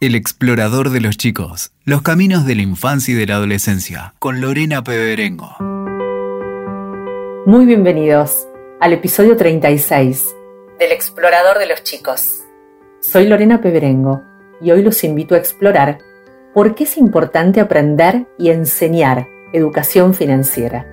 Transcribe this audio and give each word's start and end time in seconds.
El 0.00 0.14
explorador 0.14 0.90
de 0.90 1.00
los 1.00 1.16
chicos, 1.16 1.72
los 1.84 2.02
caminos 2.02 2.46
de 2.46 2.54
la 2.54 2.62
infancia 2.62 3.14
y 3.14 3.16
de 3.16 3.26
la 3.26 3.34
adolescencia, 3.34 4.14
con 4.20 4.40
Lorena 4.40 4.84
Peberengo. 4.84 5.56
Muy 7.46 7.66
bienvenidos 7.66 8.46
al 8.80 8.92
episodio 8.92 9.36
36 9.36 10.36
del 10.78 10.92
explorador 10.92 11.58
de 11.58 11.66
los 11.66 11.82
chicos. 11.82 12.44
Soy 13.00 13.26
Lorena 13.26 13.60
Peberengo 13.60 14.22
y 14.60 14.70
hoy 14.70 14.84
los 14.84 15.02
invito 15.02 15.34
a 15.34 15.38
explorar 15.38 15.98
por 16.54 16.76
qué 16.76 16.84
es 16.84 16.96
importante 16.96 17.58
aprender 17.58 18.28
y 18.38 18.50
enseñar 18.50 19.26
educación 19.52 20.14
financiera. 20.14 20.86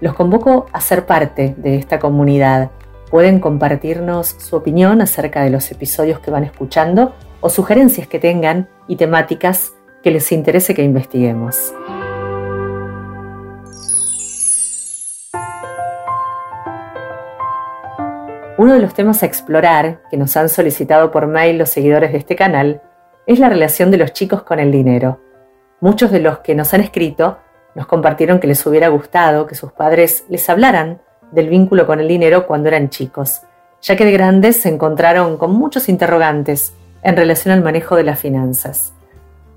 Los 0.00 0.14
convoco 0.14 0.66
a 0.72 0.80
ser 0.80 1.06
parte 1.06 1.54
de 1.58 1.76
esta 1.76 1.98
comunidad. 1.98 2.70
Pueden 3.10 3.40
compartirnos 3.40 4.36
su 4.38 4.54
opinión 4.56 5.00
acerca 5.00 5.42
de 5.42 5.50
los 5.50 5.70
episodios 5.70 6.20
que 6.20 6.30
van 6.30 6.44
escuchando 6.44 7.14
o 7.40 7.50
sugerencias 7.50 8.06
que 8.06 8.18
tengan 8.18 8.68
y 8.88 8.96
temáticas 8.96 9.72
que 10.02 10.10
les 10.10 10.32
interese 10.32 10.74
que 10.74 10.82
investiguemos. 10.82 11.72
Uno 18.58 18.74
de 18.74 18.80
los 18.80 18.92
temas 18.92 19.22
a 19.22 19.26
explorar 19.26 20.02
que 20.10 20.18
nos 20.18 20.36
han 20.36 20.50
solicitado 20.50 21.10
por 21.10 21.26
mail 21.26 21.56
los 21.56 21.70
seguidores 21.70 22.12
de 22.12 22.18
este 22.18 22.36
canal 22.36 22.82
es 23.26 23.38
la 23.38 23.48
relación 23.48 23.90
de 23.90 23.96
los 23.96 24.12
chicos 24.12 24.42
con 24.42 24.60
el 24.60 24.70
dinero. 24.70 25.20
Muchos 25.80 26.10
de 26.10 26.20
los 26.20 26.40
que 26.40 26.54
nos 26.54 26.74
han 26.74 26.82
escrito 26.82 27.38
nos 27.74 27.86
compartieron 27.86 28.40
que 28.40 28.46
les 28.46 28.64
hubiera 28.66 28.88
gustado 28.88 29.46
que 29.46 29.54
sus 29.54 29.72
padres 29.72 30.26
les 30.28 30.50
hablaran 30.50 31.00
del 31.30 31.48
vínculo 31.48 31.86
con 31.86 31.98
el 31.98 32.08
dinero 32.08 32.46
cuando 32.46 32.68
eran 32.68 32.90
chicos, 32.90 33.40
ya 33.80 33.96
que 33.96 34.04
de 34.04 34.12
grandes 34.12 34.60
se 34.60 34.68
encontraron 34.68 35.38
con 35.38 35.52
muchos 35.52 35.88
interrogantes 35.88 36.74
en 37.02 37.16
relación 37.16 37.54
al 37.54 37.62
manejo 37.62 37.96
de 37.96 38.04
las 38.04 38.18
finanzas. 38.18 38.92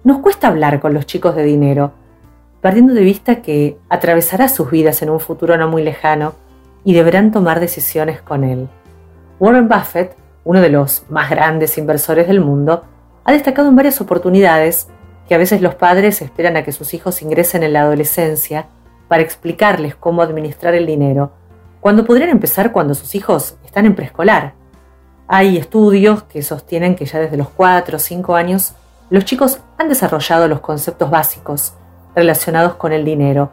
Nos 0.06 0.20
cuesta 0.20 0.48
hablar 0.48 0.80
con 0.80 0.94
los 0.94 1.06
chicos 1.06 1.36
de 1.36 1.44
dinero, 1.44 1.92
perdiendo 2.62 2.94
de 2.94 3.02
vista 3.02 3.42
que 3.42 3.78
atravesará 3.90 4.48
sus 4.48 4.72
vidas 4.72 5.02
en 5.02 5.10
un 5.10 5.20
futuro 5.20 5.58
no 5.58 5.68
muy 5.68 5.84
lejano 5.84 6.34
y 6.86 6.94
deberán 6.94 7.34
tomar 7.34 7.60
decisiones 7.60 8.22
con 8.22 8.46
él. 8.46 8.70
Warren 9.40 9.68
Buffett, 9.68 10.16
uno 10.46 10.62
de 10.62 10.70
los 10.70 11.04
más 11.10 11.30
grandes 11.30 11.78
inversores 11.78 12.28
del 12.28 12.40
mundo, 12.40 12.84
ha 13.26 13.34
destacado 13.34 13.68
en 13.68 13.76
varias 13.76 14.00
oportunidades 14.00 14.88
que 15.28 15.36
a 15.36 15.38
veces 15.38 15.62
los 15.62 15.76
padres 15.76 16.22
esperan 16.22 16.56
a 16.56 16.64
que 16.64 16.72
sus 16.72 16.94
hijos 16.94 17.22
ingresen 17.22 17.64
en 17.64 17.74
la 17.74 17.82
adolescencia 17.82 18.68
para 19.08 19.24
explicarles 19.24 19.96
cómo 19.96 20.22
administrar 20.22 20.74
el 20.74 20.86
dinero, 20.86 21.34
cuando 21.82 22.06
podrían 22.06 22.30
empezar 22.30 22.72
cuando 22.72 22.96
sus 22.96 23.14
hijos 23.14 23.58
están 23.66 23.86
en 23.86 23.96
preescolar. 23.96 24.54
Hay 25.28 25.58
estudios 25.58 26.24
que 26.24 26.42
sostienen 26.42 26.96
que 26.96 27.06
ya 27.06 27.20
desde 27.20 27.38
los 27.38 27.50
4 27.50 27.98
o 27.98 28.00
5 28.00 28.36
años 28.36 28.76
los 29.10 29.26
chicos 29.26 29.60
han 29.78 29.90
desarrollado 29.90 30.48
los 30.48 30.62
conceptos 30.62 31.10
básicos 31.10 31.74
relacionados 32.16 32.76
con 32.76 32.94
el 32.94 33.04
dinero. 33.04 33.52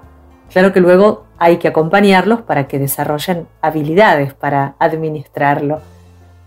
Claro 0.51 0.73
que 0.73 0.81
luego 0.81 1.25
hay 1.43 1.57
que 1.57 1.67
acompañarlos 1.67 2.43
para 2.43 2.69
que 2.69 2.79
desarrollen 2.79 3.49
habilidades 3.61 4.33
para 4.33 4.77
administrarlo. 4.79 5.81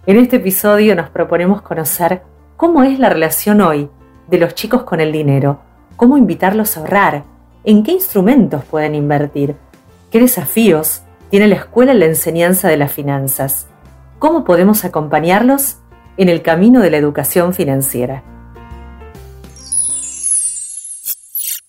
En 0.05 0.17
este 0.17 0.37
episodio 0.37 0.95
nos 0.95 1.09
proponemos 1.09 1.61
conocer 1.61 2.21
cómo 2.55 2.81
es 2.81 2.97
la 2.97 3.09
relación 3.09 3.59
hoy 3.59 3.89
de 4.29 4.37
los 4.37 4.55
chicos 4.55 4.83
con 4.83 5.01
el 5.01 5.11
dinero, 5.11 5.59
cómo 5.97 6.17
invitarlos 6.17 6.77
a 6.77 6.79
ahorrar, 6.79 7.25
en 7.65 7.83
qué 7.83 7.91
instrumentos 7.91 8.63
pueden 8.63 8.95
invertir, 8.95 9.57
qué 10.11 10.21
desafíos 10.21 11.01
tiene 11.29 11.49
la 11.49 11.55
escuela 11.55 11.91
en 11.91 11.99
la 11.99 12.05
enseñanza 12.05 12.69
de 12.69 12.77
las 12.77 12.93
finanzas, 12.93 13.67
cómo 14.17 14.45
podemos 14.45 14.85
acompañarlos 14.85 15.75
en 16.15 16.29
el 16.29 16.41
camino 16.41 16.79
de 16.79 16.91
la 16.91 16.95
educación 16.95 17.53
financiera. 17.53 18.23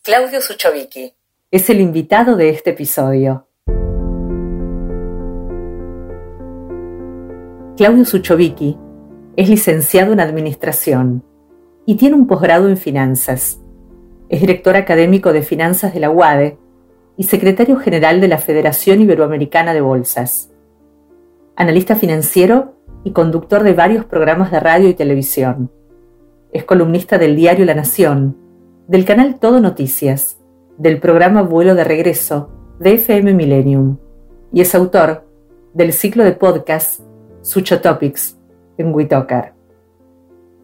Claudio 0.05 0.41
Suchovicki 0.41 1.16
es 1.57 1.71
el 1.71 1.81
invitado 1.81 2.37
de 2.37 2.51
este 2.51 2.73
episodio. 2.73 3.47
Claudio 7.79 8.05
Suchovicki 8.05 8.77
es 9.37 9.49
licenciado 9.49 10.13
en 10.13 10.21
Administración 10.21 11.25
y 11.87 11.95
tiene 11.95 12.15
un 12.15 12.27
posgrado 12.27 12.69
en 12.69 12.77
Finanzas. 12.77 13.59
Es 14.29 14.43
director 14.43 14.77
académico 14.77 15.33
de 15.33 15.41
Finanzas 15.41 15.95
de 15.95 16.01
la 16.01 16.11
UADE 16.11 16.59
y 17.17 17.23
secretario 17.23 17.79
general 17.79 18.21
de 18.21 18.29
la 18.29 18.37
Federación 18.37 19.01
Iberoamericana 19.01 19.73
de 19.73 19.81
Bolsas. 19.81 20.53
Analista 21.57 21.97
financiero 21.97 22.75
y 23.03 23.13
conductor 23.13 23.63
de 23.63 23.73
varios 23.73 24.05
programas 24.05 24.51
de 24.51 24.61
radio 24.61 24.91
y 24.91 24.95
televisión. 24.95 25.73
Es 26.53 26.65
columnista 26.65 27.17
del 27.17 27.35
diario 27.35 27.65
La 27.65 27.75
Nación, 27.75 28.37
del 28.89 29.07
canal 29.07 29.39
Todo 29.41 29.59
Noticias 29.63 30.37
del 30.79 31.01
programa 31.01 31.43
Vuelo 31.43 31.75
de 31.75 31.85
Regreso 31.85 32.51
de 32.79 32.95
FM 32.95 33.33
Millennium 33.33 33.97
y 34.53 34.61
es 34.61 34.75
autor 34.75 35.25
del 35.73 35.93
ciclo 35.93 36.23
de 36.25 36.33
podcast 36.33 37.01
Sucho 37.41 37.81
Topics 37.81 38.39
en 38.77 38.95
Witocar. 38.95 39.55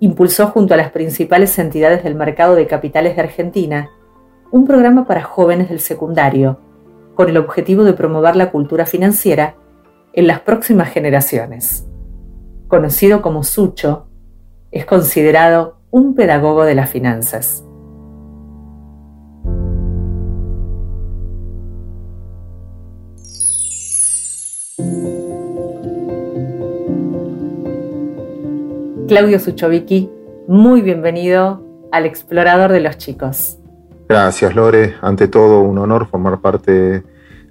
Impulsó 0.01 0.49
junto 0.49 0.75
a 0.75 0.77
las 0.77 0.91
principales 0.91 1.59
entidades 1.59 2.05
del 2.05 2.15
mercado 2.15 2.55
de 2.55 2.67
capitales 2.67 3.17
de 3.17 3.23
Argentina 3.23 3.91
un 4.51 4.67
programa 4.67 5.07
para 5.07 5.23
jóvenes 5.23 5.71
del 5.71 5.81
secundario 5.81 6.59
con 7.15 7.31
el 7.31 7.39
objetivo 7.39 7.85
de 7.85 7.95
promover 7.95 8.37
la 8.37 8.51
cultura 8.51 8.85
financiera 8.85 9.57
en 10.13 10.27
las 10.27 10.41
próximas 10.41 10.91
generaciones. 10.91 11.87
Conocido 12.69 13.23
como 13.23 13.45
Sucho, 13.45 14.09
es 14.71 14.85
considerado 14.85 15.79
un 15.91 16.15
pedagogo 16.15 16.65
de 16.65 16.75
las 16.75 16.91
finanzas. 16.91 17.65
Claudio 29.09 29.41
Suchovicki, 29.41 30.09
muy 30.47 30.81
bienvenido 30.81 31.89
al 31.91 32.07
Explorador 32.07 32.71
de 32.71 32.81
los 32.81 32.99
Chicos. 32.99 33.59
Gracias, 34.09 34.55
Lore. 34.55 34.95
Ante 35.03 35.27
todo, 35.27 35.61
un 35.61 35.77
honor 35.79 36.07
formar 36.07 36.41
parte 36.41 37.03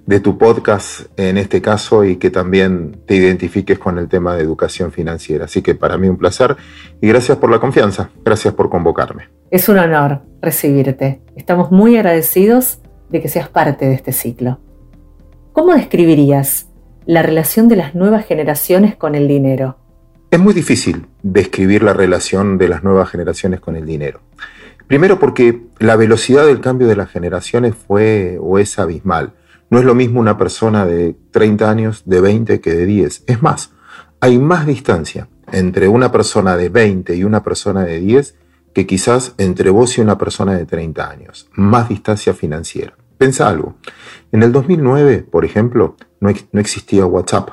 de 0.06 0.20
tu 0.20 0.38
podcast 0.38 1.06
en 1.18 1.36
este 1.36 1.60
caso 1.60 2.04
y 2.04 2.16
que 2.16 2.30
también 2.30 3.02
te 3.06 3.16
identifiques 3.16 3.78
con 3.78 3.98
el 3.98 4.08
tema 4.08 4.34
de 4.34 4.42
educación 4.42 4.92
financiera. 4.92 5.44
Así 5.44 5.60
que 5.62 5.74
para 5.74 5.98
mí 5.98 6.08
un 6.08 6.16
placer 6.16 6.56
y 7.00 7.08
gracias 7.08 7.36
por 7.38 7.50
la 7.50 7.60
confianza. 7.60 8.10
Gracias 8.24 8.54
por 8.54 8.70
convocarme. 8.70 9.28
Es 9.50 9.68
un 9.68 9.78
honor 9.78 10.22
recibirte. 10.40 11.20
Estamos 11.36 11.70
muy 11.70 11.96
agradecidos 11.96 12.80
de 13.10 13.20
que 13.20 13.28
seas 13.28 13.48
parte 13.48 13.84
de 13.86 13.94
este 13.94 14.12
ciclo. 14.12 14.58
¿Cómo 15.52 15.74
describirías 15.74 16.68
la 17.04 17.22
relación 17.22 17.68
de 17.68 17.76
las 17.76 17.94
nuevas 17.94 18.24
generaciones 18.24 18.96
con 18.96 19.14
el 19.14 19.28
dinero? 19.28 19.76
Es 20.32 20.40
muy 20.40 20.54
difícil 20.54 21.08
describir 21.22 21.82
la 21.82 21.92
relación 21.92 22.56
de 22.56 22.66
las 22.66 22.82
nuevas 22.82 23.10
generaciones 23.10 23.60
con 23.60 23.76
el 23.76 23.84
dinero. 23.84 24.22
Primero 24.86 25.18
porque 25.18 25.60
la 25.78 25.94
velocidad 25.94 26.46
del 26.46 26.62
cambio 26.62 26.88
de 26.88 26.96
las 26.96 27.10
generaciones 27.10 27.74
fue 27.74 28.38
o 28.40 28.58
es 28.58 28.78
abismal. 28.78 29.34
No 29.68 29.78
es 29.78 29.84
lo 29.84 29.94
mismo 29.94 30.20
una 30.20 30.38
persona 30.38 30.86
de 30.86 31.14
30 31.32 31.70
años, 31.70 32.02
de 32.06 32.22
20 32.22 32.62
que 32.62 32.72
de 32.72 32.86
10. 32.86 33.24
Es 33.26 33.42
más, 33.42 33.72
hay 34.20 34.38
más 34.38 34.64
distancia 34.64 35.28
entre 35.52 35.86
una 35.86 36.10
persona 36.10 36.56
de 36.56 36.70
20 36.70 37.14
y 37.14 37.24
una 37.24 37.42
persona 37.42 37.84
de 37.84 38.00
10 38.00 38.34
que 38.72 38.86
quizás 38.86 39.34
entre 39.36 39.68
vos 39.68 39.98
y 39.98 40.00
una 40.00 40.16
persona 40.16 40.54
de 40.54 40.64
30 40.64 41.10
años. 41.10 41.50
Más 41.52 41.90
distancia 41.90 42.32
financiera. 42.32 42.96
Pensa 43.18 43.50
algo. 43.50 43.76
En 44.32 44.42
el 44.42 44.50
2009, 44.50 45.26
por 45.30 45.44
ejemplo, 45.44 45.94
no, 46.20 46.32
no 46.52 46.60
existía 46.60 47.04
WhatsApp. 47.04 47.50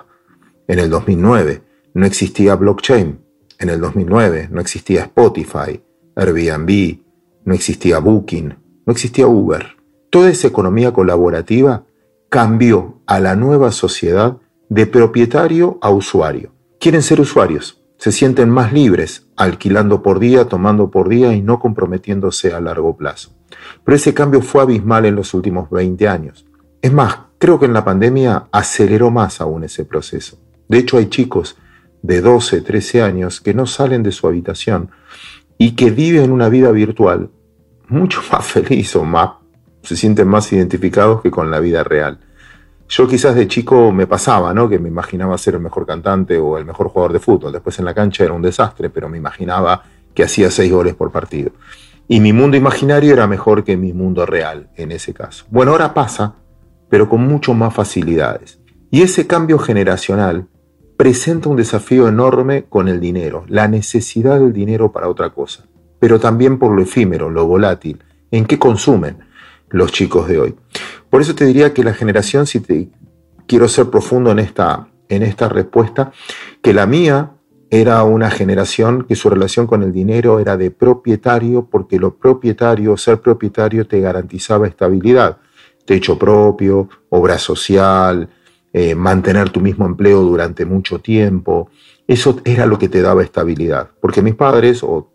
En 0.70 0.80
el 0.80 0.90
2009 0.90 1.68
no 1.94 2.06
existía 2.06 2.56
blockchain. 2.56 3.20
En 3.60 3.70
el 3.70 3.82
2009 3.82 4.50
no 4.52 4.62
existía 4.62 5.02
Spotify, 5.04 5.82
Airbnb, 6.16 7.00
no 7.46 7.54
existía 7.54 8.00
Booking, 8.00 8.56
no 8.86 8.94
existía 8.94 9.28
Uber. 9.28 9.66
Toda 10.10 10.30
esa 10.30 10.48
economía 10.48 10.94
colaborativa 10.94 11.84
cambió 12.30 13.02
a 13.06 13.20
la 13.20 13.36
nueva 13.36 13.72
sociedad 13.72 14.38
de 14.70 14.86
propietario 14.86 15.78
a 15.82 15.90
usuario. 15.90 16.52
Quieren 16.80 17.02
ser 17.02 17.20
usuarios, 17.20 17.82
se 17.98 18.12
sienten 18.12 18.50
más 18.50 18.72
libres, 18.72 19.28
alquilando 19.36 20.02
por 20.02 20.20
día, 20.20 20.46
tomando 20.46 20.90
por 20.90 21.10
día 21.10 21.34
y 21.34 21.42
no 21.42 21.60
comprometiéndose 21.60 22.54
a 22.54 22.62
largo 22.62 22.96
plazo. 22.96 23.32
Pero 23.84 23.96
ese 23.96 24.14
cambio 24.14 24.42
fue 24.42 24.62
abismal 24.62 25.06
en 25.06 25.16
los 25.16 25.34
últimos 25.34 25.70
20 25.70 26.08
años. 26.08 26.46
Es 26.82 26.94
más, 26.94 27.20
creo 27.40 27.60
que 27.60 27.66
en 27.66 27.74
la 27.74 27.84
pandemia 27.84 28.48
aceleró 28.52 29.12
más 29.12 29.42
aún 29.42 29.64
ese 29.64 29.84
proceso. 29.84 30.40
De 30.70 30.78
hecho, 30.78 30.98
hay 30.98 31.08
chicos 31.08 31.58
de 32.02 32.22
12, 32.22 32.62
13 32.62 33.02
años 33.02 33.42
que 33.42 33.54
no 33.54 33.66
salen 33.66 34.04
de 34.04 34.12
su 34.12 34.28
habitación 34.28 34.92
y 35.58 35.72
que 35.72 35.92
viven 35.92 36.32
una 36.32 36.50
vida 36.50 36.72
virtual 36.72 37.30
mucho 37.88 38.22
más 38.32 38.46
feliz 38.46 38.96
o 38.96 39.04
más, 39.04 39.32
se 39.84 39.96
sienten 39.96 40.28
más 40.28 40.52
identificados 40.54 41.22
que 41.22 41.32
con 41.32 41.52
la 41.52 41.60
vida 41.60 41.84
real. 41.84 42.20
Yo 42.88 43.08
quizás 43.08 43.36
de 43.36 43.48
chico 43.48 43.92
me 43.92 44.08
pasaba, 44.08 44.52
¿no? 44.54 44.68
Que 44.68 44.80
me 44.80 44.90
imaginaba 44.90 45.38
ser 45.38 45.54
el 45.54 45.60
mejor 45.60 45.86
cantante 45.86 46.40
o 46.40 46.58
el 46.58 46.66
mejor 46.66 46.90
jugador 46.90 47.14
de 47.14 47.20
fútbol. 47.20 47.52
Después 47.52 47.78
en 47.78 47.86
la 47.86 47.94
cancha 47.94 48.24
era 48.24 48.34
un 48.34 48.42
desastre, 48.42 48.90
pero 48.90 49.08
me 49.08 49.18
imaginaba 49.18 49.84
que 50.14 50.24
hacía 50.24 50.50
seis 50.50 50.72
goles 50.72 50.96
por 50.96 51.12
partido. 51.12 51.52
Y 52.08 52.20
mi 52.20 52.34
mundo 52.34 52.58
imaginario 52.58 53.14
era 53.14 53.28
mejor 53.28 53.64
que 53.64 53.78
mi 53.78 53.94
mundo 53.94 54.26
real 54.26 54.72
en 54.76 54.92
ese 54.92 55.14
caso. 55.14 55.46
Bueno, 55.52 55.72
ahora 55.72 55.94
pasa, 55.94 56.34
pero 56.90 57.08
con 57.08 57.22
mucho 57.22 57.54
más 57.54 57.76
facilidades. 57.76 58.60
Y 58.90 59.04
ese 59.04 59.28
cambio 59.28 59.60
generacional 59.60 60.48
presenta 61.00 61.48
un 61.48 61.56
desafío 61.56 62.10
enorme 62.10 62.66
con 62.68 62.90
el 62.90 63.00
dinero, 63.00 63.46
la 63.48 63.70
necesidad 63.70 64.38
del 64.38 64.52
dinero 64.52 64.92
para 64.92 65.08
otra 65.08 65.30
cosa, 65.30 65.64
pero 65.98 66.20
también 66.20 66.60
por 66.60 66.76
lo 66.76 66.82
efímero, 66.82 67.30
lo 67.30 67.48
volátil, 67.48 68.04
en 68.32 68.44
qué 68.44 68.60
consumen 68.60 69.20
los 69.70 69.94
chicos 69.94 70.28
de 70.28 70.40
hoy. 70.42 70.56
Por 71.10 71.22
eso 71.22 71.34
te 71.36 71.46
diría 71.46 71.74
que 71.74 71.86
la 71.86 71.94
generación, 71.94 72.46
si 72.46 72.60
te 72.60 72.90
quiero 73.48 73.70
ser 73.70 73.90
profundo 73.90 74.32
en 74.32 74.40
esta, 74.40 74.90
en 75.08 75.24
esta 75.24 75.48
respuesta, 75.48 76.12
que 76.62 76.74
la 76.74 76.86
mía 76.86 77.32
era 77.70 78.04
una 78.04 78.30
generación 78.30 79.06
que 79.06 79.16
su 79.16 79.30
relación 79.30 79.68
con 79.68 79.84
el 79.84 79.94
dinero 79.94 80.42
era 80.42 80.58
de 80.58 80.70
propietario, 80.70 81.70
porque 81.72 81.98
lo 81.98 82.18
propietario, 82.18 82.98
ser 82.98 83.22
propietario 83.22 83.88
te 83.88 84.02
garantizaba 84.02 84.68
estabilidad, 84.68 85.38
techo 85.86 86.20
propio, 86.20 86.90
obra 87.08 87.38
social, 87.38 88.28
eh, 88.74 88.96
mantener 88.96 89.50
tu 89.50 89.62
mismo 89.62 89.86
empleo 89.86 90.22
durante 90.22 90.66
mucho 90.66 91.00
tiempo. 91.00 91.70
Eso 92.08 92.42
era 92.46 92.66
lo 92.66 92.78
que 92.78 92.90
te 92.90 93.02
daba 93.02 93.24
estabilidad, 93.24 93.90
porque 94.02 94.22
mis 94.22 94.36
padres 94.36 94.84
o, 94.84 95.12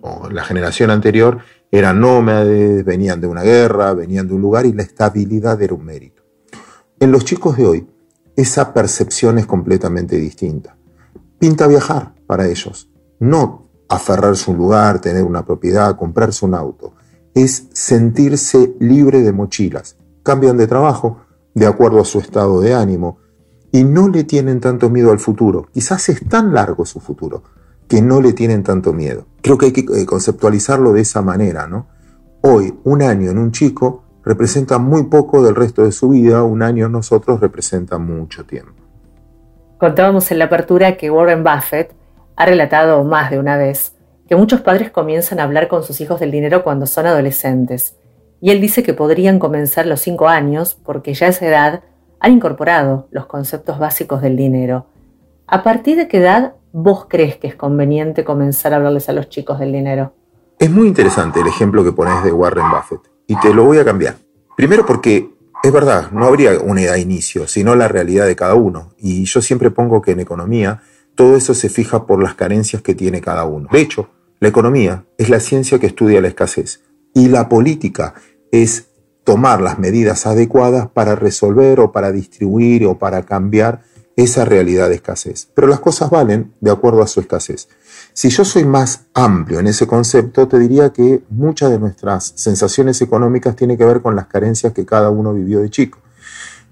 o 0.00 0.30
la 0.30 0.44
generación 0.44 0.90
anterior 0.90 1.38
eran 1.70 2.00
nómades, 2.00 2.84
venían 2.84 3.20
de 3.20 3.26
una 3.26 3.42
guerra, 3.42 3.92
venían 3.94 4.26
de 4.26 4.34
un 4.34 4.40
lugar 4.40 4.66
y 4.66 4.72
la 4.72 4.82
estabilidad 4.82 5.60
era 5.60 5.74
un 5.74 5.84
mérito. 5.84 6.22
En 7.00 7.12
los 7.12 7.24
chicos 7.24 7.56
de 7.56 7.66
hoy, 7.66 7.86
esa 8.36 8.72
percepción 8.72 9.38
es 9.38 9.46
completamente 9.46 10.16
distinta. 10.16 10.76
Pinta 11.38 11.66
viajar 11.66 12.14
para 12.26 12.48
ellos, 12.48 12.88
no 13.18 13.68
aferrarse 13.88 14.50
a 14.50 14.54
un 14.54 14.58
lugar, 14.58 15.00
tener 15.00 15.24
una 15.24 15.44
propiedad, 15.44 15.96
comprarse 15.96 16.44
un 16.44 16.54
auto. 16.54 16.94
Es 17.34 17.68
sentirse 17.72 18.74
libre 18.80 19.22
de 19.22 19.32
mochilas. 19.32 19.96
Cambian 20.22 20.56
de 20.56 20.66
trabajo 20.66 21.20
de 21.58 21.66
acuerdo 21.66 22.00
a 22.00 22.04
su 22.04 22.18
estado 22.18 22.60
de 22.60 22.74
ánimo 22.74 23.18
y 23.70 23.84
no 23.84 24.08
le 24.08 24.24
tienen 24.24 24.60
tanto 24.60 24.88
miedo 24.90 25.10
al 25.10 25.18
futuro. 25.18 25.68
Quizás 25.72 26.08
es 26.08 26.26
tan 26.28 26.54
largo 26.54 26.86
su 26.86 27.00
futuro 27.00 27.42
que 27.88 28.02
no 28.02 28.20
le 28.20 28.32
tienen 28.32 28.62
tanto 28.62 28.92
miedo. 28.92 29.26
Creo 29.42 29.58
que 29.58 29.66
hay 29.66 29.72
que 29.72 29.80
eh, 29.80 30.06
conceptualizarlo 30.06 30.92
de 30.92 31.00
esa 31.00 31.22
manera, 31.22 31.66
¿no? 31.66 31.86
Hoy, 32.42 32.78
un 32.84 33.02
año 33.02 33.30
en 33.30 33.38
un 33.38 33.50
chico 33.50 34.04
representa 34.24 34.78
muy 34.78 35.04
poco 35.04 35.42
del 35.42 35.54
resto 35.54 35.84
de 35.84 35.92
su 35.92 36.10
vida, 36.10 36.42
un 36.42 36.62
año 36.62 36.86
en 36.86 36.92
nosotros 36.92 37.40
representa 37.40 37.98
mucho 37.98 38.44
tiempo. 38.44 38.82
Contábamos 39.78 40.30
en 40.30 40.38
la 40.38 40.46
apertura 40.46 40.96
que 40.96 41.10
Warren 41.10 41.42
Buffett 41.42 41.94
ha 42.36 42.46
relatado 42.46 43.02
más 43.04 43.30
de 43.30 43.38
una 43.38 43.56
vez 43.56 43.94
que 44.28 44.36
muchos 44.36 44.60
padres 44.60 44.90
comienzan 44.90 45.40
a 45.40 45.44
hablar 45.44 45.68
con 45.68 45.82
sus 45.82 46.00
hijos 46.00 46.20
del 46.20 46.30
dinero 46.30 46.62
cuando 46.62 46.86
son 46.86 47.06
adolescentes. 47.06 47.96
Y 48.40 48.50
él 48.50 48.60
dice 48.60 48.82
que 48.82 48.94
podrían 48.94 49.38
comenzar 49.38 49.86
los 49.86 50.00
cinco 50.00 50.28
años 50.28 50.78
porque 50.84 51.14
ya 51.14 51.26
a 51.26 51.30
esa 51.30 51.46
edad 51.46 51.82
han 52.20 52.32
incorporado 52.32 53.08
los 53.10 53.26
conceptos 53.26 53.78
básicos 53.78 54.22
del 54.22 54.36
dinero. 54.36 54.86
¿A 55.46 55.62
partir 55.62 55.96
de 55.96 56.08
qué 56.08 56.18
edad 56.18 56.54
vos 56.72 57.06
crees 57.08 57.36
que 57.36 57.46
es 57.46 57.56
conveniente 57.56 58.24
comenzar 58.24 58.72
a 58.72 58.76
hablarles 58.76 59.08
a 59.08 59.12
los 59.12 59.28
chicos 59.28 59.58
del 59.58 59.72
dinero? 59.72 60.12
Es 60.58 60.70
muy 60.70 60.88
interesante 60.88 61.40
el 61.40 61.46
ejemplo 61.46 61.84
que 61.84 61.92
pones 61.92 62.22
de 62.22 62.32
Warren 62.32 62.70
Buffett 62.70 63.10
y 63.26 63.38
te 63.40 63.54
lo 63.54 63.64
voy 63.64 63.78
a 63.78 63.84
cambiar. 63.84 64.16
Primero 64.56 64.84
porque 64.84 65.30
es 65.62 65.72
verdad, 65.72 66.10
no 66.12 66.26
habría 66.26 66.58
una 66.60 66.82
edad 66.82 66.96
inicio, 66.96 67.46
sino 67.46 67.74
la 67.74 67.88
realidad 67.88 68.26
de 68.26 68.36
cada 68.36 68.54
uno. 68.54 68.92
Y 68.98 69.24
yo 69.24 69.42
siempre 69.42 69.70
pongo 69.70 70.02
que 70.02 70.12
en 70.12 70.20
economía 70.20 70.82
todo 71.14 71.36
eso 71.36 71.54
se 71.54 71.68
fija 71.68 72.06
por 72.06 72.22
las 72.22 72.34
carencias 72.34 72.82
que 72.82 72.94
tiene 72.94 73.20
cada 73.20 73.44
uno. 73.44 73.68
De 73.72 73.80
hecho, 73.80 74.08
la 74.40 74.48
economía 74.48 75.04
es 75.16 75.28
la 75.30 75.40
ciencia 75.40 75.78
que 75.78 75.88
estudia 75.88 76.20
la 76.20 76.28
escasez 76.28 76.84
y 77.12 77.28
la 77.28 77.48
política 77.48 78.14
es 78.52 78.86
tomar 79.24 79.60
las 79.60 79.78
medidas 79.78 80.26
adecuadas 80.26 80.88
para 80.88 81.14
resolver 81.14 81.80
o 81.80 81.92
para 81.92 82.12
distribuir 82.12 82.86
o 82.86 82.98
para 82.98 83.24
cambiar 83.24 83.82
esa 84.16 84.44
realidad 84.44 84.88
de 84.88 84.96
escasez. 84.96 85.48
Pero 85.54 85.68
las 85.68 85.78
cosas 85.78 86.10
valen 86.10 86.52
de 86.60 86.72
acuerdo 86.72 87.02
a 87.02 87.06
su 87.06 87.20
escasez. 87.20 87.68
Si 88.12 88.30
yo 88.30 88.44
soy 88.44 88.64
más 88.64 89.02
amplio 89.14 89.60
en 89.60 89.68
ese 89.68 89.86
concepto, 89.86 90.48
te 90.48 90.58
diría 90.58 90.92
que 90.92 91.22
muchas 91.30 91.70
de 91.70 91.78
nuestras 91.78 92.32
sensaciones 92.34 93.00
económicas 93.00 93.54
tienen 93.54 93.76
que 93.76 93.84
ver 93.84 94.02
con 94.02 94.16
las 94.16 94.26
carencias 94.26 94.72
que 94.72 94.84
cada 94.84 95.10
uno 95.10 95.32
vivió 95.34 95.60
de 95.60 95.70
chico. 95.70 96.00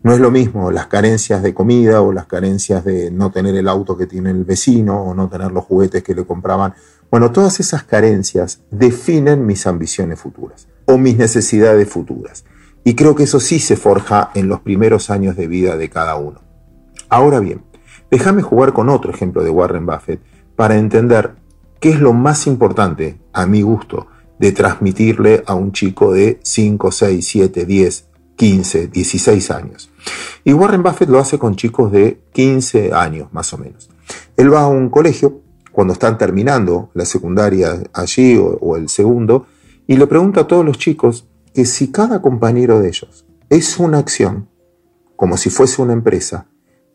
No 0.02 0.12
es 0.12 0.18
lo 0.18 0.30
mismo 0.30 0.70
las 0.70 0.86
carencias 0.86 1.42
de 1.42 1.54
comida 1.54 2.00
o 2.00 2.12
las 2.12 2.26
carencias 2.26 2.84
de 2.84 3.10
no 3.10 3.30
tener 3.30 3.54
el 3.54 3.68
auto 3.68 3.96
que 3.96 4.06
tiene 4.06 4.30
el 4.30 4.44
vecino 4.44 5.02
o 5.02 5.14
no 5.14 5.28
tener 5.28 5.52
los 5.52 5.64
juguetes 5.64 6.02
que 6.02 6.14
le 6.14 6.24
compraban. 6.24 6.74
Bueno, 7.10 7.30
todas 7.32 7.60
esas 7.60 7.84
carencias 7.84 8.60
definen 8.70 9.46
mis 9.46 9.66
ambiciones 9.66 10.20
futuras 10.20 10.68
o 10.86 10.98
mis 10.98 11.16
necesidades 11.16 11.88
futuras. 11.88 12.44
Y 12.84 12.94
creo 12.94 13.14
que 13.14 13.24
eso 13.24 13.40
sí 13.40 13.58
se 13.58 13.76
forja 13.76 14.30
en 14.34 14.48
los 14.48 14.60
primeros 14.60 15.10
años 15.10 15.36
de 15.36 15.46
vida 15.48 15.76
de 15.76 15.88
cada 15.88 16.16
uno. 16.16 16.40
Ahora 17.08 17.40
bien, 17.40 17.62
déjame 18.10 18.42
jugar 18.42 18.72
con 18.72 18.88
otro 18.88 19.10
ejemplo 19.10 19.42
de 19.42 19.50
Warren 19.50 19.86
Buffett 19.86 20.20
para 20.54 20.76
entender 20.76 21.34
qué 21.80 21.90
es 21.90 22.00
lo 22.00 22.12
más 22.12 22.46
importante, 22.46 23.18
a 23.32 23.46
mi 23.46 23.62
gusto, 23.62 24.06
de 24.38 24.52
transmitirle 24.52 25.42
a 25.46 25.54
un 25.54 25.72
chico 25.72 26.12
de 26.12 26.38
5, 26.42 26.92
6, 26.92 27.26
7, 27.26 27.64
10, 27.66 28.08
15, 28.36 28.88
16 28.88 29.50
años. 29.50 29.90
Y 30.44 30.52
Warren 30.52 30.82
Buffett 30.82 31.08
lo 31.08 31.18
hace 31.18 31.38
con 31.38 31.56
chicos 31.56 31.90
de 31.90 32.20
15 32.32 32.92
años 32.92 33.32
más 33.32 33.52
o 33.52 33.58
menos. 33.58 33.88
Él 34.36 34.52
va 34.52 34.62
a 34.62 34.68
un 34.68 34.90
colegio 34.90 35.40
cuando 35.76 35.92
están 35.92 36.16
terminando 36.16 36.88
la 36.94 37.04
secundaria 37.04 37.82
allí 37.92 38.38
o, 38.38 38.76
el 38.78 38.88
segundo 38.88 39.44
y 39.86 39.98
le 39.98 40.06
pregunta 40.06 40.40
a 40.40 40.46
todos 40.46 40.64
los 40.64 40.78
chicos 40.78 41.28
que 41.52 41.66
si 41.66 41.92
cada 41.92 42.22
compañero 42.22 42.80
de 42.80 42.88
ellos 42.88 43.26
es 43.50 43.78
una 43.78 43.98
acción, 43.98 44.48
como 45.16 45.36
si 45.36 45.50
fuese 45.50 45.82
una 45.82 45.92
empresa, 45.92 46.46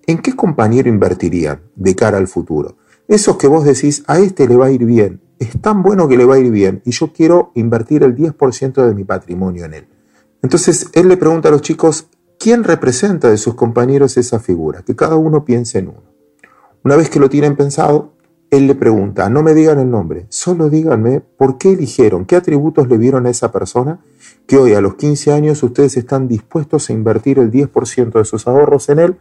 ¿en 0.07 0.17
qué 0.17 0.35
compañero 0.35 0.89
invertirían 0.89 1.61
de 1.75 1.95
cara 1.95 2.17
al 2.17 2.27
futuro? 2.27 2.77
Esos 3.07 3.37
que 3.37 3.45
vos 3.45 3.65
decís, 3.65 4.03
a 4.07 4.17
este 4.17 4.47
le 4.47 4.57
va 4.57 4.65
a 4.65 4.71
ir 4.71 4.83
bien, 4.85 5.21
es 5.37 5.61
tan 5.61 5.83
bueno 5.83 6.07
que 6.07 6.17
le 6.17 6.25
va 6.25 6.33
a 6.33 6.39
ir 6.39 6.49
bien 6.49 6.81
y 6.83 6.89
yo 6.89 7.13
quiero 7.13 7.51
invertir 7.53 8.01
el 8.01 8.15
10% 8.15 8.87
de 8.87 8.95
mi 8.95 9.03
patrimonio 9.03 9.65
en 9.65 9.75
él. 9.75 9.87
Entonces 10.41 10.89
él 10.93 11.07
le 11.07 11.17
pregunta 11.17 11.49
a 11.49 11.51
los 11.51 11.61
chicos, 11.61 12.07
¿quién 12.39 12.63
representa 12.63 13.29
de 13.29 13.37
sus 13.37 13.53
compañeros 13.53 14.17
esa 14.17 14.39
figura? 14.39 14.81
Que 14.81 14.95
cada 14.95 15.17
uno 15.17 15.45
piense 15.45 15.77
en 15.77 15.89
uno. 15.89 16.03
Una 16.83 16.95
vez 16.95 17.11
que 17.11 17.19
lo 17.19 17.29
tienen 17.29 17.55
pensado, 17.55 18.13
él 18.51 18.67
le 18.67 18.75
pregunta, 18.75 19.29
no 19.29 19.43
me 19.43 19.53
digan 19.53 19.79
el 19.79 19.89
nombre, 19.89 20.25
solo 20.27 20.69
díganme 20.69 21.21
por 21.21 21.57
qué 21.57 21.71
eligieron, 21.71 22.25
qué 22.25 22.35
atributos 22.35 22.89
le 22.89 22.97
vieron 22.97 23.25
a 23.25 23.29
esa 23.29 23.49
persona 23.49 24.01
que 24.45 24.57
hoy 24.57 24.73
a 24.73 24.81
los 24.81 24.95
15 24.95 25.31
años 25.31 25.63
ustedes 25.63 25.95
están 25.95 26.27
dispuestos 26.27 26.89
a 26.89 26.93
invertir 26.93 27.39
el 27.39 27.49
10% 27.49 28.11
de 28.11 28.25
sus 28.25 28.47
ahorros 28.47 28.89
en 28.89 28.99
él 28.99 29.15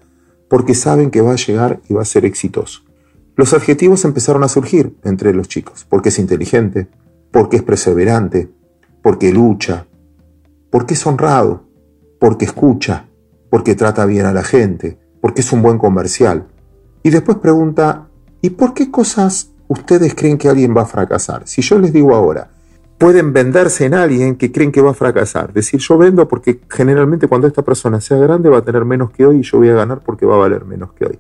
porque 0.49 0.75
saben 0.75 1.13
que 1.13 1.21
va 1.21 1.33
a 1.33 1.37
llegar 1.37 1.81
y 1.89 1.95
va 1.95 2.03
a 2.03 2.05
ser 2.05 2.25
exitoso. 2.25 2.83
Los 3.37 3.55
adjetivos 3.55 4.05
empezaron 4.05 4.43
a 4.43 4.49
surgir 4.49 4.97
entre 5.05 5.33
los 5.33 5.47
chicos, 5.47 5.87
porque 5.89 6.09
es 6.09 6.19
inteligente, 6.19 6.89
porque 7.31 7.59
es 7.59 7.63
perseverante, 7.63 8.51
porque 9.01 9.33
lucha, 9.33 9.87
porque 10.71 10.95
es 10.95 11.07
honrado, 11.07 11.63
porque 12.19 12.47
escucha, 12.47 13.07
porque 13.49 13.77
trata 13.77 14.07
bien 14.07 14.27
a 14.27 14.33
la 14.33 14.43
gente, 14.43 14.99
porque 15.21 15.43
es 15.43 15.53
un 15.53 15.63
buen 15.63 15.79
comercial. 15.79 16.49
Y 17.05 17.11
después 17.11 17.39
pregunta, 17.39 18.10
¿y 18.41 18.51
por 18.51 18.75
qué 18.75 18.91
cosas 18.91 19.51
ustedes 19.69 20.15
creen 20.15 20.39
que 20.39 20.49
alguien 20.49 20.77
va 20.77 20.83
a 20.83 20.87
fracasar? 20.87 21.47
Si 21.47 21.63
yo 21.63 21.79
les 21.79 21.93
digo 21.93 22.15
ahora, 22.15 22.51
pueden 23.01 23.33
venderse 23.33 23.87
en 23.87 23.95
alguien 23.95 24.37
que 24.37 24.53
creen 24.53 24.71
que 24.71 24.83
va 24.83 24.91
a 24.91 24.95
fracasar. 24.95 25.55
Decir, 25.55 25.81
yo 25.81 25.97
vendo 25.97 26.29
porque 26.29 26.61
generalmente 26.69 27.29
cuando 27.29 27.47
esta 27.47 27.63
persona 27.63 28.01
sea 28.01 28.19
grande 28.19 28.51
va 28.51 28.59
a 28.59 28.65
tener 28.65 28.85
menos 28.85 29.11
que 29.11 29.25
hoy 29.25 29.39
y 29.39 29.43
yo 29.43 29.57
voy 29.57 29.71
a 29.71 29.75
ganar 29.75 30.01
porque 30.01 30.27
va 30.27 30.35
a 30.35 30.39
valer 30.39 30.67
menos 30.67 30.93
que 30.93 31.07
hoy. 31.07 31.19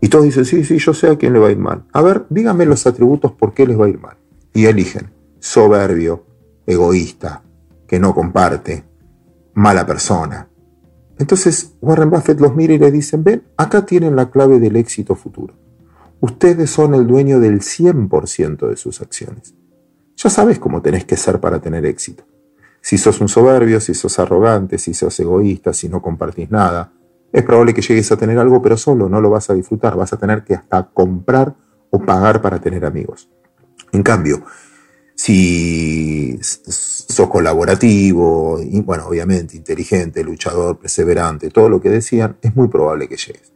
Y 0.00 0.08
todos 0.08 0.24
dicen, 0.24 0.44
sí, 0.44 0.64
sí, 0.64 0.78
yo 0.78 0.92
sé 0.92 1.08
a 1.08 1.16
quién 1.16 1.32
le 1.32 1.38
va 1.38 1.48
a 1.48 1.52
ir 1.52 1.58
mal. 1.58 1.84
A 1.92 2.02
ver, 2.02 2.24
díganme 2.30 2.66
los 2.66 2.86
atributos 2.86 3.30
por 3.32 3.54
qué 3.54 3.64
les 3.66 3.78
va 3.78 3.86
a 3.86 3.88
ir 3.88 4.00
mal. 4.00 4.16
Y 4.52 4.66
eligen, 4.66 5.10
soberbio, 5.38 6.24
egoísta, 6.66 7.42
que 7.86 8.00
no 8.00 8.12
comparte, 8.12 8.82
mala 9.54 9.86
persona. 9.86 10.48
Entonces 11.18 11.74
Warren 11.80 12.10
Buffett 12.10 12.40
los 12.40 12.56
mira 12.56 12.72
y 12.72 12.78
le 12.78 12.90
dicen, 12.90 13.22
ven, 13.22 13.44
acá 13.56 13.84
tienen 13.86 14.16
la 14.16 14.30
clave 14.30 14.58
del 14.58 14.74
éxito 14.76 15.14
futuro. 15.14 15.54
Ustedes 16.20 16.70
son 16.70 16.94
el 16.94 17.06
dueño 17.06 17.40
del 17.40 17.60
100% 17.60 18.68
de 18.68 18.76
sus 18.76 19.00
acciones. 19.00 19.54
Ya 20.16 20.28
sabes 20.28 20.58
cómo 20.58 20.82
tenés 20.82 21.04
que 21.06 21.16
ser 21.16 21.40
para 21.40 21.60
tener 21.60 21.86
éxito. 21.86 22.24
Si 22.82 22.98
sos 22.98 23.20
un 23.20 23.28
soberbio, 23.28 23.80
si 23.80 23.94
sos 23.94 24.18
arrogante, 24.18 24.78
si 24.78 24.92
sos 24.92 25.18
egoísta, 25.20 25.72
si 25.72 25.88
no 25.88 26.02
compartís 26.02 26.50
nada, 26.50 26.92
es 27.32 27.42
probable 27.42 27.72
que 27.72 27.82
llegues 27.82 28.10
a 28.12 28.16
tener 28.16 28.38
algo, 28.38 28.60
pero 28.60 28.76
solo 28.76 29.08
no 29.08 29.20
lo 29.20 29.30
vas 29.30 29.48
a 29.50 29.54
disfrutar, 29.54 29.96
vas 29.96 30.12
a 30.12 30.18
tener 30.18 30.44
que 30.44 30.54
hasta 30.54 30.90
comprar 30.90 31.54
o 31.90 31.98
pagar 32.04 32.42
para 32.42 32.60
tener 32.60 32.84
amigos. 32.84 33.30
En 33.92 34.02
cambio, 34.02 34.42
si 35.14 36.38
sos 36.40 37.28
colaborativo, 37.28 38.58
bueno, 38.84 39.06
obviamente 39.06 39.56
inteligente, 39.56 40.24
luchador, 40.24 40.78
perseverante, 40.78 41.50
todo 41.50 41.68
lo 41.68 41.80
que 41.80 41.90
decían, 41.90 42.36
es 42.40 42.54
muy 42.56 42.68
probable 42.68 43.08
que 43.08 43.16
llegues. 43.16 43.49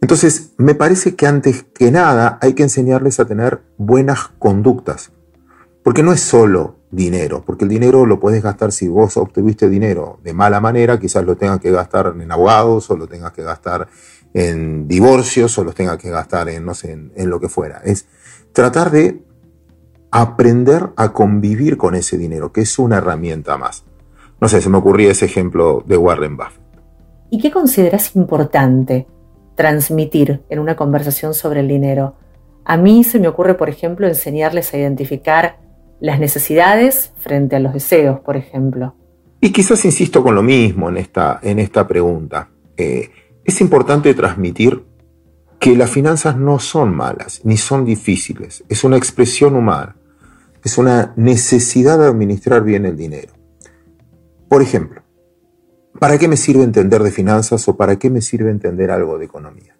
Entonces, 0.00 0.52
me 0.56 0.74
parece 0.74 1.14
que 1.14 1.26
antes 1.26 1.64
que 1.74 1.90
nada 1.90 2.38
hay 2.40 2.54
que 2.54 2.62
enseñarles 2.62 3.20
a 3.20 3.26
tener 3.26 3.62
buenas 3.76 4.28
conductas, 4.38 5.12
porque 5.82 6.02
no 6.02 6.12
es 6.12 6.20
solo 6.20 6.76
dinero, 6.90 7.44
porque 7.44 7.64
el 7.64 7.70
dinero 7.70 8.06
lo 8.06 8.18
puedes 8.18 8.42
gastar 8.42 8.72
si 8.72 8.88
vos 8.88 9.16
obtuviste 9.16 9.68
dinero 9.68 10.18
de 10.24 10.32
mala 10.32 10.60
manera, 10.60 10.98
quizás 10.98 11.24
lo 11.24 11.36
tengas 11.36 11.60
que 11.60 11.70
gastar 11.70 12.14
en 12.18 12.32
abogados 12.32 12.90
o 12.90 12.96
lo 12.96 13.06
tengas 13.06 13.32
que 13.32 13.42
gastar 13.42 13.88
en 14.32 14.88
divorcios 14.88 15.56
o 15.58 15.64
lo 15.64 15.72
tengas 15.72 15.98
que 15.98 16.10
gastar 16.10 16.48
en, 16.48 16.64
no 16.64 16.74
sé, 16.74 16.92
en 16.92 17.30
lo 17.30 17.38
que 17.38 17.48
fuera. 17.48 17.80
Es 17.84 18.06
tratar 18.52 18.90
de 18.90 19.22
aprender 20.10 20.90
a 20.96 21.12
convivir 21.12 21.76
con 21.76 21.94
ese 21.94 22.18
dinero, 22.18 22.52
que 22.52 22.62
es 22.62 22.78
una 22.78 22.98
herramienta 22.98 23.56
más. 23.56 23.84
No 24.40 24.48
sé, 24.48 24.60
se 24.60 24.70
me 24.70 24.78
ocurría 24.78 25.10
ese 25.10 25.26
ejemplo 25.26 25.84
de 25.86 25.96
Warren 25.96 26.36
Buffett. 26.36 26.60
¿Y 27.30 27.40
qué 27.40 27.50
consideras 27.50 28.16
importante 28.16 29.06
transmitir 29.60 30.40
en 30.48 30.58
una 30.58 30.74
conversación 30.74 31.34
sobre 31.34 31.60
el 31.60 31.68
dinero? 31.68 32.14
A 32.64 32.78
mí 32.78 33.04
se 33.04 33.18
me 33.18 33.28
ocurre, 33.28 33.52
por 33.52 33.68
ejemplo, 33.68 34.06
enseñarles 34.06 34.72
a 34.72 34.78
identificar 34.78 35.58
las 36.00 36.18
necesidades 36.18 37.12
frente 37.18 37.56
a 37.56 37.60
los 37.60 37.74
deseos, 37.74 38.20
por 38.20 38.38
ejemplo. 38.38 38.94
Y 39.38 39.52
quizás 39.52 39.84
insisto 39.84 40.22
con 40.22 40.34
lo 40.34 40.42
mismo 40.42 40.88
en 40.88 40.96
esta, 40.96 41.40
en 41.42 41.58
esta 41.58 41.86
pregunta. 41.86 42.48
Eh, 42.74 43.10
es 43.44 43.60
importante 43.60 44.14
transmitir 44.14 44.82
que 45.58 45.76
las 45.76 45.90
finanzas 45.90 46.38
no 46.38 46.58
son 46.58 46.96
malas 46.96 47.42
ni 47.44 47.58
son 47.58 47.84
difíciles. 47.84 48.64
Es 48.70 48.82
una 48.82 48.96
expresión 48.96 49.56
humana. 49.56 49.94
Es 50.64 50.78
una 50.78 51.12
necesidad 51.16 51.98
de 51.98 52.06
administrar 52.06 52.64
bien 52.64 52.86
el 52.86 52.96
dinero. 52.96 53.34
Por 54.48 54.62
ejemplo, 54.62 54.99
¿para 55.98 56.18
qué 56.18 56.28
me 56.28 56.36
sirve 56.36 56.64
entender 56.64 57.02
de 57.02 57.10
finanzas 57.10 57.66
o 57.68 57.76
para 57.76 57.96
qué 57.96 58.10
me 58.10 58.20
sirve 58.20 58.50
entender 58.50 58.90
algo 58.90 59.18
de 59.18 59.26
economía? 59.26 59.76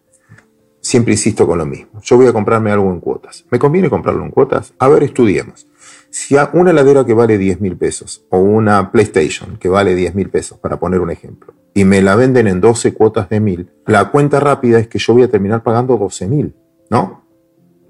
Siempre 0.80 1.12
insisto 1.12 1.46
con 1.46 1.58
lo 1.58 1.66
mismo. 1.66 2.00
Yo 2.02 2.16
voy 2.16 2.26
a 2.26 2.32
comprarme 2.32 2.72
algo 2.72 2.90
en 2.90 3.00
cuotas. 3.00 3.44
¿Me 3.50 3.58
conviene 3.58 3.90
comprarlo 3.90 4.24
en 4.24 4.30
cuotas? 4.30 4.72
A 4.78 4.88
ver, 4.88 5.02
estudiemos. 5.02 5.66
Si 6.08 6.34
una 6.54 6.72
heladera 6.72 7.04
que 7.04 7.14
vale 7.14 7.38
10 7.38 7.60
mil 7.60 7.76
pesos 7.76 8.24
o 8.30 8.38
una 8.38 8.90
PlayStation 8.90 9.58
que 9.58 9.68
vale 9.68 9.94
10 9.94 10.16
mil 10.16 10.28
pesos, 10.28 10.58
para 10.58 10.80
poner 10.80 11.00
un 11.00 11.10
ejemplo, 11.10 11.54
y 11.72 11.84
me 11.84 12.02
la 12.02 12.16
venden 12.16 12.48
en 12.48 12.60
12 12.60 12.94
cuotas 12.94 13.28
de 13.28 13.38
mil, 13.38 13.70
la 13.86 14.10
cuenta 14.10 14.40
rápida 14.40 14.80
es 14.80 14.88
que 14.88 14.98
yo 14.98 15.12
voy 15.12 15.22
a 15.22 15.30
terminar 15.30 15.62
pagando 15.62 15.96
12 15.96 16.26
mil, 16.26 16.54
¿no? 16.88 17.22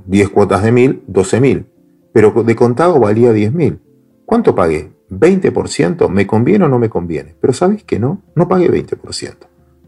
10 0.07 0.29
cuotas 0.31 0.63
de 0.63 0.73
mil, 0.73 1.03
12 1.07 1.41
mil. 1.41 1.67
Pero 2.13 2.31
de 2.43 2.57
contado 2.57 2.99
valía 3.01 3.33
10 3.33 3.55
mil. 3.55 3.81
¿Cuánto 4.27 4.55
pagué? 4.55 4.93
20%. 5.11 6.09
¿Me 6.09 6.27
conviene 6.27 6.65
o 6.65 6.69
no 6.69 6.79
me 6.79 6.89
conviene? 6.89 7.35
Pero 7.41 7.53
¿sabes 7.53 7.85
que 7.85 7.99
no? 7.99 8.23
No 8.35 8.49
pagué 8.49 8.71
20%. 8.71 9.35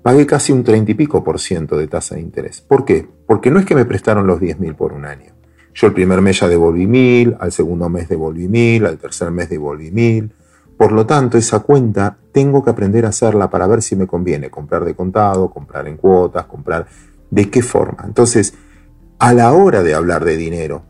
Pagué 0.03 0.27
casi 0.27 0.53
un 0.53 0.65
30 0.65 0.91
y 0.91 0.95
pico 0.95 1.23
por 1.23 1.39
ciento 1.39 1.77
de 1.77 1.87
tasa 1.87 2.17
de 2.17 2.23
interés. 2.23 2.61
¿Por 2.61 2.85
qué? 2.85 3.09
Porque 3.27 3.51
no 3.51 3.61
es 3.61 3.67
que 3.67 3.75
me 3.75 3.85
prestaron 3.85 4.27
los 4.27 4.41
10 4.41 4.59
mil 4.59 4.75
por 4.75 4.93
un 4.93 5.05
año 5.05 5.33
yo 5.75 5.87
el 5.87 5.93
primer 5.93 6.21
mes 6.21 6.41
ya 6.41 6.49
devolví 6.49 6.87
mil, 6.87 7.37
al 7.41 7.53
segundo 7.53 7.89
mes 7.89 8.09
devolví 8.09 8.49
mil, 8.49 8.87
al 8.87 8.99
tercer 8.99 9.31
mes 9.31 9.49
devolví 9.49 9.91
mil. 9.91 10.33
Por 10.77 10.93
lo 10.93 11.07
tanto, 11.07 11.39
esa 11.39 11.61
cuenta 11.61 12.17
tengo 12.33 12.63
que 12.63 12.71
aprender 12.71 13.07
a 13.07 13.11
hacerla 13.11 13.49
para 13.49 13.67
ver 13.67 13.83
si 13.83 13.97
me 13.97 14.07
conviene 14.07 14.51
comprar 14.51 14.85
de 14.85 14.95
contado, 14.95 15.51
comprar 15.51 15.87
en 15.89 15.97
cuotas, 15.97 16.47
comprar 16.47 16.87
de 17.31 17.51
qué 17.51 17.63
forma. 17.63 18.05
Entonces, 18.05 18.55
a 19.19 19.33
la 19.33 19.53
hora 19.53 19.83
de 19.83 19.95
hablar 19.95 20.25
de 20.25 20.37
dinero, 20.37 20.83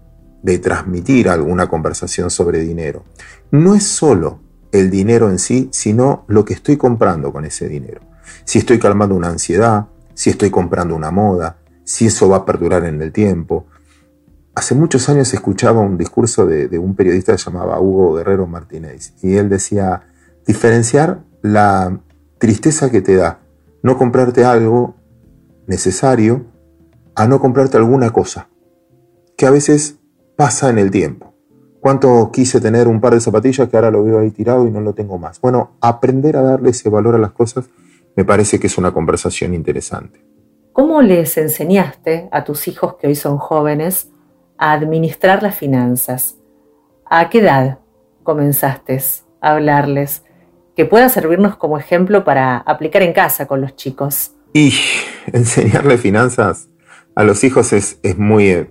de 0.42 0.58
transmitir 0.58 1.28
alguna 1.28 1.68
conversación 1.68 2.30
sobre 2.30 2.60
dinero, 2.60 3.04
no 3.50 3.74
es 3.74 3.84
solo 3.84 4.40
el 4.72 4.90
dinero 4.90 5.30
en 5.30 5.38
sí, 5.38 5.68
sino 5.72 6.24
lo 6.28 6.44
que 6.44 6.54
estoy 6.54 6.76
comprando 6.76 7.32
con 7.32 7.44
ese 7.44 7.68
dinero. 7.68 8.00
Si 8.44 8.58
estoy 8.58 8.78
calmando 8.78 9.14
una 9.14 9.28
ansiedad, 9.28 9.86
si 10.14 10.30
estoy 10.30 10.50
comprando 10.50 10.94
una 10.94 11.10
moda, 11.10 11.58
si 11.84 12.06
eso 12.06 12.28
va 12.28 12.38
a 12.38 12.44
perdurar 12.44 12.84
en 12.84 13.00
el 13.02 13.12
tiempo, 13.12 13.66
Hace 14.54 14.74
muchos 14.74 15.08
años 15.08 15.32
escuchaba 15.32 15.80
un 15.80 15.96
discurso 15.96 16.44
de, 16.44 16.78
un 16.78 16.94
periodista 16.94 17.32
que 17.32 17.38
se 17.38 17.50
llamaba 17.50 17.80
Hugo 17.80 18.14
Guerrero 18.14 18.46
Martínez 18.46 19.14
y 19.22 19.36
él 19.36 19.48
decía, 19.48 20.02
diferenciar 20.46 21.22
la 21.40 22.00
tristeza 22.38 22.90
que 22.90 23.00
te 23.00 23.16
da 23.16 23.40
no 23.82 23.96
comprarte 23.96 24.44
algo 24.44 24.94
necesario 25.66 26.44
a 27.14 27.26
no 27.26 27.40
comprarte 27.40 27.78
alguna 27.78 28.10
cosa, 28.10 28.48
que 29.38 29.46
a 29.46 29.50
veces 29.50 29.96
pasa 30.36 30.70
en 30.70 30.78
el 30.78 30.90
tiempo. 30.90 31.32
¿Cuánto 31.80 32.30
quise 32.32 32.60
tener 32.60 32.86
un 32.86 33.00
par 33.00 33.14
de 33.14 33.20
zapatillas 33.20 33.68
que 33.68 33.76
ahora 33.76 33.90
lo 33.90 34.04
veo 34.04 34.20
ahí 34.20 34.30
tirado 34.30 34.66
y 34.66 34.70
no 34.70 34.80
lo 34.80 34.92
tengo 34.92 35.18
más? 35.18 35.40
Bueno, 35.40 35.72
aprender 35.80 36.36
a 36.36 36.42
darle 36.42 36.70
ese 36.70 36.88
valor 36.88 37.14
a 37.14 37.18
las 37.18 37.32
cosas 37.32 37.68
me 38.14 38.24
parece 38.24 38.60
que 38.60 38.66
es 38.66 38.78
una 38.78 38.92
conversación 38.92 39.54
interesante. 39.54 40.24
¿Cómo 40.72 41.02
les 41.02 41.36
enseñaste 41.38 42.28
a 42.30 42.44
tus 42.44 42.68
hijos 42.68 42.96
que 42.96 43.06
hoy 43.06 43.14
son 43.14 43.38
jóvenes 43.38 44.12
a 44.62 44.72
administrar 44.72 45.42
las 45.42 45.56
finanzas. 45.56 46.36
¿A 47.04 47.28
qué 47.30 47.40
edad 47.40 47.80
comenzaste 48.22 49.02
a 49.40 49.52
hablarles? 49.54 50.22
Que 50.76 50.84
pueda 50.84 51.08
servirnos 51.08 51.56
como 51.56 51.78
ejemplo 51.78 52.22
para 52.22 52.58
aplicar 52.58 53.02
en 53.02 53.12
casa 53.12 53.46
con 53.46 53.60
los 53.60 53.74
chicos. 53.74 54.32
Y 54.52 54.72
enseñarle 55.32 55.98
finanzas 55.98 56.68
a 57.14 57.24
los 57.24 57.44
hijos 57.44 57.72
es, 57.72 57.98
muy, 58.16 58.66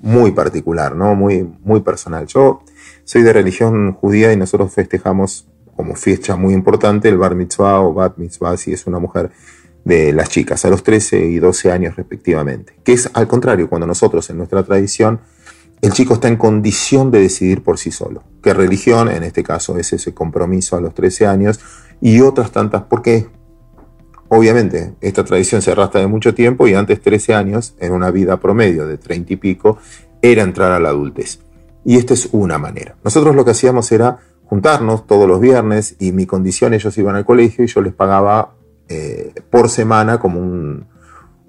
muy 0.00 0.32
particular, 0.32 0.94
¿no? 0.94 1.14
Muy, 1.14 1.48
muy 1.62 1.80
personal. 1.80 2.26
Yo 2.26 2.62
soy 3.04 3.22
de 3.22 3.32
religión 3.32 3.92
judía 3.92 4.32
y 4.32 4.36
nosotros 4.36 4.72
festejamos 4.72 5.48
como 5.74 5.94
fecha 5.94 6.36
muy 6.36 6.54
importante 6.54 7.08
el 7.08 7.18
bar 7.18 7.34
mitzvah 7.34 7.80
o 7.80 7.92
bat 7.92 8.16
mitzvah 8.16 8.56
si 8.56 8.72
es 8.72 8.86
una 8.86 8.98
mujer 8.98 9.30
de 9.84 10.12
las 10.12 10.30
chicas, 10.30 10.64
a 10.64 10.68
los 10.68 10.82
13 10.82 11.26
y 11.26 11.38
12 11.38 11.70
años 11.70 11.96
respectivamente. 11.96 12.74
Que 12.82 12.92
es 12.92 13.08
al 13.12 13.28
contrario, 13.28 13.68
cuando 13.68 13.86
nosotros 13.86 14.28
en 14.30 14.38
nuestra 14.38 14.62
tradición, 14.64 15.20
el 15.80 15.92
chico 15.92 16.14
está 16.14 16.28
en 16.28 16.36
condición 16.36 17.10
de 17.10 17.20
decidir 17.20 17.62
por 17.62 17.78
sí 17.78 17.92
solo. 17.92 18.24
¿Qué 18.42 18.52
religión? 18.52 19.08
En 19.08 19.22
este 19.22 19.42
caso 19.42 19.78
es 19.78 19.92
ese 19.92 20.12
compromiso 20.12 20.76
a 20.76 20.80
los 20.80 20.94
13 20.94 21.26
años 21.26 21.60
y 22.00 22.20
otras 22.20 22.50
tantas, 22.50 22.82
porque 22.82 23.28
obviamente 24.28 24.94
esta 25.00 25.24
tradición 25.24 25.62
se 25.62 25.72
arrastra 25.72 26.00
de 26.00 26.06
mucho 26.06 26.34
tiempo 26.34 26.66
y 26.66 26.74
antes 26.74 27.00
13 27.00 27.34
años, 27.34 27.74
en 27.78 27.92
una 27.92 28.10
vida 28.10 28.38
promedio 28.38 28.86
de 28.86 28.98
30 28.98 29.32
y 29.32 29.36
pico, 29.36 29.78
era 30.22 30.42
entrar 30.42 30.72
a 30.72 30.80
la 30.80 30.90
adultez. 30.90 31.40
Y 31.84 31.96
esta 31.96 32.14
es 32.14 32.28
una 32.32 32.58
manera. 32.58 32.96
Nosotros 33.04 33.34
lo 33.36 33.44
que 33.44 33.52
hacíamos 33.52 33.90
era 33.92 34.18
juntarnos 34.44 35.06
todos 35.06 35.28
los 35.28 35.40
viernes 35.40 35.96
y 35.98 36.12
mi 36.12 36.26
condición 36.26 36.74
ellos 36.74 36.96
iban 36.98 37.16
al 37.16 37.24
colegio 37.24 37.64
y 37.64 37.68
yo 37.68 37.80
les 37.80 37.92
pagaba 37.92 38.54
eh, 38.88 39.32
por 39.50 39.68
semana 39.68 40.18
como 40.18 40.40
un, 40.40 40.86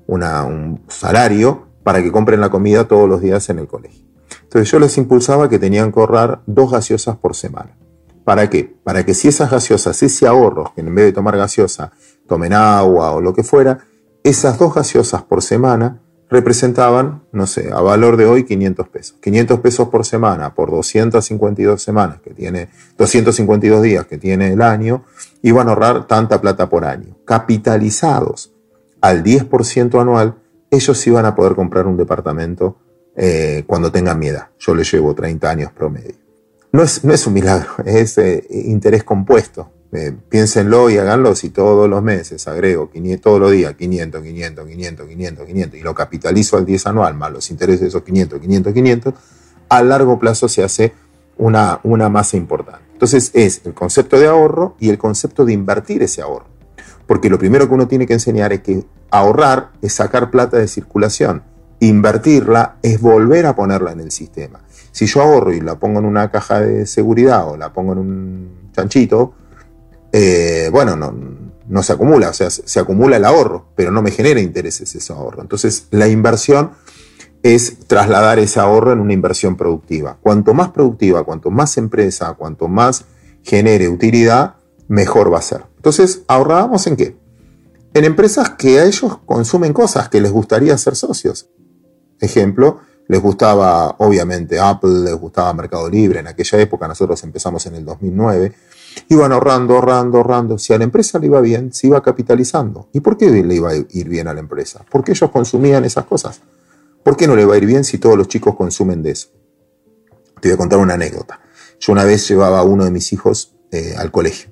un 0.07 0.81
salario 0.87 1.67
para 1.83 2.03
que 2.03 2.11
compren 2.11 2.41
la 2.41 2.49
comida 2.49 2.87
todos 2.87 3.07
los 3.07 3.21
días 3.21 3.49
en 3.49 3.59
el 3.59 3.67
colegio. 3.67 4.05
Entonces 4.43 4.71
yo 4.71 4.79
les 4.79 4.97
impulsaba 4.97 5.49
que 5.49 5.59
tenían 5.59 5.91
que 5.91 5.99
ahorrar 5.99 6.41
dos 6.45 6.71
gaseosas 6.71 7.17
por 7.17 7.35
semana. 7.35 7.77
¿Para 8.23 8.49
qué? 8.49 8.75
Para 8.83 9.05
que 9.05 9.13
si 9.13 9.29
esas 9.29 9.49
gaseosas, 9.49 10.03
ese 10.03 10.27
ahorro, 10.27 10.73
que 10.75 10.81
en 10.81 10.93
vez 10.93 11.05
de 11.05 11.13
tomar 11.13 11.37
gaseosa 11.37 11.93
tomen 12.27 12.53
agua 12.53 13.11
o 13.11 13.21
lo 13.21 13.33
que 13.33 13.43
fuera, 13.43 13.79
esas 14.23 14.57
dos 14.57 14.73
gaseosas 14.73 15.23
por 15.23 15.41
semana 15.41 16.01
representaban, 16.29 17.23
no 17.31 17.47
sé, 17.47 17.71
a 17.71 17.79
valor 17.79 18.17
de 18.17 18.25
hoy 18.25 18.43
500 18.43 18.89
pesos. 18.89 19.17
500 19.21 19.59
pesos 19.61 19.87
por 19.89 20.05
semana 20.05 20.53
por 20.53 20.69
252 20.71 21.81
semanas 21.81 22.19
que 22.21 22.31
tiene, 22.31 22.69
252 22.97 23.81
días 23.81 24.05
que 24.05 24.17
tiene 24.17 24.51
el 24.51 24.61
año, 24.61 25.05
iban 25.41 25.67
a 25.67 25.71
ahorrar 25.71 26.07
tanta 26.07 26.41
plata 26.41 26.69
por 26.69 26.83
año. 26.83 27.15
Capitalizados 27.25 28.51
al 28.99 29.23
10% 29.23 30.01
anual, 30.01 30.35
ellos 30.69 31.07
iban 31.07 31.25
a 31.25 31.33
poder 31.33 31.55
comprar 31.55 31.87
un 31.87 31.95
departamento 31.95 32.77
eh, 33.15 33.63
cuando 33.65 33.91
tengan 33.91 34.19
mi 34.19 34.27
edad. 34.27 34.49
Yo 34.59 34.75
les 34.75 34.91
llevo 34.91 35.15
30 35.15 35.49
años 35.49 35.71
promedio. 35.71 36.15
No 36.73 36.83
es, 36.83 37.05
no 37.05 37.13
es 37.13 37.25
un 37.25 37.33
milagro, 37.33 37.71
es 37.85 38.17
eh, 38.17 38.45
interés 38.49 39.03
compuesto. 39.03 39.71
Eh, 39.93 40.13
piénsenlo 40.29 40.89
y 40.89 40.97
háganlo 40.97 41.33
si 41.33 41.49
todos 41.49 41.89
los 41.89 42.03
meses 42.03 42.45
agrego 42.49 42.89
500, 42.91 43.21
todos 43.21 43.39
los 43.39 43.51
días 43.51 43.73
500, 43.75 44.21
500, 44.21 44.67
500, 44.67 45.07
500, 45.07 45.45
500 45.45 45.79
y 45.79 45.81
lo 45.81 45.95
capitalizo 45.95 46.57
al 46.57 46.65
10 46.65 46.87
anual 46.87 47.13
más 47.13 47.31
los 47.31 47.49
intereses 47.51 47.81
de 47.81 47.87
esos 47.87 48.03
500, 48.03 48.39
500, 48.41 48.73
500, 48.73 49.13
a 49.69 49.83
largo 49.83 50.19
plazo 50.19 50.49
se 50.49 50.63
hace 50.63 50.93
una, 51.37 51.79
una 51.83 52.09
masa 52.09 52.35
importante. 52.35 52.83
Entonces 52.91 53.31
es 53.33 53.61
el 53.63 53.73
concepto 53.73 54.19
de 54.19 54.27
ahorro 54.27 54.75
y 54.79 54.89
el 54.89 54.97
concepto 54.97 55.45
de 55.45 55.53
invertir 55.53 56.03
ese 56.03 56.21
ahorro. 56.21 56.47
Porque 57.05 57.29
lo 57.29 57.39
primero 57.39 57.67
que 57.67 57.73
uno 57.73 57.87
tiene 57.87 58.05
que 58.05 58.13
enseñar 58.13 58.51
es 58.51 58.61
que 58.61 58.83
ahorrar 59.11 59.71
es 59.81 59.93
sacar 59.93 60.29
plata 60.29 60.57
de 60.57 60.67
circulación. 60.67 61.43
Invertirla 61.79 62.77
es 62.81 62.99
volver 62.99 63.45
a 63.45 63.55
ponerla 63.55 63.91
en 63.91 64.01
el 64.01 64.11
sistema. 64.11 64.61
Si 64.91 65.05
yo 65.05 65.21
ahorro 65.21 65.53
y 65.53 65.61
la 65.61 65.79
pongo 65.79 65.99
en 65.99 66.05
una 66.05 66.29
caja 66.31 66.59
de 66.59 66.85
seguridad 66.87 67.47
o 67.47 67.55
la 67.55 67.71
pongo 67.71 67.93
en 67.93 67.99
un 67.99 68.71
chanchito, 68.73 69.35
eh, 70.19 70.69
bueno, 70.71 70.95
no, 70.95 71.13
no 71.67 71.83
se 71.83 71.93
acumula, 71.93 72.29
o 72.29 72.33
sea, 72.33 72.49
se 72.49 72.79
acumula 72.79 73.17
el 73.17 73.25
ahorro, 73.25 73.67
pero 73.75 73.91
no 73.91 74.01
me 74.01 74.09
genera 74.09 74.39
intereses 74.39 74.95
ese 74.95 75.13
ahorro. 75.13 75.43
Entonces, 75.43 75.85
la 75.91 76.07
inversión 76.07 76.71
es 77.43 77.77
trasladar 77.85 78.39
ese 78.39 78.59
ahorro 78.59 78.93
en 78.93 78.99
una 78.99 79.13
inversión 79.13 79.55
productiva. 79.55 80.17
Cuanto 80.19 80.55
más 80.55 80.69
productiva, 80.69 81.23
cuanto 81.23 81.51
más 81.51 81.77
empresa, 81.77 82.33
cuanto 82.33 82.67
más 82.67 83.05
genere 83.43 83.89
utilidad, 83.89 84.55
mejor 84.87 85.31
va 85.31 85.37
a 85.37 85.43
ser. 85.43 85.65
Entonces, 85.75 86.23
ahorrábamos 86.27 86.87
en 86.87 86.95
qué? 86.95 87.15
En 87.93 88.03
empresas 88.03 88.49
que 88.57 88.79
a 88.79 88.85
ellos 88.85 89.19
consumen 89.23 89.71
cosas 89.71 90.09
que 90.09 90.19
les 90.19 90.31
gustaría 90.31 90.75
ser 90.79 90.95
socios. 90.95 91.47
Ejemplo, 92.19 92.79
les 93.07 93.21
gustaba 93.21 93.95
obviamente 93.99 94.59
Apple, 94.59 95.03
les 95.03 95.13
gustaba 95.13 95.53
Mercado 95.53 95.87
Libre. 95.87 96.21
En 96.21 96.27
aquella 96.27 96.59
época 96.59 96.87
nosotros 96.87 97.23
empezamos 97.23 97.63
en 97.67 97.75
el 97.75 97.85
2009. 97.85 98.53
Iban 99.09 99.31
ahorrando, 99.31 99.75
ahorrando, 99.75 100.17
ahorrando. 100.17 100.57
Si 100.57 100.73
a 100.73 100.77
la 100.77 100.83
empresa 100.83 101.19
le 101.19 101.27
iba 101.27 101.41
bien, 101.41 101.73
se 101.73 101.87
iba 101.87 102.01
capitalizando. 102.01 102.89
¿Y 102.93 102.99
por 102.99 103.17
qué 103.17 103.29
le 103.29 103.55
iba 103.55 103.71
a 103.71 103.75
ir 103.75 104.09
bien 104.09 104.27
a 104.27 104.33
la 104.33 104.39
empresa? 104.39 104.85
Porque 104.89 105.11
ellos 105.11 105.29
consumían 105.31 105.85
esas 105.85 106.05
cosas. 106.05 106.41
¿Por 107.03 107.15
qué 107.15 107.27
no 107.27 107.35
le 107.35 107.45
va 107.45 107.55
a 107.55 107.57
ir 107.57 107.65
bien 107.65 107.83
si 107.83 107.97
todos 107.97 108.17
los 108.17 108.27
chicos 108.27 108.55
consumen 108.55 109.01
de 109.01 109.11
eso? 109.11 109.29
Te 110.41 110.49
voy 110.49 110.55
a 110.55 110.57
contar 110.57 110.79
una 110.79 110.95
anécdota. 110.95 111.39
Yo 111.79 111.93
una 111.93 112.03
vez 112.03 112.27
llevaba 112.27 112.59
a 112.59 112.63
uno 112.63 112.83
de 112.85 112.91
mis 112.91 113.13
hijos 113.13 113.55
eh, 113.71 113.95
al 113.97 114.11
colegio. 114.11 114.51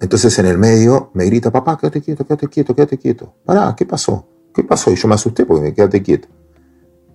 Entonces 0.00 0.38
en 0.38 0.46
el 0.46 0.58
medio 0.58 1.10
me 1.14 1.24
grita, 1.26 1.50
papá, 1.50 1.76
quédate 1.78 2.00
quieto, 2.00 2.26
quédate 2.26 2.48
quieto, 2.48 2.74
quédate 2.74 2.98
quieto. 2.98 3.34
Pará, 3.44 3.74
¿qué 3.76 3.84
pasó? 3.84 4.28
¿Qué 4.54 4.64
pasó? 4.64 4.90
Y 4.90 4.96
yo 4.96 5.08
me 5.08 5.14
asusté 5.14 5.44
porque 5.44 5.62
me 5.62 5.74
quédate 5.74 6.02
quieto. 6.02 6.28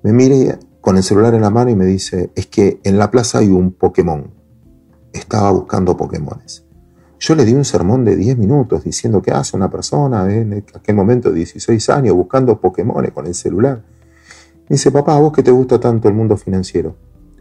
Me 0.04 0.12
mire 0.12 0.60
con 0.82 0.98
el 0.98 1.04
celular 1.04 1.34
en 1.34 1.42
la 1.42 1.50
mano 1.50 1.72
y 1.72 1.76
me 1.76 1.86
dice, 1.86 2.32
es 2.36 2.48
que 2.48 2.80
en 2.84 2.98
la 2.98 3.10
plaza 3.10 3.40
hay 3.40 3.50
un 3.50 3.72
Pokémon. 3.72 4.43
Estaba 5.14 5.52
buscando 5.52 5.96
Pokémones. 5.96 6.66
Yo 7.20 7.36
le 7.36 7.46
di 7.46 7.54
un 7.54 7.64
sermón 7.64 8.04
de 8.04 8.16
10 8.16 8.38
minutos 8.38 8.84
diciendo 8.84 9.22
qué 9.22 9.32
hace 9.32 9.56
una 9.56 9.70
persona 9.70 10.30
en 10.34 10.66
aquel 10.74 10.96
momento 10.96 11.30
de 11.30 11.36
16 11.36 11.90
años 11.90 12.16
buscando 12.16 12.60
Pokémones 12.60 13.12
con 13.12 13.28
el 13.28 13.36
celular. 13.36 13.82
Me 14.68 14.76
dice, 14.76 14.92
papá, 14.92 15.16
¿a 15.16 15.20
vos 15.20 15.32
que 15.32 15.44
te 15.44 15.52
gusta 15.52 15.80
tanto 15.80 16.10
el 16.10 16.16
mundo 16.16 16.36
financiero? 16.36 16.96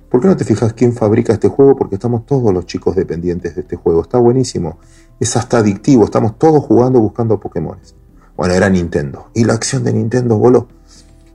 ¿Por 0.09 0.21
qué 0.21 0.29
no 0.29 0.37
te 0.37 0.45
fijas 0.45 0.75
quién 0.75 0.93
fabrica 0.93 1.33
este 1.33 1.49
juego? 1.49 1.75
Porque 1.75 1.95
estamos 1.95 2.27
todos 2.27 2.53
los 2.53 2.67
chicos 2.67 2.95
dependientes 2.95 3.55
de 3.55 3.63
este 3.63 3.77
juego. 3.77 4.03
Está 4.03 4.19
buenísimo. 4.19 4.79
Es 5.19 5.35
hasta 5.37 5.59
adictivo. 5.59 6.05
Estamos 6.05 6.39
todos 6.39 6.63
jugando 6.63 7.01
buscando 7.01 7.41
Pokémones. 7.41 7.95
Bueno, 8.37 8.53
era 8.53 8.69
Nintendo. 8.69 9.31
Y 9.33 9.45
la 9.45 9.55
acción 9.55 9.83
de 9.85 9.95
Nintendo 9.95 10.37
voló. 10.37 10.69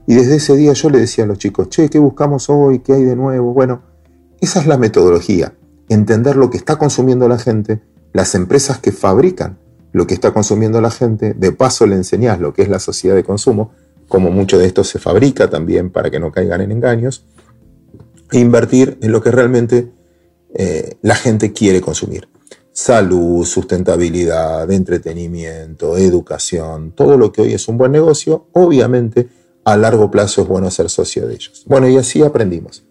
Y 0.06 0.14
desde 0.14 0.36
ese 0.36 0.56
día 0.56 0.72
yo 0.74 0.90
le 0.90 1.00
decía 1.00 1.24
a 1.24 1.26
los 1.26 1.38
chicos, 1.38 1.68
che, 1.68 1.90
¿qué 1.90 1.98
buscamos 1.98 2.48
hoy? 2.48 2.78
¿Qué 2.78 2.92
hay 2.92 3.04
de 3.04 3.16
nuevo? 3.16 3.52
Bueno, 3.52 3.82
esa 4.40 4.60
es 4.60 4.66
la 4.66 4.78
metodología. 4.78 5.57
Entender 5.88 6.36
lo 6.36 6.50
que 6.50 6.56
está 6.56 6.76
consumiendo 6.76 7.28
la 7.28 7.38
gente, 7.38 7.80
las 8.12 8.34
empresas 8.34 8.78
que 8.78 8.92
fabrican 8.92 9.58
lo 9.92 10.06
que 10.06 10.14
está 10.14 10.32
consumiendo 10.32 10.80
la 10.80 10.90
gente, 10.90 11.34
de 11.34 11.52
paso 11.52 11.86
le 11.86 11.96
enseñás 11.96 12.40
lo 12.40 12.52
que 12.52 12.62
es 12.62 12.68
la 12.68 12.78
sociedad 12.78 13.14
de 13.14 13.24
consumo, 13.24 13.72
como 14.06 14.30
mucho 14.30 14.58
de 14.58 14.66
esto 14.66 14.84
se 14.84 14.98
fabrica 14.98 15.50
también 15.50 15.90
para 15.90 16.10
que 16.10 16.20
no 16.20 16.32
caigan 16.32 16.60
en 16.60 16.72
engaños, 16.72 17.24
e 18.30 18.38
invertir 18.38 18.98
en 19.00 19.12
lo 19.12 19.22
que 19.22 19.30
realmente 19.30 19.90
eh, 20.54 20.96
la 21.02 21.14
gente 21.14 21.52
quiere 21.52 21.80
consumir. 21.80 22.28
Salud, 22.72 23.44
sustentabilidad, 23.44 24.70
entretenimiento, 24.70 25.96
educación, 25.96 26.92
todo 26.92 27.16
lo 27.16 27.32
que 27.32 27.42
hoy 27.42 27.54
es 27.54 27.66
un 27.68 27.78
buen 27.78 27.92
negocio, 27.92 28.46
obviamente 28.52 29.28
a 29.64 29.76
largo 29.76 30.10
plazo 30.10 30.42
es 30.42 30.48
bueno 30.48 30.70
ser 30.70 30.88
socio 30.88 31.26
de 31.26 31.34
ellos. 31.34 31.64
Bueno, 31.66 31.88
y 31.88 31.96
así 31.96 32.22
aprendimos. 32.22 32.84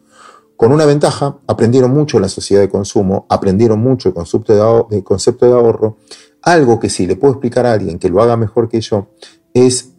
Con 0.58 0.72
una 0.72 0.86
ventaja, 0.86 1.38
aprendieron 1.46 1.92
mucho 1.92 2.20
la 2.20 2.28
sociedad 2.28 2.62
de 2.62 2.70
consumo, 2.70 3.28
aprendieron 3.30 3.80
mucho 3.80 4.10
el 4.10 4.16
concepto 4.16 5.46
de, 5.46 5.52
ahorro. 5.54 5.98
Algo 6.42 6.80
que 6.80 6.90
si 6.90 7.06
le 7.06 7.16
puedo 7.16 7.34
explicar 7.34 7.68
a 7.68 7.74
alguien 7.74 8.00
que 8.00 8.10
lo 8.10 8.24
haga 8.24 8.36
mejor 8.38 8.68
que 8.68 8.82
yo, 8.82 9.10
es 9.54 9.92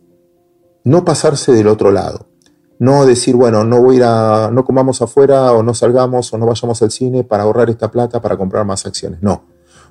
no 0.82 1.04
pasarse 1.04 1.52
del 1.52 1.68
otro 1.68 1.92
lado. 1.92 2.26
No 2.80 3.06
decir, 3.06 3.36
bueno, 3.36 3.62
no 3.62 3.80
voy 3.80 3.94
a 3.94 3.98
ir 3.98 4.04
a, 4.04 4.50
no 4.52 4.64
comamos 4.64 5.00
afuera 5.00 5.52
o 5.52 5.62
no 5.62 5.74
salgamos 5.74 6.32
o 6.32 6.38
no 6.38 6.46
vayamos 6.46 6.82
al 6.82 6.90
cine 6.90 7.22
para 7.22 7.44
ahorrar 7.44 7.70
esta 7.70 7.90
plata 7.90 8.21
para 8.21 8.36
comprar 8.36 8.64
más 8.64 8.84
acciones. 8.84 9.23
No, 9.23 9.44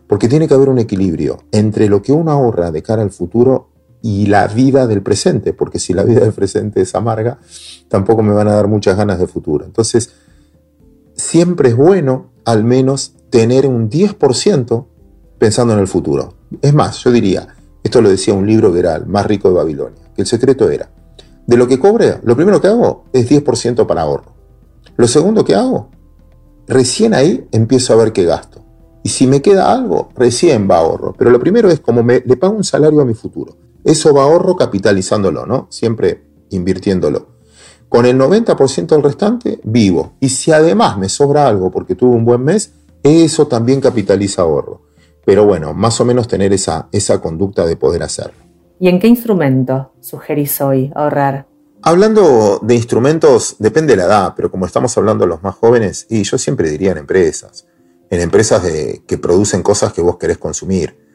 porque 0.05 0.27
tiene 0.27 0.49
que 0.49 0.53
haber 0.53 0.67
un 0.67 0.79
equilibrio 0.79 1.37
entre 1.53 1.87
lo 1.87 2.01
que 2.01 2.11
uno 2.11 2.31
ahorra 2.31 2.71
de 2.71 2.83
cara 2.83 3.03
al 3.03 3.11
futuro 3.11 3.69
y 4.01 4.25
la 4.25 4.47
vida 4.47 4.85
del 4.85 5.01
presente, 5.01 5.53
porque 5.53 5.79
si 5.79 5.93
la 5.93 6.03
vida 6.03 6.21
del 6.21 6.33
presente 6.33 6.81
es 6.81 6.93
amarga, 6.93 7.39
tampoco 7.87 8.21
me 8.21 8.33
van 8.33 8.49
a 8.49 8.53
dar 8.53 8.67
muchas 8.67 8.97
ganas 8.97 9.19
de 9.19 9.27
futuro. 9.27 9.65
Entonces, 9.65 10.13
siempre 11.17 11.69
es 11.69 11.75
bueno 11.75 12.31
al 12.45 12.63
menos 12.63 13.13
tener 13.29 13.67
un 13.67 13.89
10% 13.89 14.85
pensando 15.37 15.73
en 15.73 15.79
el 15.79 15.87
futuro. 15.87 16.35
Es 16.61 16.73
más, 16.73 17.03
yo 17.03 17.11
diría, 17.11 17.47
esto 17.83 18.01
lo 18.01 18.09
decía 18.09 18.33
un 18.33 18.47
libro 18.47 18.71
que 18.71 18.79
era 18.79 18.95
el 18.95 19.05
más 19.05 19.25
rico 19.25 19.49
de 19.49 19.55
Babilonia, 19.55 20.01
que 20.15 20.21
el 20.21 20.27
secreto 20.27 20.69
era, 20.69 20.89
de 21.45 21.57
lo 21.57 21.67
que 21.67 21.79
cobre, 21.79 22.19
lo 22.23 22.35
primero 22.35 22.61
que 22.61 22.67
hago 22.67 23.05
es 23.13 23.29
10% 23.29 23.85
para 23.85 24.01
ahorro. 24.01 24.33
Lo 24.95 25.07
segundo 25.07 25.45
que 25.45 25.55
hago, 25.55 25.89
recién 26.67 27.13
ahí 27.13 27.47
empiezo 27.51 27.93
a 27.93 27.97
ver 27.97 28.13
qué 28.13 28.25
gasto. 28.25 28.61
Y 29.03 29.09
si 29.09 29.27
me 29.27 29.41
queda 29.41 29.71
algo, 29.71 30.09
recién 30.15 30.69
va 30.69 30.77
ahorro. 30.77 31.13
Pero 31.17 31.29
lo 31.29 31.39
primero 31.39 31.69
es 31.69 31.79
como 31.79 32.03
me, 32.03 32.21
le 32.25 32.35
pago 32.35 32.57
un 32.57 32.63
salario 32.63 32.99
a 32.99 33.05
mi 33.05 33.13
futuro. 33.13 33.55
Eso 33.83 34.13
va 34.13 34.23
ahorro 34.23 34.57
capitalizándolo, 34.57 35.45
¿no? 35.45 35.67
Siempre 35.69 36.25
invirtiéndolo. 36.49 37.36
Con 37.89 38.05
el 38.05 38.17
90% 38.17 38.87
del 38.87 39.03
restante, 39.03 39.59
vivo. 39.63 40.13
Y 40.19 40.29
si 40.29 40.51
además 40.51 40.97
me 40.97 41.09
sobra 41.09 41.47
algo 41.47 41.71
porque 41.71 41.95
tuve 41.95 42.15
un 42.15 42.25
buen 42.25 42.43
mes, 42.43 42.73
eso 43.03 43.47
también 43.47 43.79
capitaliza 43.79 44.41
ahorro. 44.41 44.81
Pero 45.25 45.45
bueno, 45.45 45.73
más 45.73 45.99
o 46.01 46.05
menos 46.05 46.27
tener 46.27 46.53
esa, 46.53 46.89
esa 46.91 47.21
conducta 47.21 47.65
de 47.65 47.75
poder 47.75 48.03
hacerlo. 48.03 48.47
¿Y 48.79 48.89
en 48.89 48.99
qué 48.99 49.07
instrumento 49.07 49.91
sugerís 49.99 50.61
hoy 50.61 50.91
ahorrar? 50.95 51.47
Hablando 51.81 52.59
de 52.61 52.75
instrumentos, 52.75 53.55
depende 53.59 53.93
de 53.93 53.97
la 53.97 54.05
edad, 54.05 54.33
pero 54.35 54.51
como 54.51 54.65
estamos 54.65 54.97
hablando 54.97 55.23
de 55.25 55.29
los 55.29 55.43
más 55.43 55.55
jóvenes, 55.55 56.05
y 56.09 56.23
yo 56.23 56.37
siempre 56.37 56.69
diría 56.69 56.91
en 56.91 56.97
empresas, 56.97 57.65
en 58.09 58.21
empresas 58.21 58.63
de, 58.63 59.03
que 59.07 59.17
producen 59.17 59.63
cosas 59.63 59.93
que 59.93 60.01
vos 60.01 60.17
querés 60.17 60.37
consumir. 60.37 61.06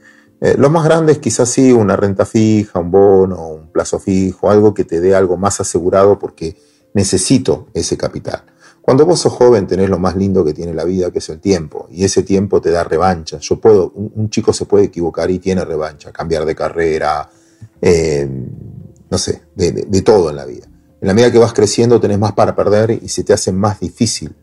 Eh, 0.44 0.56
los 0.58 0.72
más 0.72 0.84
grandes 0.84 1.18
quizás 1.18 1.48
sí, 1.48 1.70
una 1.70 1.94
renta 1.94 2.26
fija, 2.26 2.80
un 2.80 2.90
bono, 2.90 3.46
un 3.46 3.68
plazo 3.68 4.00
fijo, 4.00 4.50
algo 4.50 4.74
que 4.74 4.82
te 4.82 5.00
dé 5.00 5.14
algo 5.14 5.36
más 5.36 5.60
asegurado 5.60 6.18
porque 6.18 6.56
necesito 6.94 7.68
ese 7.72 7.96
capital. 7.96 8.42
Cuando 8.80 9.06
vos 9.06 9.20
sos 9.20 9.32
joven 9.32 9.68
tenés 9.68 9.88
lo 9.88 10.00
más 10.00 10.16
lindo 10.16 10.44
que 10.44 10.52
tiene 10.52 10.74
la 10.74 10.82
vida, 10.82 11.12
que 11.12 11.20
es 11.20 11.28
el 11.28 11.38
tiempo, 11.38 11.86
y 11.92 12.02
ese 12.02 12.24
tiempo 12.24 12.60
te 12.60 12.72
da 12.72 12.82
revancha. 12.82 13.38
Yo 13.38 13.60
puedo, 13.60 13.92
un, 13.94 14.28
chico 14.30 14.52
se 14.52 14.66
puede 14.66 14.86
equivocar 14.86 15.30
y 15.30 15.38
tiene 15.38 15.64
revancha, 15.64 16.10
cambiar 16.10 16.44
de 16.44 16.56
carrera, 16.56 17.30
eh, 17.80 18.28
no 19.08 19.18
sé, 19.18 19.42
de, 19.54 20.02
todo 20.02 20.30
en 20.30 20.36
la 20.36 20.44
vida. 20.44 20.66
En 21.00 21.06
la 21.06 21.14
medida 21.14 21.30
que 21.30 21.38
vas 21.38 21.52
creciendo 21.52 22.00
tenés 22.00 22.18
más 22.18 22.32
para 22.32 22.56
perder 22.56 22.98
y 23.00 23.08
se 23.08 23.22
te 23.22 23.32
hace 23.32 23.52
más 23.52 23.78
difícil 23.78 24.34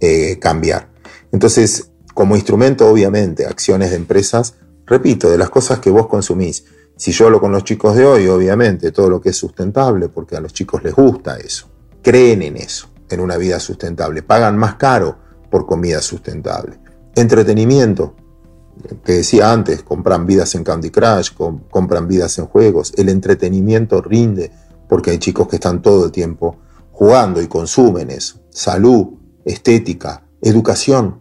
eh, 0.00 0.36
cambiar. 0.40 0.88
Entonces, 1.30 1.92
como 2.12 2.34
instrumento, 2.34 2.88
obviamente, 2.88 3.46
acciones 3.46 3.90
de 3.90 3.96
empresas 3.96 4.54
repito, 4.86 5.30
de 5.30 5.38
las 5.38 5.50
cosas 5.50 5.78
que 5.78 5.90
vos 5.90 6.06
consumís. 6.06 6.64
Si 6.96 7.10
yo 7.10 7.26
hablo 7.26 7.40
con 7.40 7.50
los 7.50 7.64
chicos 7.64 7.96
de 7.96 8.04
hoy, 8.04 8.28
obviamente, 8.28 8.92
todo 8.92 9.10
lo 9.10 9.20
que 9.20 9.30
es 9.30 9.36
sustentable, 9.36 10.08
porque 10.08 10.36
a 10.36 10.40
los 10.40 10.52
chicos 10.52 10.82
les 10.84 10.94
gusta 10.94 11.36
eso, 11.38 11.68
creen 12.02 12.42
en 12.42 12.56
eso, 12.56 12.88
en 13.08 13.20
una 13.20 13.36
vida 13.36 13.58
sustentable, 13.58 14.22
pagan 14.22 14.56
más 14.56 14.76
caro 14.76 15.16
por 15.50 15.66
comida 15.66 16.00
sustentable. 16.00 16.78
Entretenimiento, 17.16 18.14
que 19.04 19.12
decía 19.12 19.52
antes, 19.52 19.82
compran 19.82 20.26
vidas 20.26 20.54
en 20.54 20.64
Candy 20.64 20.90
Crush, 20.90 21.30
compran 21.70 22.06
vidas 22.06 22.38
en 22.38 22.46
juegos, 22.46 22.92
el 22.96 23.08
entretenimiento 23.08 24.00
rinde, 24.00 24.52
porque 24.88 25.10
hay 25.10 25.18
chicos 25.18 25.48
que 25.48 25.56
están 25.56 25.82
todo 25.82 26.06
el 26.06 26.12
tiempo 26.12 26.58
jugando 26.92 27.42
y 27.42 27.48
consumen 27.48 28.10
eso. 28.10 28.40
Salud, 28.50 29.14
estética, 29.44 30.26
educación, 30.40 31.20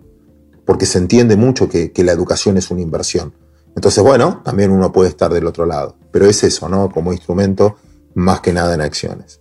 porque 0.66 0.86
se 0.86 1.00
entiende 1.00 1.36
mucho 1.36 1.68
que 1.68 1.92
la 1.98 2.12
educación 2.12 2.58
es 2.58 2.70
una 2.70 2.82
inversión. 2.82 3.34
Entonces, 3.76 4.04
bueno, 4.04 4.42
también 4.44 4.72
uno 4.72 4.92
puede 4.92 5.10
estar 5.10 5.32
del 5.34 5.48
otro 5.48 5.66
lado, 5.66 5.96
pero 6.12 6.26
es 6.26 6.44
eso, 6.44 6.70
¿no? 6.70 6.90
Como 6.90 7.12
instrumento 7.12 7.78
más 8.14 8.42
que 8.42 8.54
nada 8.54 8.74
en 8.74 8.82
acciones. 8.82 9.40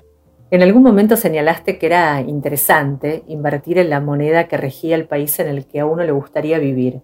En 0.50 0.62
algún 0.62 0.82
momento 0.82 1.16
señalaste 1.16 1.78
que 1.78 1.86
era 1.86 2.20
interesante 2.20 3.24
invertir 3.26 3.78
en 3.78 3.88
la 3.88 4.00
moneda 4.00 4.48
que 4.48 4.58
regía 4.58 4.96
el 4.96 5.06
país 5.06 5.38
en 5.38 5.48
el 5.48 5.66
que 5.66 5.80
a 5.80 5.86
uno 5.86 6.04
le 6.04 6.12
gustaría 6.12 6.58
vivir. 6.58 7.00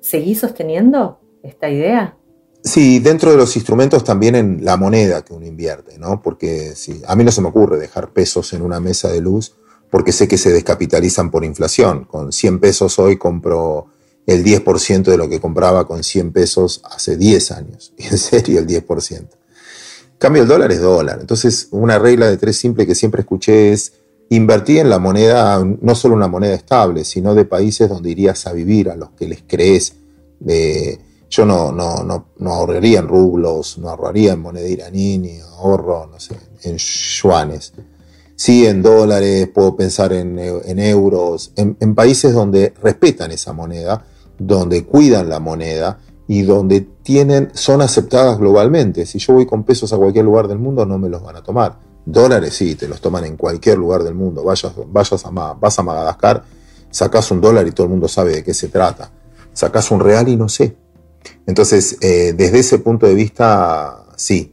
¿Seguís 0.00 0.40
sosteniendo 0.40 1.18
esta 1.42 1.68
idea? 1.68 2.16
Sí, 2.62 2.98
dentro 3.00 3.30
de 3.30 3.36
los 3.36 3.56
instrumentos 3.56 4.04
también 4.04 4.34
en 4.34 4.64
la 4.64 4.76
moneda 4.76 5.24
que 5.24 5.32
uno 5.32 5.46
invierte, 5.46 5.98
¿no? 5.98 6.22
Porque 6.22 6.74
sí, 6.74 7.02
a 7.06 7.16
mí 7.16 7.24
no 7.24 7.32
se 7.32 7.40
me 7.40 7.48
ocurre 7.48 7.76
dejar 7.78 8.10
pesos 8.10 8.52
en 8.52 8.62
una 8.62 8.80
mesa 8.80 9.08
de 9.08 9.20
luz 9.20 9.56
porque 9.90 10.12
sé 10.12 10.28
que 10.28 10.38
se 10.38 10.52
descapitalizan 10.52 11.30
por 11.30 11.44
inflación. 11.44 12.04
Con 12.04 12.32
100 12.32 12.60
pesos 12.60 12.98
hoy 12.98 13.16
compro 13.16 13.86
el 14.26 14.44
10% 14.44 15.04
de 15.04 15.16
lo 15.16 15.28
que 15.28 15.40
compraba 15.40 15.86
con 15.86 16.02
100 16.02 16.32
pesos 16.32 16.82
hace 16.84 17.16
10 17.16 17.50
años. 17.52 17.92
En 17.98 18.18
serio, 18.18 18.58
el 18.58 18.66
10%. 18.66 19.28
Cambio 20.18 20.42
el 20.42 20.48
dólar 20.48 20.72
es 20.72 20.80
dólar. 20.80 21.18
Entonces, 21.20 21.68
una 21.70 21.98
regla 21.98 22.26
de 22.26 22.36
tres 22.36 22.56
simple 22.56 22.86
que 22.86 22.94
siempre 22.94 23.20
escuché 23.20 23.72
es 23.72 23.92
invertir 24.30 24.78
en 24.78 24.90
la 24.90 24.98
moneda, 24.98 25.62
no 25.64 25.94
solo 25.94 26.14
una 26.14 26.26
moneda 26.26 26.54
estable, 26.54 27.04
sino 27.04 27.34
de 27.34 27.44
países 27.44 27.88
donde 27.88 28.10
irías 28.10 28.46
a 28.46 28.52
vivir, 28.52 28.90
a 28.90 28.96
los 28.96 29.10
que 29.10 29.28
les 29.28 29.44
crees, 29.46 29.94
de 30.40 30.98
Yo 31.28 31.44
no, 31.44 31.70
no, 31.72 32.02
no, 32.02 32.28
no 32.38 32.52
ahorraría 32.52 33.00
en 33.00 33.08
rublos, 33.08 33.78
no 33.78 33.90
ahorraría 33.90 34.32
en 34.32 34.40
moneda 34.40 34.68
iraní, 34.68 35.18
ni 35.18 35.38
ahorro, 35.40 36.06
no 36.06 36.18
sé, 36.18 36.36
en 36.62 36.76
yuanes. 36.78 37.72
Sí, 38.34 38.66
en 38.66 38.82
dólares, 38.82 39.48
puedo 39.48 39.76
pensar 39.76 40.12
en, 40.12 40.38
euros, 40.38 41.52
en, 41.56 41.76
en 41.80 41.94
países 41.94 42.34
donde 42.34 42.74
respetan 42.82 43.32
esa 43.32 43.52
moneda, 43.52 44.04
donde 44.38 44.84
cuidan 44.84 45.28
la 45.28 45.40
moneda 45.40 45.98
y 46.28 46.42
donde 46.42 46.80
tienen, 46.80 47.50
son 47.54 47.82
aceptadas 47.82 48.38
globalmente. 48.38 49.06
Si 49.06 49.18
yo 49.18 49.34
voy 49.34 49.46
con 49.46 49.64
pesos 49.64 49.92
a 49.92 49.96
cualquier 49.96 50.24
lugar 50.24 50.48
del 50.48 50.58
mundo, 50.58 50.84
no 50.84 50.98
me 50.98 51.08
los 51.08 51.22
van 51.22 51.36
a 51.36 51.42
tomar. 51.42 51.78
Dólares 52.04 52.54
sí, 52.54 52.74
te 52.74 52.88
los 52.88 53.00
toman 53.00 53.24
en 53.24 53.36
cualquier 53.36 53.78
lugar 53.78 54.02
del 54.02 54.14
mundo. 54.14 54.44
Vayas, 54.44 54.72
vayas 54.88 55.24
a, 55.24 55.30
vas 55.30 55.78
a 55.78 55.82
Madagascar, 55.82 56.42
sacas 56.90 57.30
un 57.30 57.40
dólar 57.40 57.66
y 57.66 57.72
todo 57.72 57.84
el 57.84 57.90
mundo 57.90 58.08
sabe 58.08 58.36
de 58.36 58.44
qué 58.44 58.54
se 58.54 58.68
trata. 58.68 59.10
Sacas 59.52 59.90
un 59.90 60.00
real 60.00 60.28
y 60.28 60.36
no 60.36 60.48
sé. 60.48 60.76
Entonces, 61.46 61.96
eh, 62.00 62.34
desde 62.36 62.60
ese 62.60 62.78
punto 62.78 63.06
de 63.06 63.14
vista, 63.14 64.04
sí. 64.16 64.52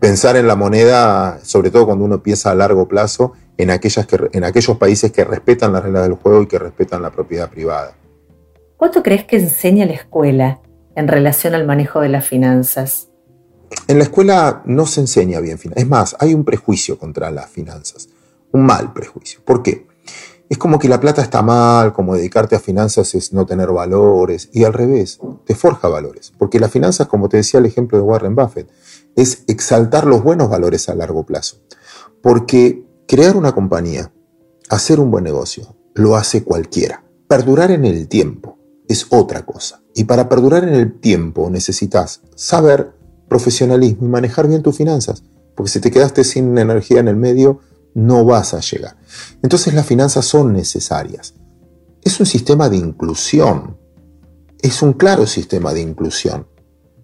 Pensar 0.00 0.36
en 0.36 0.46
la 0.46 0.54
moneda, 0.54 1.40
sobre 1.42 1.70
todo 1.70 1.86
cuando 1.86 2.04
uno 2.04 2.22
piensa 2.22 2.50
a 2.50 2.54
largo 2.54 2.86
plazo, 2.86 3.32
en, 3.56 3.70
aquellas 3.70 4.06
que, 4.06 4.28
en 4.32 4.44
aquellos 4.44 4.76
países 4.78 5.10
que 5.10 5.24
respetan 5.24 5.72
las 5.72 5.82
reglas 5.82 6.04
del 6.04 6.14
juego 6.14 6.42
y 6.42 6.46
que 6.46 6.58
respetan 6.58 7.02
la 7.02 7.10
propiedad 7.10 7.50
privada. 7.50 7.94
¿Cuánto 8.78 9.02
crees 9.02 9.24
que 9.24 9.34
enseña 9.34 9.86
la 9.86 9.94
escuela 9.94 10.60
en 10.94 11.08
relación 11.08 11.56
al 11.56 11.66
manejo 11.66 12.00
de 12.00 12.08
las 12.10 12.24
finanzas? 12.24 13.08
En 13.88 13.98
la 13.98 14.04
escuela 14.04 14.62
no 14.66 14.86
se 14.86 15.00
enseña 15.00 15.40
bien 15.40 15.58
finanzas. 15.58 15.82
Es 15.82 15.88
más, 15.88 16.16
hay 16.20 16.32
un 16.32 16.44
prejuicio 16.44 16.96
contra 16.96 17.28
las 17.32 17.50
finanzas. 17.50 18.08
Un 18.52 18.64
mal 18.64 18.92
prejuicio. 18.92 19.40
¿Por 19.44 19.64
qué? 19.64 19.88
Es 20.48 20.58
como 20.58 20.78
que 20.78 20.88
la 20.88 21.00
plata 21.00 21.22
está 21.22 21.42
mal, 21.42 21.92
como 21.92 22.14
dedicarte 22.14 22.54
a 22.54 22.60
finanzas 22.60 23.16
es 23.16 23.32
no 23.32 23.46
tener 23.46 23.72
valores, 23.72 24.48
y 24.52 24.62
al 24.62 24.72
revés, 24.72 25.18
te 25.44 25.56
forja 25.56 25.88
valores. 25.88 26.32
Porque 26.38 26.60
las 26.60 26.70
finanzas, 26.70 27.08
como 27.08 27.28
te 27.28 27.38
decía 27.38 27.58
el 27.58 27.66
ejemplo 27.66 27.98
de 27.98 28.04
Warren 28.04 28.36
Buffett, 28.36 28.70
es 29.16 29.42
exaltar 29.48 30.06
los 30.06 30.22
buenos 30.22 30.48
valores 30.48 30.88
a 30.88 30.94
largo 30.94 31.26
plazo. 31.26 31.56
Porque 32.22 32.84
crear 33.08 33.36
una 33.36 33.50
compañía, 33.50 34.12
hacer 34.70 35.00
un 35.00 35.10
buen 35.10 35.24
negocio, 35.24 35.74
lo 35.94 36.14
hace 36.14 36.44
cualquiera. 36.44 37.02
Perdurar 37.26 37.72
en 37.72 37.84
el 37.84 38.06
tiempo, 38.06 38.57
es 38.88 39.06
otra 39.10 39.44
cosa. 39.44 39.82
Y 39.94 40.04
para 40.04 40.28
perdurar 40.28 40.64
en 40.64 40.74
el 40.74 40.98
tiempo 41.00 41.50
necesitas 41.50 42.22
saber 42.34 42.92
profesionalismo 43.28 44.06
y 44.06 44.10
manejar 44.10 44.48
bien 44.48 44.62
tus 44.62 44.76
finanzas, 44.76 45.22
porque 45.54 45.70
si 45.70 45.80
te 45.80 45.90
quedaste 45.90 46.24
sin 46.24 46.56
energía 46.56 47.00
en 47.00 47.08
el 47.08 47.16
medio, 47.16 47.60
no 47.94 48.24
vas 48.24 48.54
a 48.54 48.60
llegar. 48.60 48.96
Entonces 49.42 49.74
las 49.74 49.86
finanzas 49.86 50.24
son 50.24 50.52
necesarias. 50.52 51.34
Es 52.02 52.18
un 52.20 52.26
sistema 52.26 52.68
de 52.68 52.76
inclusión, 52.76 53.76
es 54.62 54.82
un 54.82 54.94
claro 54.94 55.26
sistema 55.26 55.74
de 55.74 55.82
inclusión, 55.82 56.46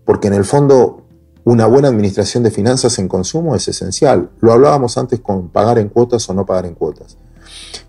porque 0.04 0.28
en 0.28 0.34
el 0.34 0.44
fondo 0.44 1.04
una 1.44 1.66
buena 1.66 1.88
administración 1.88 2.42
de 2.42 2.50
finanzas 2.50 2.98
en 2.98 3.06
consumo 3.06 3.54
es 3.54 3.68
esencial. 3.68 4.30
Lo 4.40 4.52
hablábamos 4.52 4.96
antes 4.96 5.20
con 5.20 5.50
pagar 5.50 5.78
en 5.78 5.90
cuotas 5.90 6.28
o 6.30 6.34
no 6.34 6.46
pagar 6.46 6.64
en 6.64 6.74
cuotas. 6.74 7.18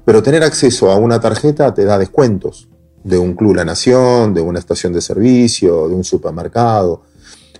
Pero 0.04 0.22
tener 0.22 0.44
acceso 0.44 0.92
a 0.92 0.98
una 0.98 1.22
tarjeta 1.22 1.74
te 1.74 1.86
da 1.86 1.98
descuentos, 1.98 2.68
de 3.06 3.20
un 3.20 3.36
club 3.36 3.54
La 3.56 3.64
Nación, 3.64 4.34
de 4.34 4.42
una 4.42 4.58
estación 4.58 4.92
de 4.92 5.00
servicio, 5.00 5.88
de 5.88 5.94
un 5.94 6.04
supermercado, 6.04 7.04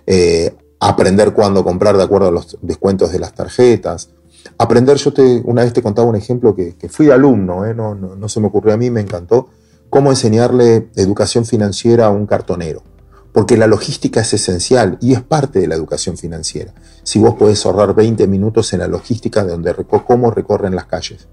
eh, 0.08 0.56
aprender 0.80 1.34
cuándo 1.34 1.64
comprar 1.64 1.96
de 1.96 2.04
acuerdo 2.04 2.30
a 2.30 2.32
los 2.32 2.58
descuentos 2.64 3.12
de 3.12 3.20
las 3.20 3.36
tarjetas. 3.36 4.10
Aprender, 4.58 4.98
yo 4.98 5.14
te, 5.14 5.42
una 5.46 5.64
vez 5.64 5.72
te 5.72 5.84
contaba 5.84 6.08
un 6.08 6.16
ejemplo 6.16 6.56
que, 6.56 6.76
fui 6.90 7.12
alumno, 7.12 7.64
eh, 7.64 7.76
no, 7.76 7.94
no, 7.94 8.28
se 8.28 8.40
me 8.40 8.48
ocurrió 8.48 8.74
a 8.74 8.78
mí, 8.78 8.90
me 8.90 9.02
encantó, 9.02 9.50
cómo 9.92 10.10
enseñarle 10.10 10.90
educación 10.96 11.46
financiera 11.46 12.08
a 12.08 12.10
un 12.10 12.26
cartonero. 12.26 12.82
Porque 13.32 13.56
la 13.56 13.68
logística 13.68 14.22
es 14.22 14.34
esencial 14.34 14.98
y 15.00 15.14
es 15.14 15.22
parte 15.22 15.60
de 15.60 15.68
la 15.68 15.76
educación 15.76 16.18
financiera. 16.18 16.74
Si 17.04 17.20
vos 17.20 17.36
podés 17.36 17.64
ahorrar 17.66 17.94
20 17.94 18.26
minutos 18.28 18.74
en 18.74 18.80
la 18.80 18.88
logística 18.88 19.44
de 19.44 19.52
donde, 19.52 19.76
cómo 20.08 20.32
recorren 20.32 20.74
las 20.74 20.86
calles 20.86 21.28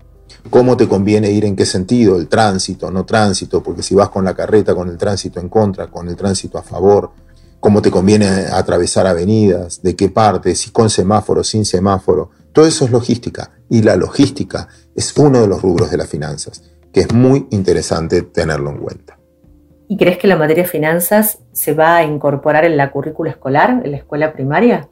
cómo 0.50 0.76
te 0.76 0.88
conviene 0.88 1.30
ir 1.30 1.44
en 1.44 1.56
qué 1.56 1.66
sentido, 1.66 2.16
el 2.16 2.28
tránsito, 2.28 2.90
no 2.90 3.04
tránsito, 3.04 3.62
porque 3.62 3.82
si 3.82 3.94
vas 3.94 4.08
con 4.08 4.24
la 4.24 4.34
carreta, 4.34 4.74
con 4.74 4.88
el 4.88 4.98
tránsito 4.98 5.40
en 5.40 5.48
contra, 5.48 5.88
con 5.88 6.08
el 6.08 6.16
tránsito 6.16 6.58
a 6.58 6.62
favor, 6.62 7.10
cómo 7.60 7.80
te 7.80 7.90
conviene 7.90 8.26
atravesar 8.26 9.06
avenidas, 9.06 9.82
de 9.82 9.94
qué 9.94 10.08
parte, 10.08 10.54
si 10.54 10.70
con 10.70 10.90
semáforo, 10.90 11.44
sin 11.44 11.64
semáforo. 11.64 12.30
Todo 12.52 12.66
eso 12.66 12.84
es 12.84 12.90
logística 12.90 13.52
y 13.70 13.82
la 13.82 13.96
logística 13.96 14.68
es 14.94 15.16
uno 15.16 15.40
de 15.40 15.46
los 15.46 15.62
rubros 15.62 15.90
de 15.90 15.96
las 15.96 16.08
finanzas, 16.08 16.62
que 16.92 17.00
es 17.00 17.12
muy 17.14 17.46
interesante 17.50 18.22
tenerlo 18.22 18.70
en 18.70 18.78
cuenta. 18.78 19.18
¿Y 19.88 19.96
crees 19.96 20.18
que 20.18 20.26
la 20.26 20.36
materia 20.36 20.64
de 20.64 20.68
finanzas 20.68 21.38
se 21.52 21.74
va 21.74 21.98
a 21.98 22.04
incorporar 22.04 22.64
en 22.64 22.76
la 22.76 22.90
currícula 22.90 23.30
escolar, 23.30 23.82
en 23.84 23.90
la 23.90 23.98
escuela 23.98 24.32
primaria? 24.32 24.88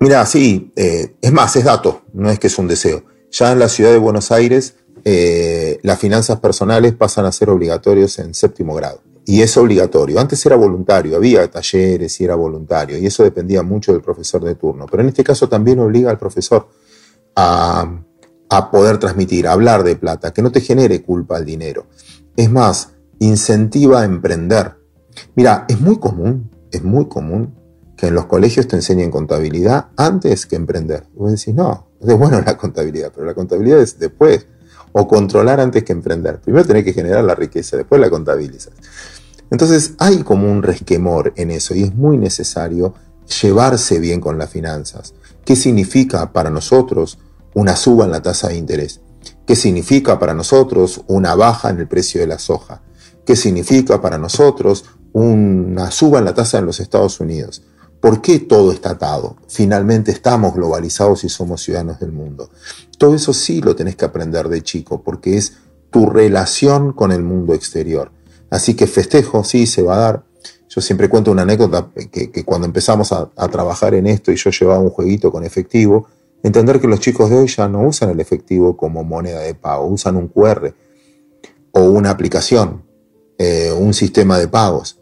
Mira, 0.00 0.24
sí, 0.26 0.72
eh, 0.76 1.16
es 1.20 1.32
más, 1.32 1.56
es 1.56 1.64
dato, 1.64 2.02
no 2.12 2.30
es 2.30 2.38
que 2.38 2.48
es 2.48 2.58
un 2.58 2.68
deseo. 2.68 3.02
Ya 3.34 3.50
en 3.50 3.58
la 3.58 3.68
ciudad 3.68 3.90
de 3.90 3.98
Buenos 3.98 4.30
Aires 4.30 4.76
eh, 5.04 5.80
las 5.82 5.98
finanzas 5.98 6.38
personales 6.38 6.94
pasan 6.94 7.26
a 7.26 7.32
ser 7.32 7.50
obligatorios 7.50 8.20
en 8.20 8.32
séptimo 8.32 8.76
grado. 8.76 9.00
Y 9.26 9.42
es 9.42 9.56
obligatorio. 9.56 10.20
Antes 10.20 10.46
era 10.46 10.54
voluntario, 10.54 11.16
había 11.16 11.50
talleres 11.50 12.20
y 12.20 12.24
era 12.24 12.36
voluntario, 12.36 12.96
y 12.96 13.06
eso 13.06 13.24
dependía 13.24 13.64
mucho 13.64 13.92
del 13.92 14.02
profesor 14.02 14.44
de 14.44 14.54
turno. 14.54 14.86
Pero 14.88 15.02
en 15.02 15.08
este 15.08 15.24
caso 15.24 15.48
también 15.48 15.80
obliga 15.80 16.10
al 16.10 16.18
profesor 16.18 16.68
a, 17.34 18.00
poder 18.70 18.98
transmitir, 18.98 19.48
a 19.48 19.52
hablar 19.52 19.82
de 19.82 19.96
plata, 19.96 20.32
que 20.32 20.40
no 20.40 20.52
te 20.52 20.60
genere 20.60 21.02
culpa 21.02 21.36
al 21.36 21.44
dinero. 21.44 21.86
Es 22.36 22.48
más, 22.52 22.90
incentiva 23.18 24.02
a 24.02 24.04
emprender. 24.04 24.76
Mira, 25.34 25.64
es 25.68 25.80
muy 25.80 25.98
común, 25.98 26.52
es 26.70 26.84
muy 26.84 27.08
común 27.08 27.52
que 27.96 28.06
en 28.06 28.14
los 28.14 28.26
colegios 28.26 28.68
te 28.68 28.76
enseñen 28.76 29.10
contabilidad 29.10 29.88
antes 29.96 30.46
que 30.46 30.54
emprender. 30.54 31.08
Vos 31.14 31.32
decís, 31.32 31.52
no, 31.52 31.88
es 32.12 32.18
bueno 32.18 32.40
la 32.40 32.56
contabilidad, 32.56 33.12
pero 33.14 33.26
la 33.26 33.34
contabilidad 33.34 33.80
es 33.80 33.98
después 33.98 34.46
o 34.92 35.08
controlar 35.08 35.60
antes 35.60 35.82
que 35.82 35.92
emprender. 35.92 36.40
Primero 36.40 36.64
tenés 36.64 36.84
que 36.84 36.92
generar 36.92 37.24
la 37.24 37.34
riqueza, 37.34 37.76
después 37.76 38.00
la 38.00 38.10
contabilizas. 38.10 38.72
Entonces 39.50 39.94
hay 39.98 40.22
como 40.22 40.50
un 40.50 40.62
resquemor 40.62 41.32
en 41.36 41.50
eso 41.50 41.74
y 41.74 41.82
es 41.82 41.94
muy 41.94 42.16
necesario 42.16 42.94
llevarse 43.42 43.98
bien 43.98 44.20
con 44.20 44.38
las 44.38 44.50
finanzas. 44.50 45.14
¿Qué 45.44 45.56
significa 45.56 46.32
para 46.32 46.50
nosotros 46.50 47.18
una 47.54 47.76
suba 47.76 48.04
en 48.04 48.12
la 48.12 48.22
tasa 48.22 48.48
de 48.48 48.56
interés? 48.56 49.00
¿Qué 49.46 49.56
significa 49.56 50.18
para 50.18 50.34
nosotros 50.34 51.02
una 51.06 51.34
baja 51.34 51.70
en 51.70 51.80
el 51.80 51.88
precio 51.88 52.20
de 52.20 52.26
la 52.26 52.38
soja? 52.38 52.82
¿Qué 53.26 53.36
significa 53.36 54.00
para 54.00 54.18
nosotros 54.18 54.84
una 55.12 55.90
suba 55.90 56.18
en 56.18 56.24
la 56.24 56.34
tasa 56.34 56.58
en 56.58 56.66
los 56.66 56.80
Estados 56.80 57.20
Unidos? 57.20 57.62
¿Por 58.04 58.20
qué 58.20 58.38
todo 58.38 58.70
está 58.70 58.90
atado? 58.90 59.38
Finalmente 59.48 60.10
estamos 60.10 60.52
globalizados 60.52 61.24
y 61.24 61.30
somos 61.30 61.62
ciudadanos 61.62 62.00
del 62.00 62.12
mundo. 62.12 62.50
Todo 62.98 63.14
eso 63.14 63.32
sí 63.32 63.62
lo 63.62 63.74
tenés 63.74 63.96
que 63.96 64.04
aprender 64.04 64.50
de 64.50 64.62
chico, 64.62 65.02
porque 65.02 65.38
es 65.38 65.54
tu 65.88 66.04
relación 66.04 66.92
con 66.92 67.12
el 67.12 67.22
mundo 67.22 67.54
exterior. 67.54 68.12
Así 68.50 68.74
que 68.74 68.86
festejo, 68.86 69.42
sí, 69.42 69.66
se 69.66 69.80
va 69.80 69.94
a 69.94 70.00
dar. 70.00 70.24
Yo 70.68 70.82
siempre 70.82 71.08
cuento 71.08 71.32
una 71.32 71.44
anécdota 71.44 71.88
que, 72.12 72.44
cuando 72.44 72.66
empezamos 72.66 73.10
a, 73.10 73.30
trabajar 73.50 73.94
en 73.94 74.06
esto 74.06 74.30
y 74.30 74.36
yo 74.36 74.50
llevaba 74.50 74.80
un 74.80 74.90
jueguito 74.90 75.32
con 75.32 75.42
efectivo, 75.42 76.06
entender 76.42 76.82
que 76.82 76.88
los 76.88 77.00
chicos 77.00 77.30
de 77.30 77.36
hoy 77.36 77.46
ya 77.46 77.68
no 77.70 77.88
usan 77.88 78.10
el 78.10 78.20
efectivo 78.20 78.76
como 78.76 79.02
moneda 79.02 79.40
de 79.40 79.54
pago, 79.54 79.86
usan 79.86 80.16
un 80.16 80.28
QR 80.28 80.74
o 81.72 81.80
una 81.84 82.10
aplicación, 82.10 82.82
eh, 83.38 83.72
un 83.72 83.94
sistema 83.94 84.38
de 84.38 84.48
pagos 84.48 84.98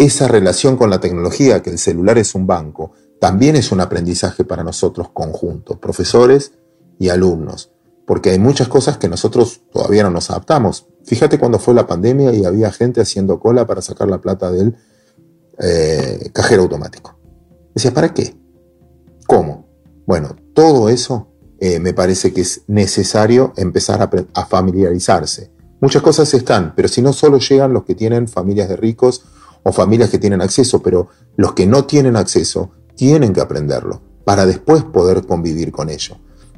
esa 0.00 0.28
relación 0.28 0.78
con 0.78 0.88
la 0.88 0.98
tecnología, 0.98 1.62
que 1.62 1.68
el 1.68 1.78
celular 1.78 2.16
es 2.16 2.34
un 2.34 2.46
banco, 2.46 2.92
también 3.20 3.54
es 3.54 3.70
un 3.70 3.82
aprendizaje 3.82 4.44
para 4.44 4.64
nosotros 4.64 5.10
conjuntos, 5.12 5.76
profesores 5.76 6.52
y 6.98 7.10
alumnos, 7.10 7.70
porque 8.06 8.30
hay 8.30 8.38
muchas 8.38 8.68
cosas 8.68 8.96
que 8.96 9.10
nosotros 9.10 9.60
todavía 9.70 10.02
no 10.02 10.10
nos 10.10 10.30
adaptamos. 10.30 10.86
Fíjate 11.04 11.38
cuando 11.38 11.58
fue 11.58 11.74
la 11.74 11.86
pandemia 11.86 12.32
y 12.32 12.46
había 12.46 12.72
gente 12.72 13.02
haciendo 13.02 13.38
cola 13.38 13.66
para 13.66 13.82
sacar 13.82 14.08
la 14.08 14.22
plata 14.22 14.50
del 14.50 14.74
eh, 15.58 16.30
cajero 16.32 16.62
automático. 16.62 17.18
Decía, 17.74 17.92
¿para 17.92 18.14
qué? 18.14 18.34
¿Cómo? 19.26 19.68
Bueno, 20.06 20.34
todo 20.54 20.88
eso 20.88 21.28
eh, 21.58 21.78
me 21.78 21.92
parece 21.92 22.32
que 22.32 22.40
es 22.40 22.62
necesario 22.68 23.52
empezar 23.58 24.08
a 24.32 24.46
familiarizarse. 24.46 25.50
Muchas 25.82 26.00
cosas 26.00 26.32
están, 26.32 26.74
pero 26.74 26.88
si 26.88 27.02
no 27.02 27.12
solo 27.12 27.38
llegan 27.38 27.74
los 27.74 27.84
que 27.84 27.94
tienen 27.94 28.28
familias 28.28 28.70
de 28.70 28.76
ricos 28.76 29.26
o 29.62 29.72
familias 29.72 30.10
que 30.10 30.18
tienen 30.18 30.40
acceso, 30.40 30.82
pero 30.82 31.08
los 31.36 31.52
que 31.54 31.66
no 31.66 31.84
tienen 31.84 32.16
acceso 32.16 32.70
tienen 32.94 33.32
que 33.32 33.40
aprenderlo 33.40 34.00
para 34.24 34.46
después 34.46 34.84
poder 34.84 35.26
convivir 35.26 35.72
con 35.72 35.90
ello 35.90 36.16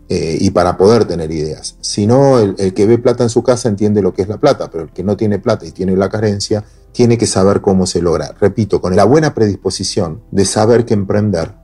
eh, 0.09 0.37
y 0.41 0.51
para 0.51 0.77
poder 0.77 1.05
tener 1.05 1.31
ideas. 1.31 1.77
Si 1.81 2.07
no, 2.07 2.39
el, 2.39 2.55
el, 2.59 2.75
que 2.75 2.87
ve 2.87 2.99
plata 2.99 3.23
en 3.23 3.31
su 3.31 3.43
casa 3.43 3.69
entiende 3.69 4.03
lo 4.03 4.13
que 4.13 4.23
es 4.23 4.29
la 4.29 4.39
plata, 4.39 4.71
pero 4.71 4.85
el 4.85 4.91
que 4.91 5.05
no 5.05 5.17
tiene 5.17 5.39
plata 5.39 5.67
y 5.67 5.71
tiene 5.71 5.97
la 5.97 6.09
carencia 6.09 6.65
tiene 6.93 7.17
que 7.17 7.27
saber 7.27 7.61
cómo 7.61 7.87
se 7.87 8.03
logra. 8.03 8.35
Repito, 8.39 8.81
con 8.81 8.95
la 8.95 9.05
buena 9.05 9.35
predisposición 9.35 10.23
de 10.31 10.45
saber 10.45 10.85
que 10.85 10.95
emprender 10.95 11.55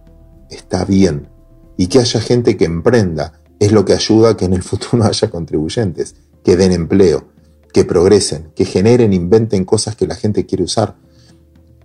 está 0.50 0.84
bien 0.84 1.28
y 1.76 1.88
que 1.88 1.98
haya 1.98 2.20
gente 2.20 2.56
que 2.56 2.64
emprenda 2.64 3.40
es 3.58 3.72
lo 3.72 3.84
que 3.84 3.92
ayuda 3.92 4.30
a 4.30 4.36
que 4.36 4.46
en 4.46 4.54
el 4.54 4.62
futuro 4.62 5.04
haya 5.04 5.30
contribuyentes, 5.30 6.14
que 6.44 6.56
den 6.56 6.72
empleo, 6.72 7.28
que 7.72 7.84
progresen, 7.84 8.50
que 8.54 8.64
generen, 8.64 9.12
inventen 9.12 9.64
cosas 9.64 9.94
que 9.94 10.06
la 10.06 10.14
gente 10.14 10.46
quiere 10.46 10.64
usar 10.64 10.96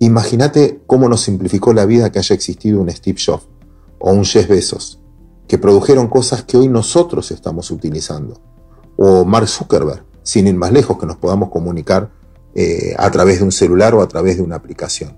Imagínate 0.04 0.82
cómo 0.86 1.08
nos 1.08 1.22
simplificó 1.22 1.72
la 1.72 1.86
vida 1.86 2.12
que 2.12 2.20
haya 2.20 2.36
existido 2.36 2.82
un 2.82 2.92
Steve 2.92 3.18
Jobs 3.26 3.48
o 4.00 4.12
un 4.12 4.26
Jeff 4.26 4.50
Bezos, 4.50 5.00
que 5.48 5.58
produjeron 5.58 6.10
cosas 6.10 6.44
que 6.44 6.58
hoy 6.58 6.68
nosotros 6.68 7.32
estamos 7.32 7.72
utilizando. 7.72 8.42
O 8.98 9.24
Mark 9.24 9.48
Zuckerberg, 9.48 10.04
sin 10.22 10.48
ir 10.48 10.56
más 10.56 10.74
lejos, 10.74 10.98
que 10.98 11.06
nos 11.06 11.16
podamos 11.16 11.50
comunicar 11.50 12.12
eh, 12.54 12.94
a 12.98 13.10
través 13.12 13.40
de 13.40 13.46
un 13.46 13.54
celular 13.54 13.96
o 13.96 14.02
a 14.02 14.08
través 14.10 14.36
de 14.36 14.44
una 14.44 14.58
aplicación. 14.58 15.16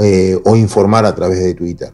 Eh, 0.00 0.40
o 0.44 0.54
informar 0.54 1.04
a 1.04 1.16
través 1.16 1.40
de 1.40 1.54
Twitter. 1.54 1.92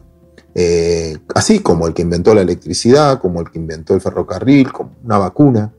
Eh, 0.53 1.17
así 1.33 1.61
como 1.61 1.87
el 1.87 1.95
que 1.95 2.03
inventó 2.03 2.35
la 2.35 2.41
electricidad, 2.41 3.19
como 3.19 3.41
el 3.41 3.49
que 3.49 3.57
inventó 3.57 3.95
el 3.95 4.01
ferrocarril, 4.01 4.71
como 4.71 4.91
una 5.03 5.17
vacuna. 5.17 5.73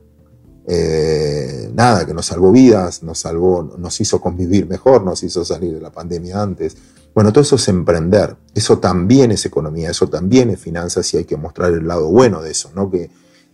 Nada, 0.67 2.05
que 2.05 2.13
nos 2.13 2.25
salvó 2.25 2.51
vidas, 2.51 3.03
nos 3.03 3.19
salvó, 3.19 3.63
nos 3.77 3.99
hizo 3.99 4.21
convivir 4.21 4.67
mejor, 4.67 5.03
nos 5.03 5.23
hizo 5.23 5.43
salir 5.43 5.73
de 5.73 5.81
la 5.81 5.91
pandemia 5.91 6.41
antes. 6.41 6.77
Bueno, 7.13 7.33
todo 7.33 7.41
eso 7.41 7.57
es 7.57 7.67
emprender, 7.67 8.35
eso 8.55 8.79
también 8.79 9.31
es 9.31 9.45
economía, 9.45 9.89
eso 9.89 10.07
también 10.07 10.49
es 10.49 10.59
finanzas 10.59 11.13
y 11.13 11.17
hay 11.17 11.25
que 11.25 11.35
mostrar 11.35 11.73
el 11.73 11.87
lado 11.87 12.09
bueno 12.09 12.41
de 12.41 12.51
eso, 12.51 12.71
no 12.73 12.89
que 12.89 13.09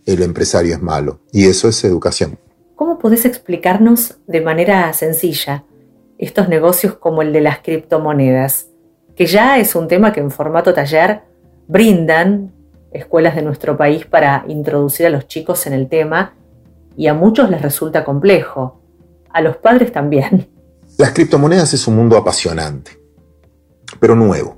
el 0.06 0.22
empresario 0.22 0.74
es 0.74 0.82
malo. 0.82 1.20
Y 1.32 1.46
eso 1.46 1.68
es 1.68 1.82
educación. 1.84 2.38
¿Cómo 2.76 2.98
podés 2.98 3.24
explicarnos 3.24 4.18
de 4.26 4.40
manera 4.40 4.92
sencilla 4.92 5.64
estos 6.18 6.48
negocios 6.48 6.94
como 6.94 7.22
el 7.22 7.32
de 7.32 7.40
las 7.40 7.58
criptomonedas, 7.58 8.68
que 9.16 9.26
ya 9.26 9.58
es 9.58 9.74
un 9.74 9.88
tema 9.88 10.12
que 10.12 10.20
en 10.20 10.30
formato 10.30 10.74
taller 10.74 11.22
brindan 11.66 12.52
escuelas 12.92 13.34
de 13.34 13.42
nuestro 13.42 13.76
país 13.76 14.06
para 14.06 14.44
introducir 14.48 15.06
a 15.06 15.10
los 15.10 15.26
chicos 15.26 15.66
en 15.66 15.72
el 15.72 15.88
tema 15.88 16.34
y 16.98 17.06
a 17.06 17.14
muchos 17.14 17.48
les 17.48 17.62
resulta 17.62 18.04
complejo, 18.04 18.82
a 19.30 19.40
los 19.40 19.56
padres 19.56 19.92
también? 19.92 20.50
Las 20.98 21.12
criptomonedas 21.12 21.72
es 21.72 21.86
un 21.86 21.94
mundo 21.94 22.16
apasionante, 22.16 22.90
pero 24.00 24.16
nuevo. 24.16 24.56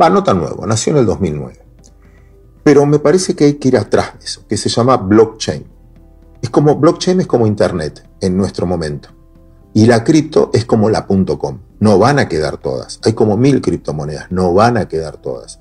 Va, 0.00 0.08
no 0.08 0.24
tan 0.24 0.38
nuevo, 0.38 0.66
nació 0.66 0.94
en 0.94 1.00
el 1.00 1.06
2009. 1.06 1.60
Pero 2.64 2.86
me 2.86 2.98
parece 2.98 3.36
que 3.36 3.44
hay 3.44 3.54
que 3.54 3.68
ir 3.68 3.76
atrás 3.76 4.18
de 4.18 4.24
eso, 4.24 4.46
que 4.48 4.56
se 4.56 4.70
llama 4.70 4.96
blockchain. 4.96 5.66
Es 6.40 6.48
como 6.48 6.76
blockchain 6.76 7.20
es 7.20 7.26
como 7.26 7.46
internet 7.46 8.02
en 8.22 8.36
nuestro 8.36 8.64
momento. 8.64 9.10
Y 9.74 9.84
la 9.84 10.04
cripto 10.04 10.50
es 10.54 10.64
como 10.64 10.88
la 10.88 11.06
.com. 11.06 11.58
No 11.80 11.98
van 11.98 12.18
a 12.18 12.28
quedar 12.28 12.56
todas. 12.56 12.98
Hay 13.04 13.12
como 13.12 13.36
mil 13.36 13.60
criptomonedas. 13.60 14.30
No 14.32 14.54
van 14.54 14.78
a 14.78 14.88
quedar 14.88 15.18
todas. 15.18 15.58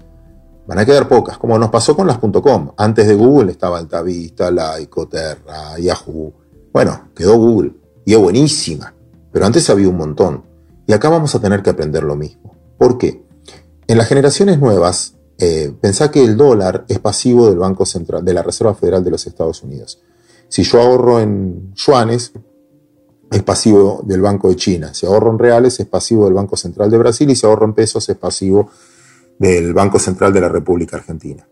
Van 0.67 0.79
a 0.79 0.85
quedar 0.85 1.07
pocas, 1.07 1.37
como 1.37 1.57
nos 1.57 1.69
pasó 1.69 1.95
con 1.95 2.07
las 2.07 2.17
.com. 2.17 2.71
Antes 2.75 3.07
de 3.07 3.15
Google 3.15 3.51
estaba 3.51 3.77
Altavista, 3.77 4.51
Laico, 4.51 5.07
Terra, 5.07 5.79
Yahoo. 5.79 6.33
Bueno, 6.73 7.09
quedó 7.15 7.37
Google. 7.37 7.73
Y 8.05 8.13
es 8.13 8.19
buenísima. 8.19 8.93
Pero 9.31 9.45
antes 9.45 9.69
había 9.69 9.87
un 9.87 9.97
montón. 9.97 10.43
Y 10.85 10.93
acá 10.93 11.09
vamos 11.09 11.33
a 11.35 11.39
tener 11.39 11.63
que 11.63 11.69
aprender 11.69 12.03
lo 12.03 12.15
mismo. 12.15 12.53
¿Por 12.77 12.97
qué? 12.97 13.23
En 13.87 13.97
las 13.97 14.07
generaciones 14.07 14.59
nuevas, 14.59 15.15
eh, 15.37 15.73
pensá 15.79 16.11
que 16.11 16.23
el 16.23 16.35
dólar 16.35 16.85
es 16.89 16.99
pasivo 16.99 17.47
del 17.47 17.59
Banco 17.59 17.85
Central, 17.85 18.25
de 18.25 18.33
la 18.33 18.43
Reserva 18.43 18.73
Federal 18.73 19.03
de 19.03 19.11
los 19.11 19.25
Estados 19.25 19.63
Unidos. 19.63 20.01
Si 20.49 20.63
yo 20.63 20.81
ahorro 20.81 21.21
en 21.21 21.73
yuanes, 21.75 22.33
es 23.31 23.43
pasivo 23.43 24.01
del 24.03 24.21
Banco 24.21 24.49
de 24.49 24.55
China. 24.57 24.93
Si 24.93 25.05
ahorro 25.05 25.31
en 25.31 25.39
reales, 25.39 25.79
es 25.79 25.85
pasivo 25.85 26.25
del 26.25 26.33
Banco 26.33 26.57
Central 26.57 26.89
de 26.89 26.97
Brasil. 26.97 27.29
Y 27.29 27.35
si 27.35 27.45
ahorro 27.45 27.65
en 27.65 27.73
pesos, 27.73 28.07
es 28.09 28.17
pasivo 28.17 28.69
del 29.39 29.73
Banco 29.73 29.99
Central 29.99 30.33
de 30.33 30.41
la 30.41 30.49
República 30.49 30.97
Argentina. 30.97 31.47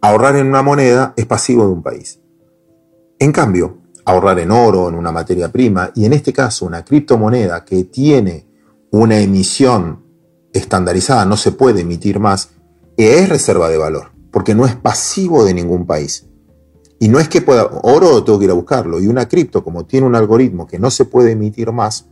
Ahorrar 0.00 0.36
en 0.36 0.48
una 0.48 0.62
moneda 0.62 1.14
es 1.16 1.26
pasivo 1.26 1.64
de 1.66 1.72
un 1.72 1.82
país. 1.82 2.20
En 3.18 3.32
cambio, 3.32 3.78
ahorrar 4.04 4.38
en 4.40 4.50
oro, 4.50 4.88
en 4.88 4.94
una 4.94 5.12
materia 5.12 5.50
prima, 5.50 5.90
y 5.94 6.04
en 6.04 6.12
este 6.12 6.32
caso 6.32 6.66
una 6.66 6.84
criptomoneda 6.84 7.64
que 7.64 7.84
tiene 7.84 8.46
una 8.90 9.20
emisión 9.20 10.04
estandarizada, 10.52 11.24
no 11.24 11.36
se 11.36 11.52
puede 11.52 11.82
emitir 11.82 12.18
más, 12.18 12.50
es 12.96 13.28
reserva 13.28 13.68
de 13.68 13.78
valor, 13.78 14.10
porque 14.30 14.54
no 14.54 14.66
es 14.66 14.74
pasivo 14.74 15.44
de 15.44 15.54
ningún 15.54 15.86
país. 15.86 16.26
Y 16.98 17.08
no 17.08 17.18
es 17.18 17.28
que 17.28 17.40
pueda, 17.40 17.64
oro 17.82 18.22
tengo 18.22 18.38
que 18.38 18.44
ir 18.44 18.50
a 18.50 18.54
buscarlo, 18.54 19.00
y 19.00 19.06
una 19.06 19.28
cripto, 19.28 19.64
como 19.64 19.86
tiene 19.86 20.06
un 20.06 20.14
algoritmo 20.14 20.66
que 20.66 20.78
no 20.78 20.90
se 20.90 21.04
puede 21.04 21.32
emitir 21.32 21.72
más 21.72 22.06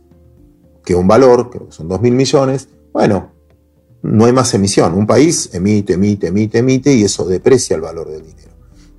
que 0.83 0.95
un 0.95 1.07
valor, 1.07 1.49
creo 1.49 1.67
que 1.67 1.71
son 1.71 1.87
2 1.87 2.01
mil 2.01 2.13
millones, 2.13 2.69
bueno, 2.91 3.31
no 4.03 4.25
hay 4.25 4.33
más 4.33 4.53
emisión. 4.53 4.93
Un 4.93 5.07
país 5.07 5.49
emite, 5.53 5.93
emite, 5.93 6.27
emite, 6.27 6.59
emite, 6.59 6.93
y 6.93 7.03
eso 7.03 7.25
deprecia 7.25 7.75
el 7.75 7.81
valor 7.81 8.09
del 8.09 8.25
dinero. 8.25 8.51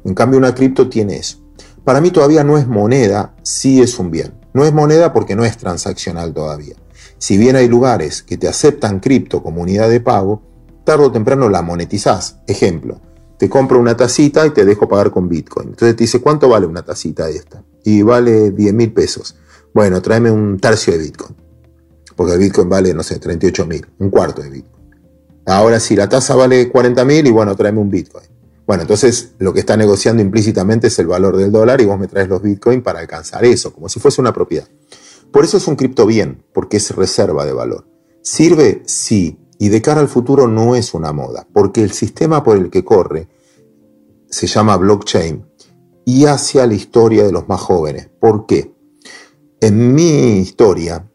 En 0.05 0.15
cambio, 0.15 0.39
una 0.39 0.55
cripto 0.55 0.89
tiene 0.89 1.17
eso. 1.17 1.39
Para 1.85 2.01
mí 2.01 2.11
todavía 2.11 2.45
no 2.45 2.59
es 2.59 2.67
moneda, 2.67 3.35
sí 3.43 3.81
es 3.81 3.99
un 3.99 4.11
bien. 4.11 4.35
No 4.55 4.65
es 4.65 4.73
moneda 4.73 5.13
porque 5.13 5.35
no 5.35 5.45
es 5.45 5.57
transaccional 5.57 6.33
todavía. 6.33 6.77
Si 7.19 7.39
bien 7.39 7.57
hay 7.57 7.69
lugares 7.69 8.23
que 8.23 8.37
te 8.37 8.49
aceptan 8.49 9.01
cripto 9.01 9.43
como 9.43 9.63
unidad 9.63 9.89
de 9.89 10.01
pago, 10.01 10.43
tarde 10.85 11.07
o 11.07 11.13
temprano 11.13 11.49
la 11.49 11.63
monetizás. 11.63 12.39
Ejemplo, 12.47 13.01
te 13.39 13.49
compro 13.49 13.81
una 13.81 13.97
tacita 13.97 14.47
y 14.47 14.51
te 14.51 14.65
dejo 14.65 14.89
pagar 14.89 15.11
con 15.11 15.29
Bitcoin. 15.29 15.71
Entonces 15.71 15.97
te 15.97 16.05
dice, 16.05 16.21
¿cuánto 16.21 16.49
vale 16.49 16.67
una 16.67 16.83
tacita 16.83 17.29
esta? 17.29 17.65
Y 17.85 18.03
vale 18.03 18.51
10 18.51 18.75
mil 18.75 18.93
pesos. 18.93 19.37
Bueno, 19.75 20.03
tráeme 20.03 20.31
un 20.31 20.59
tercio 20.59 20.93
de 20.93 20.99
Bitcoin. 21.01 21.35
Porque 22.15 22.35
el 22.35 22.39
Bitcoin 22.39 22.69
vale, 22.69 22.93
no 22.93 23.03
sé, 23.03 23.19
38 23.19 23.67
mil, 23.67 23.87
un 23.99 24.11
cuarto 24.11 24.43
de 24.43 24.51
Bitcoin. 24.51 24.72
Ahora 25.47 25.81
sí, 25.81 25.97
la 25.97 26.09
tasa 26.09 26.35
vale 26.35 26.69
40 26.69 27.05
mil 27.05 27.27
y 27.27 27.31
bueno, 27.31 27.55
tráeme 27.57 27.81
un 27.81 27.91
Bitcoin. 27.91 28.27
Bueno, 28.67 28.83
entonces 28.83 29.33
lo 29.39 29.53
que 29.53 29.61
está 29.61 29.77
negociando 29.77 30.23
implícitamente 30.23 30.87
es 30.87 30.99
el 30.99 31.09
valor 31.09 31.37
del 31.37 31.51
dólar 31.51 31.81
y 31.81 31.85
vos 31.85 31.99
me 31.99 32.07
traes 32.07 32.29
los 32.29 32.43
Bitcoin 32.43 32.83
para 32.83 33.01
alcanzar 33.01 33.45
eso, 33.45 33.73
como 33.73 33.89
si 33.89 33.99
fuese 33.99 34.21
una 34.21 34.33
propiedad. 34.33 34.69
Por 35.33 35.45
eso 35.45 35.57
es 35.57 35.67
un 35.67 35.77
cripto 35.77 36.07
bien, 36.07 36.45
porque 36.53 36.77
es 36.77 36.95
reserva 36.95 37.45
de 37.45 37.53
valor. 37.53 37.87
¿Sirve? 38.23 38.83
Sí, 38.87 39.39
y 39.59 39.69
de 39.69 39.83
cara 39.83 40.01
al 40.01 40.09
futuro 40.09 40.47
no 40.47 40.77
es 40.77 40.95
una 40.95 41.13
moda, 41.13 41.47
porque 41.53 41.83
el 41.83 41.93
sistema 41.93 42.45
por 42.45 42.57
el 42.57 42.71
que 42.71 42.85
corre 42.85 43.29
se 44.29 44.47
llama 44.47 44.77
blockchain 44.77 45.45
y 46.05 46.27
hacia 46.27 46.67
la 46.67 46.75
historia 46.75 47.25
de 47.25 47.33
los 47.33 47.49
más 47.49 47.61
jóvenes. 47.61 48.09
¿Por 48.21 48.47
qué? 48.47 48.75
En 49.61 49.95
mi 49.95 50.39
historia, 50.39 51.09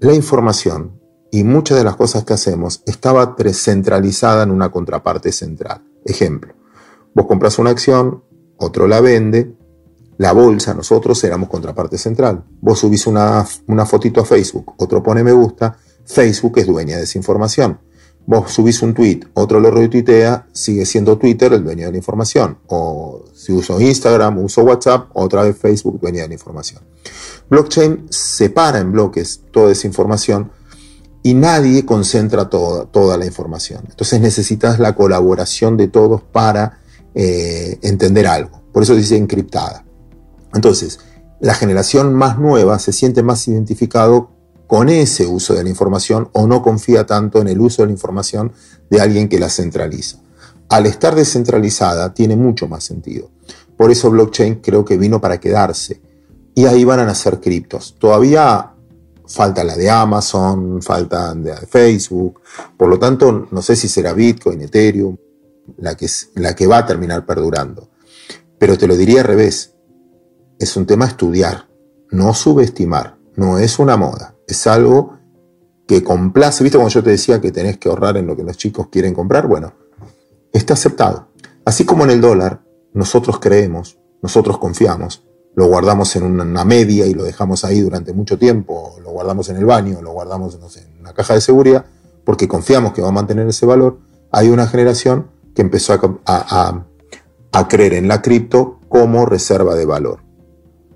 la 0.00 0.14
información 0.14 1.00
y 1.34 1.42
muchas 1.42 1.76
de 1.76 1.82
las 1.82 1.96
cosas 1.96 2.22
que 2.22 2.32
hacemos 2.32 2.84
estaba 2.86 3.34
centralizada 3.52 4.44
en 4.44 4.52
una 4.52 4.70
contraparte 4.70 5.32
central. 5.32 5.82
Ejemplo, 6.04 6.54
vos 7.12 7.26
compras 7.26 7.58
una 7.58 7.70
acción, 7.70 8.22
otro 8.56 8.86
la 8.86 9.00
vende, 9.00 9.52
la 10.16 10.30
bolsa, 10.30 10.74
nosotros 10.74 11.24
éramos 11.24 11.48
contraparte 11.48 11.98
central. 11.98 12.44
Vos 12.60 12.78
subís 12.78 13.08
una, 13.08 13.44
una 13.66 13.84
fotito 13.84 14.20
a 14.20 14.24
Facebook, 14.24 14.74
otro 14.76 15.02
pone 15.02 15.24
me 15.24 15.32
gusta, 15.32 15.76
Facebook 16.04 16.58
es 16.58 16.68
dueña 16.68 16.98
de 16.98 17.02
esa 17.02 17.18
información. 17.18 17.80
Vos 18.26 18.52
subís 18.52 18.80
un 18.82 18.94
tweet, 18.94 19.22
otro 19.34 19.58
lo 19.58 19.72
retuitea, 19.72 20.46
sigue 20.52 20.86
siendo 20.86 21.18
Twitter 21.18 21.52
el 21.52 21.64
dueño 21.64 21.86
de 21.86 21.90
la 21.90 21.98
información. 21.98 22.58
O 22.68 23.24
si 23.34 23.52
uso 23.52 23.80
Instagram, 23.80 24.38
uso 24.38 24.62
WhatsApp, 24.62 25.08
otra 25.14 25.42
vez 25.42 25.58
Facebook 25.58 25.98
dueña 26.00 26.22
de 26.22 26.28
la 26.28 26.34
información. 26.34 26.84
Blockchain 27.50 28.06
separa 28.08 28.78
en 28.78 28.92
bloques 28.92 29.42
toda 29.50 29.72
esa 29.72 29.88
información 29.88 30.52
y 31.26 31.32
nadie 31.32 31.86
concentra 31.86 32.50
toda, 32.50 33.16
la 33.16 33.24
información. 33.24 33.82
Entonces 33.88 34.20
necesitas 34.20 34.78
la 34.78 34.94
colaboración 34.94 35.78
de 35.78 35.88
todos 35.88 36.20
para 36.20 36.80
eh, 37.14 37.78
entender 37.80 38.26
algo. 38.26 38.60
Por 38.72 38.82
eso 38.82 38.94
dice 38.94 39.16
encriptada. 39.16 39.86
Entonces, 40.52 41.00
la 41.40 41.54
generación 41.54 42.14
más 42.14 42.38
nueva 42.38 42.78
se 42.78 42.92
siente 42.92 43.22
más 43.22 43.48
identificado 43.48 44.32
con 44.66 44.90
ese 44.90 45.26
uso 45.26 45.54
de 45.54 45.64
la 45.64 45.70
información 45.70 46.28
o 46.32 46.46
no 46.46 46.62
confía 46.62 47.06
tanto 47.06 47.40
en 47.40 47.48
el 47.48 47.58
uso 47.58 47.80
de 47.80 47.86
la 47.86 47.92
información 47.92 48.52
de 48.90 49.00
alguien 49.00 49.30
que 49.30 49.40
la 49.40 49.48
centraliza. 49.48 50.18
Al 50.68 50.84
estar 50.84 51.14
descentralizada 51.14 52.12
tiene 52.12 52.36
mucho 52.36 52.68
más 52.68 52.84
sentido. 52.84 53.30
Por 53.78 53.90
eso 53.90 54.10
blockchain 54.10 54.56
creo 54.56 54.84
que 54.84 54.98
vino 54.98 55.22
para 55.22 55.40
quedarse. 55.40 56.02
Y 56.54 56.66
ahí 56.66 56.84
van 56.84 57.00
a 57.00 57.06
nacer 57.06 57.40
criptos. 57.40 57.96
Todavía 57.98 58.73
falta 59.26 59.64
la 59.64 59.76
de 59.76 59.90
Amazon, 59.90 60.82
falta 60.82 61.34
la 61.34 61.60
de 61.60 61.66
Facebook. 61.66 62.40
Por 62.76 62.88
lo 62.88 62.98
tanto, 62.98 63.48
no 63.50 63.62
sé 63.62 63.76
si 63.76 63.88
será 63.88 64.12
Bitcoin, 64.12 64.60
Ethereum, 64.62 65.16
la 65.78 65.96
que, 65.96 66.08
la 66.34 66.54
que 66.54 66.66
va 66.66 66.78
a 66.78 66.86
terminar 66.86 67.24
perdurando. 67.24 67.90
Pero 68.58 68.78
te 68.78 68.86
lo 68.86 68.96
diría 68.96 69.20
al 69.20 69.26
revés. 69.26 69.74
Es 70.58 70.76
un 70.76 70.86
tema 70.86 71.06
a 71.06 71.08
estudiar, 71.08 71.68
no 72.10 72.32
subestimar. 72.34 73.18
No 73.36 73.58
es 73.58 73.80
una 73.80 73.96
moda 73.96 74.34
es 74.46 74.66
algo 74.66 75.18
que 75.86 76.02
complace. 76.02 76.62
¿Viste 76.64 76.78
cuando 76.78 76.92
yo 76.92 77.02
te 77.02 77.10
decía 77.10 77.40
que 77.40 77.52
tenés 77.52 77.78
que 77.78 77.88
ahorrar 77.88 78.16
en 78.16 78.26
lo 78.26 78.36
que 78.36 78.42
los 78.42 78.56
chicos 78.56 78.88
quieren 78.88 79.14
comprar? 79.14 79.46
Bueno, 79.46 79.74
está 80.52 80.74
aceptado. 80.74 81.28
Así 81.64 81.84
como 81.84 82.04
en 82.04 82.10
el 82.10 82.20
dólar, 82.20 82.62
nosotros 82.92 83.38
creemos, 83.40 83.98
nosotros 84.22 84.58
confiamos, 84.58 85.24
lo 85.54 85.66
guardamos 85.66 86.14
en 86.16 86.24
una 86.40 86.64
media 86.64 87.06
y 87.06 87.14
lo 87.14 87.24
dejamos 87.24 87.64
ahí 87.64 87.80
durante 87.80 88.12
mucho 88.12 88.38
tiempo, 88.38 88.96
lo 89.02 89.10
guardamos 89.10 89.48
en 89.48 89.56
el 89.56 89.64
baño, 89.64 90.02
lo 90.02 90.12
guardamos 90.12 90.54
en 90.54 91.00
una 91.00 91.12
caja 91.12 91.34
de 91.34 91.40
seguridad, 91.40 91.84
porque 92.24 92.48
confiamos 92.48 92.92
que 92.92 93.02
va 93.02 93.08
a 93.08 93.12
mantener 93.12 93.46
ese 93.46 93.66
valor, 93.66 93.98
hay 94.32 94.48
una 94.48 94.66
generación 94.66 95.28
que 95.54 95.62
empezó 95.62 95.92
a, 96.26 96.84
a 97.52 97.68
creer 97.68 97.94
en 97.94 98.08
la 98.08 98.20
cripto 98.20 98.80
como 98.88 99.26
reserva 99.26 99.74
de 99.76 99.86
valor. 99.86 100.20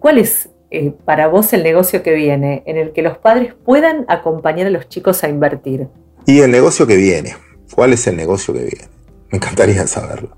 ¿Cuál 0.00 0.18
es 0.18 0.48
eh, 0.70 0.92
para 1.04 1.28
vos 1.28 1.52
el 1.52 1.62
negocio 1.62 2.02
que 2.02 2.12
viene, 2.14 2.62
en 2.66 2.76
el 2.76 2.92
que 2.92 3.02
los 3.02 3.16
padres 3.18 3.54
puedan 3.64 4.04
acompañar 4.08 4.66
a 4.66 4.70
los 4.70 4.88
chicos 4.88 5.24
a 5.24 5.28
invertir? 5.28 5.88
Y 6.26 6.40
el 6.40 6.50
negocio 6.50 6.86
que 6.86 6.96
viene. 6.96 7.36
¿Cuál 7.74 7.92
es 7.92 8.06
el 8.06 8.16
negocio 8.16 8.52
que 8.52 8.60
viene? 8.60 8.88
Me 9.30 9.38
encantaría 9.38 9.86
saberlo. 9.86 10.36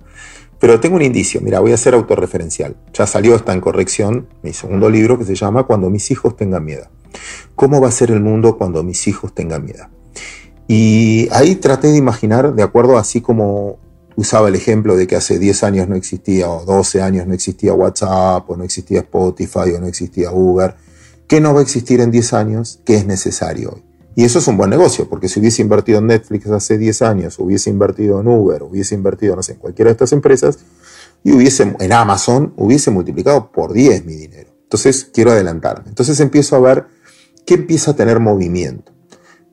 Pero 0.61 0.79
tengo 0.79 0.97
un 0.97 1.03
indicio, 1.03 1.41
mira, 1.41 1.59
voy 1.59 1.73
a 1.73 1.77
ser 1.79 1.95
autorreferencial. 1.95 2.77
Ya 2.93 3.07
salió, 3.07 3.35
está 3.35 3.55
en 3.55 3.63
corrección, 3.63 4.29
mi 4.43 4.53
segundo 4.53 4.91
libro 4.91 5.19
que 5.19 5.25
se 5.25 5.35
llama 5.35 5.65
Cuando 5.65 5.89
mis 5.89 6.11
hijos 6.11 6.37
tengan 6.37 6.65
miedo. 6.65 6.87
¿Cómo 7.57 7.81
va 7.81 7.89
a 7.89 7.93
ser 7.93 8.11
el 8.11 8.21
mundo 8.21 8.59
cuando 8.59 8.83
mis 8.83 9.09
hijos 9.09 9.35
tengan 9.35 9.65
miedo? 9.65 9.87
Y 10.69 11.29
ahí 11.33 11.57
traté 11.57 11.89
de 11.89 11.97
imaginar, 11.97 12.55
de 12.55 12.63
acuerdo 12.63 12.99
así 12.99 13.23
como 13.23 13.79
usaba 14.17 14.49
el 14.49 14.55
ejemplo 14.55 14.97
de 14.97 15.07
que 15.07 15.17
hace 15.17 15.39
10 15.39 15.65
años 15.65 15.89
no 15.89 15.97
existía, 15.97 16.49
o 16.49 16.65
12 16.65 17.01
años 17.01 17.27
no 17.27 17.33
existía 17.33 17.73
WhatsApp, 17.73 18.49
o 18.49 18.57
no 18.57 18.63
existía 18.63 19.01
Spotify, 19.01 19.73
o 19.77 19.81
no 19.81 19.87
existía 19.87 20.31
Uber, 20.31 20.75
¿qué 21.27 21.41
no 21.41 21.55
va 21.55 21.61
a 21.61 21.63
existir 21.63 22.01
en 22.01 22.11
10 22.11 22.35
años? 22.35 22.81
¿Qué 22.85 22.97
es 22.97 23.07
necesario 23.07 23.71
hoy? 23.71 23.90
Y 24.15 24.25
eso 24.25 24.39
es 24.39 24.49
un 24.49 24.57
buen 24.57 24.71
negocio, 24.71 25.09
porque 25.09 25.29
si 25.29 25.41
hubiese 25.41 25.63
invertido 25.63 25.99
en 25.99 26.09
Netflix 26.09 26.47
hace 26.49 26.79
10 26.79 27.03
años, 27.03 27.39
hubiese 27.39 27.71
invertido 27.71 28.21
en 28.21 28.29
Uber, 28.29 28.63
hubiese 28.63 28.95
invertido, 28.95 29.37
no 29.37 29.43
sé, 29.43 29.53
en 29.53 29.59
cualquiera 29.59 29.89
de 29.89 29.93
estas 29.93 30.13
empresas, 30.13 30.59
y 31.23 31.33
hubiese, 31.33 31.75
en 31.79 31.93
Amazon, 31.93 32.53
hubiese 32.57 32.91
multiplicado 32.91 33.53
por 33.53 33.73
10 33.73 34.05
mi 34.05 34.15
dinero. 34.15 34.51
Entonces, 34.63 35.11
quiero 35.13 35.33
adelantarme. 35.33 35.89
Entonces 35.89 36.19
empiezo 36.21 36.57
a 36.57 36.61
ver 36.61 36.87
qué 37.45 37.55
empieza 37.55 37.93
a 37.93 37.97
tener 37.97 38.21
movimiento. 38.21 38.93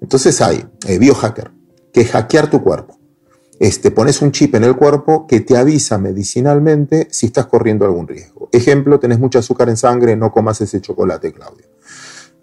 Entonces 0.02 0.42
hay 0.42 0.64
eh, 0.88 1.00
biohacker, 1.00 1.52
que 1.92 2.02
es 2.02 2.12
hackear 2.12 2.50
tu 2.50 2.64
cuerpo. 2.64 3.00
Este, 3.60 3.90
pones 3.90 4.22
un 4.22 4.32
chip 4.32 4.54
en 4.56 4.64
el 4.64 4.76
cuerpo 4.76 5.26
que 5.26 5.40
te 5.40 5.58
avisa 5.58 5.98
medicinalmente 5.98 7.08
si 7.10 7.28
estás 7.28 7.48
corriendo 7.48 7.86
algún 7.86 8.08
riesgo. 8.08 8.50
Ejemplo, 8.52 9.00
tenés 9.00 9.20
mucho 9.20 9.40
azúcar 9.40 9.70
en 9.70 9.78
sangre, 9.78 10.16
no 10.16 10.32
comas 10.32 10.62
ese 10.62 10.80
chocolate, 10.80 11.34
Claudio. 11.34 11.67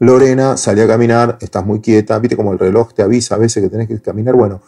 Lorena, 0.01 0.57
salí 0.57 0.81
a 0.81 0.87
caminar, 0.87 1.39
estás 1.41 1.65
muy 1.65 1.81
quieta, 1.81 2.19
viste 2.19 2.37
como 2.37 2.53
el 2.53 2.59
reloj 2.59 2.93
te 2.93 3.03
avisa 3.03 3.37
a 3.37 3.39
veces 3.39 3.63
que 3.63 3.71
tenés 3.71 3.89
que 3.89 4.01
caminar. 4.01 4.35
Bueno, 4.35 4.61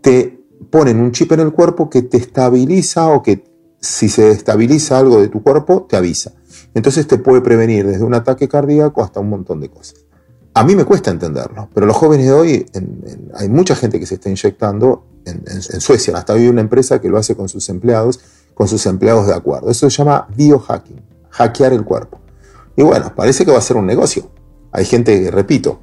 te 0.00 0.40
ponen 0.70 1.00
un 1.00 1.12
chip 1.12 1.32
en 1.32 1.40
el 1.40 1.52
cuerpo 1.52 1.90
que 1.90 2.02
te 2.02 2.16
estabiliza 2.16 3.08
o 3.08 3.22
que 3.22 3.44
si 3.80 4.08
se 4.08 4.30
estabiliza 4.30 4.98
algo 4.98 5.20
de 5.20 5.28
tu 5.28 5.42
cuerpo, 5.42 5.86
te 5.88 5.96
avisa. 5.96 6.32
Entonces 6.74 7.06
te 7.06 7.18
puede 7.18 7.40
prevenir 7.40 7.86
desde 7.86 8.04
un 8.04 8.14
ataque 8.14 8.48
cardíaco 8.48 9.02
hasta 9.02 9.20
un 9.20 9.28
montón 9.28 9.60
de 9.60 9.68
cosas. 9.68 10.06
A 10.54 10.64
mí 10.64 10.76
me 10.76 10.84
cuesta 10.84 11.10
entenderlo, 11.10 11.68
pero 11.74 11.86
los 11.86 11.96
jóvenes 11.96 12.26
de 12.26 12.32
hoy, 12.32 12.66
hay 13.34 13.48
mucha 13.48 13.74
gente 13.74 13.98
que 13.98 14.06
se 14.06 14.14
está 14.14 14.28
inyectando 14.28 15.06
en, 15.24 15.42
en, 15.46 15.80
Suecia, 15.80 16.16
hasta 16.16 16.34
hoy 16.34 16.42
hay 16.42 16.48
una 16.48 16.60
empresa 16.60 17.00
que 17.00 17.08
lo 17.08 17.16
hace 17.16 17.34
con 17.34 17.48
sus 17.48 17.68
empleados, 17.68 18.20
con 18.54 18.68
sus 18.68 18.84
empleados 18.86 19.26
de 19.26 19.34
acuerdo. 19.34 19.70
Eso 19.70 19.88
se 19.88 19.96
llama 19.96 20.28
biohacking, 20.36 21.00
hackear 21.30 21.72
el 21.72 21.84
cuerpo. 21.84 22.20
Y 22.76 22.82
bueno, 22.82 23.12
parece 23.14 23.44
que 23.44 23.50
va 23.50 23.58
a 23.58 23.62
ser 23.62 23.76
un 23.76 23.86
negocio. 23.86 24.30
Hay 24.72 24.84
gente 24.84 25.30
repito, 25.30 25.80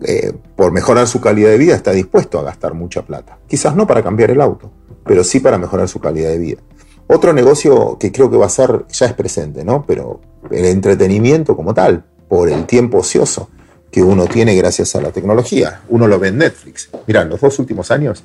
eh, 0.00 0.32
por 0.54 0.72
mejorar 0.72 1.06
su 1.08 1.20
calidad 1.20 1.50
de 1.50 1.58
vida 1.58 1.74
está 1.74 1.92
dispuesto 1.92 2.38
a 2.38 2.42
gastar 2.42 2.74
mucha 2.74 3.02
plata. 3.02 3.38
Quizás 3.46 3.74
no 3.74 3.86
para 3.86 4.02
cambiar 4.02 4.30
el 4.30 4.40
auto, 4.40 4.70
pero 5.04 5.24
sí 5.24 5.40
para 5.40 5.58
mejorar 5.58 5.88
su 5.88 6.00
calidad 6.00 6.30
de 6.30 6.38
vida. 6.38 6.60
Otro 7.08 7.32
negocio 7.32 7.96
que 7.98 8.10
creo 8.10 8.30
que 8.30 8.36
va 8.36 8.46
a 8.46 8.50
ser, 8.50 8.84
ya 8.88 9.06
es 9.06 9.12
presente, 9.12 9.64
¿no? 9.64 9.84
Pero 9.86 10.20
el 10.50 10.64
entretenimiento 10.64 11.56
como 11.56 11.72
tal, 11.72 12.04
por 12.28 12.48
el 12.48 12.66
tiempo 12.66 12.98
ocioso 12.98 13.48
que 13.90 14.02
uno 14.02 14.26
tiene 14.26 14.54
gracias 14.56 14.94
a 14.96 15.00
la 15.00 15.12
tecnología. 15.12 15.82
Uno 15.88 16.08
lo 16.08 16.18
ve 16.18 16.28
en 16.28 16.38
Netflix. 16.38 16.90
Mira, 17.06 17.22
en 17.22 17.30
los 17.30 17.40
dos 17.40 17.58
últimos 17.58 17.90
años 17.90 18.24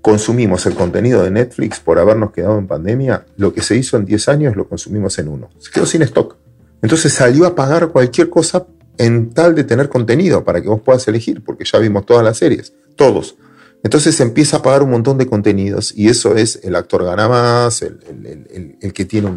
consumimos 0.00 0.64
el 0.66 0.74
contenido 0.74 1.22
de 1.22 1.30
Netflix 1.30 1.80
por 1.80 1.98
habernos 1.98 2.32
quedado 2.32 2.58
en 2.58 2.66
pandemia. 2.66 3.26
Lo 3.36 3.52
que 3.52 3.62
se 3.62 3.76
hizo 3.76 3.96
en 3.96 4.06
10 4.06 4.28
años 4.28 4.56
lo 4.56 4.68
consumimos 4.68 5.18
en 5.18 5.28
uno. 5.28 5.50
Se 5.58 5.70
quedó 5.70 5.84
sin 5.86 6.02
stock. 6.02 6.36
Entonces 6.80 7.12
salió 7.12 7.46
a 7.46 7.54
pagar 7.54 7.88
cualquier 7.88 8.30
cosa 8.30 8.66
en 8.98 9.30
tal 9.30 9.54
de 9.54 9.64
tener 9.64 9.88
contenido 9.88 10.44
para 10.44 10.60
que 10.60 10.68
vos 10.68 10.80
puedas 10.80 11.06
elegir, 11.08 11.42
porque 11.44 11.64
ya 11.64 11.78
vimos 11.78 12.06
todas 12.06 12.24
las 12.24 12.38
series, 12.38 12.72
todos. 12.96 13.36
Entonces 13.82 14.18
empieza 14.20 14.58
a 14.58 14.62
pagar 14.62 14.82
un 14.82 14.90
montón 14.90 15.18
de 15.18 15.26
contenidos 15.26 15.92
y 15.94 16.08
eso 16.08 16.34
es 16.34 16.60
el 16.64 16.74
actor 16.74 17.04
gana 17.04 17.28
más, 17.28 17.82
el, 17.82 18.92
que 18.92 19.04
tiene 19.04 19.30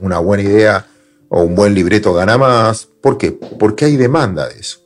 una 0.00 0.18
buena 0.18 0.42
idea 0.42 0.86
o 1.28 1.42
un 1.42 1.54
buen 1.54 1.74
libreto 1.74 2.12
gana 2.12 2.38
más. 2.38 2.88
¿Por 3.00 3.18
qué? 3.18 3.32
Porque 3.32 3.84
hay 3.84 3.96
demanda 3.96 4.48
de 4.48 4.58
eso. 4.58 4.80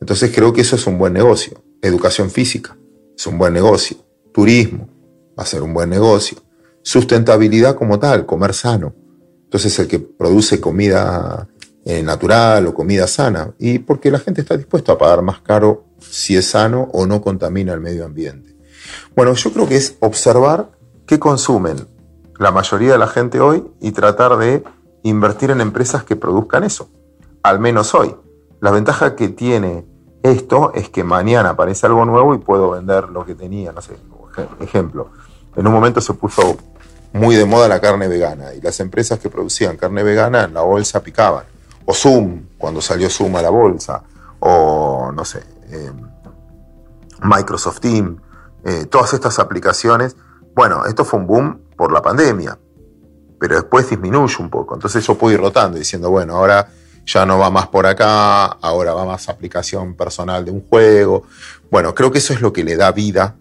Entonces 0.00 0.32
creo 0.34 0.52
que 0.52 0.60
eso 0.60 0.76
es 0.76 0.86
un 0.86 0.98
buen 0.98 1.12
negocio. 1.12 1.62
Educación 1.80 2.30
física 2.30 2.76
es 3.16 3.26
un 3.26 3.38
buen 3.38 3.54
negocio. 3.54 3.96
Turismo 4.32 4.88
va 5.38 5.44
a 5.44 5.46
ser 5.46 5.62
un 5.62 5.72
buen 5.72 5.88
negocio. 5.88 6.38
Sustentabilidad 6.82 7.76
como 7.76 7.98
tal, 7.98 8.26
comer 8.26 8.52
sano. 8.52 8.94
Entonces 9.44 9.78
el 9.78 9.86
que 9.86 9.98
produce 9.98 10.60
comida 10.60 11.48
eh, 11.84 12.02
natural 12.02 12.66
o 12.68 12.74
comida 12.74 13.08
sana, 13.08 13.52
y 13.58 13.80
porque 13.80 14.10
la 14.10 14.20
gente 14.20 14.42
está 14.42 14.56
dispuesta 14.56 14.92
a 14.92 14.98
pagar 14.98 15.22
más 15.22 15.40
caro 15.40 15.86
si 15.98 16.36
es 16.36 16.50
sano 16.50 16.88
o 16.92 17.06
no 17.06 17.20
contamina 17.20 17.72
el 17.72 17.80
medio 17.80 18.04
ambiente. 18.04 18.56
Bueno, 19.16 19.34
yo 19.34 19.52
creo 19.52 19.68
que 19.68 19.76
es 19.76 19.96
observar 20.00 20.70
qué 21.06 21.18
consumen 21.18 21.88
la 22.38 22.52
mayoría 22.52 22.92
de 22.92 22.98
la 22.98 23.08
gente 23.08 23.40
hoy 23.40 23.64
y 23.80 23.90
tratar 23.90 24.36
de 24.36 24.62
invertir 25.02 25.50
en 25.50 25.60
empresas 25.60 26.04
que 26.04 26.14
produzcan 26.14 26.62
eso, 26.62 26.88
al 27.42 27.58
menos 27.58 27.94
hoy. 27.94 28.14
La 28.60 28.70
ventaja 28.70 29.16
que 29.16 29.28
tiene 29.28 29.84
esto 30.22 30.72
es 30.74 30.88
que 30.88 31.02
mañana 31.02 31.50
aparece 31.50 31.86
algo 31.86 32.04
nuevo 32.04 32.34
y 32.34 32.38
puedo 32.38 32.70
vender 32.70 33.08
lo 33.08 33.26
que 33.26 33.34
tenía, 33.34 33.72
no 33.72 33.82
sé, 33.82 33.96
ejemplo. 34.60 35.10
En 35.56 35.66
un 35.66 35.72
momento 35.72 36.00
se 36.00 36.14
puso 36.14 36.56
muy 37.12 37.34
de 37.34 37.44
moda 37.44 37.66
la 37.66 37.80
carne 37.80 38.06
vegana 38.06 38.54
y 38.54 38.60
las 38.60 38.78
empresas 38.78 39.18
que 39.18 39.28
producían 39.28 39.76
carne 39.76 40.04
vegana 40.04 40.44
en 40.44 40.54
la 40.54 40.62
bolsa 40.62 41.02
picaban 41.02 41.51
o 41.92 41.94
Zoom, 41.94 42.46
cuando 42.56 42.80
salió 42.80 43.10
Zoom 43.10 43.36
a 43.36 43.42
la 43.42 43.50
bolsa, 43.50 44.02
o 44.40 45.12
no 45.14 45.26
sé, 45.26 45.42
em, 45.70 45.94
Microsoft 47.22 47.80
Team, 47.80 48.18
eh, 48.64 48.86
todas 48.86 49.12
estas 49.12 49.38
aplicaciones. 49.38 50.16
Bueno, 50.54 50.86
esto 50.86 51.04
fue 51.04 51.20
un 51.20 51.26
boom 51.26 51.60
por 51.76 51.92
la 51.92 52.00
pandemia, 52.00 52.58
pero 53.38 53.56
después 53.56 53.90
disminuye 53.90 54.36
un 54.38 54.48
poco. 54.48 54.74
Entonces 54.74 55.06
yo 55.06 55.18
puedo 55.18 55.34
ir 55.34 55.40
rotando 55.40 55.76
diciendo, 55.76 56.10
bueno, 56.10 56.36
ahora 56.36 56.66
ya 57.04 57.26
no 57.26 57.38
va 57.38 57.50
más 57.50 57.68
por 57.68 57.84
acá, 57.84 58.46
ahora 58.46 58.94
va 58.94 59.04
más 59.04 59.28
aplicación 59.28 59.94
personal 59.94 60.46
de 60.46 60.50
un 60.50 60.66
juego. 60.66 61.24
Bueno, 61.70 61.94
creo 61.94 62.10
que 62.10 62.18
eso 62.18 62.32
es 62.32 62.40
lo 62.40 62.54
que 62.54 62.64
le 62.64 62.74
da 62.74 62.90
vida 62.92 63.36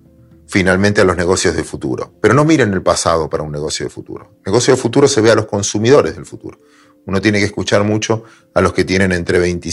finalmente 0.47 0.99
a 0.99 1.05
los 1.05 1.15
negocios 1.15 1.55
de 1.55 1.63
futuro. 1.63 2.11
Pero 2.19 2.33
no 2.33 2.43
miren 2.43 2.73
el 2.73 2.81
pasado 2.81 3.29
para 3.29 3.43
un 3.43 3.51
negocio 3.53 3.85
de 3.85 3.89
futuro. 3.89 4.33
Negocio 4.45 4.75
de 4.75 4.81
futuro 4.81 5.07
se 5.07 5.21
ve 5.21 5.31
a 5.31 5.35
los 5.35 5.45
consumidores 5.45 6.15
del 6.15 6.25
futuro. 6.25 6.57
Uno 7.05 7.21
tiene 7.21 7.39
que 7.39 7.45
escuchar 7.45 7.83
mucho 7.83 8.23
a 8.53 8.61
los 8.61 8.73
que 8.73 8.83
tienen 8.83 9.11
entre 9.11 9.39
20, 9.39 9.69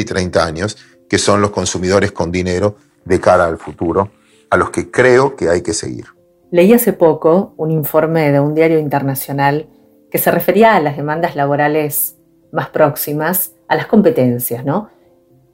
y 0.00 0.04
30 0.04 0.44
años, 0.44 0.76
que 1.08 1.18
son 1.18 1.40
los 1.40 1.50
consumidores 1.50 2.12
con 2.12 2.30
dinero 2.30 2.76
de 3.04 3.20
cara 3.20 3.46
al 3.46 3.58
futuro, 3.58 4.10
a 4.50 4.56
los 4.56 4.70
que 4.70 4.90
creo 4.90 5.36
que 5.36 5.48
hay 5.48 5.62
que 5.62 5.72
seguir. 5.72 6.06
Leí 6.50 6.72
hace 6.72 6.92
poco 6.92 7.54
un 7.56 7.70
informe 7.70 8.32
de 8.32 8.40
un 8.40 8.54
diario 8.54 8.78
internacional 8.78 9.68
que 10.10 10.18
se 10.18 10.30
refería 10.30 10.76
a 10.76 10.80
las 10.80 10.96
demandas 10.96 11.36
laborales 11.36 12.16
más 12.52 12.70
próximas 12.70 13.52
a 13.68 13.76
las 13.76 13.86
competencias, 13.86 14.64
¿no? 14.64 14.90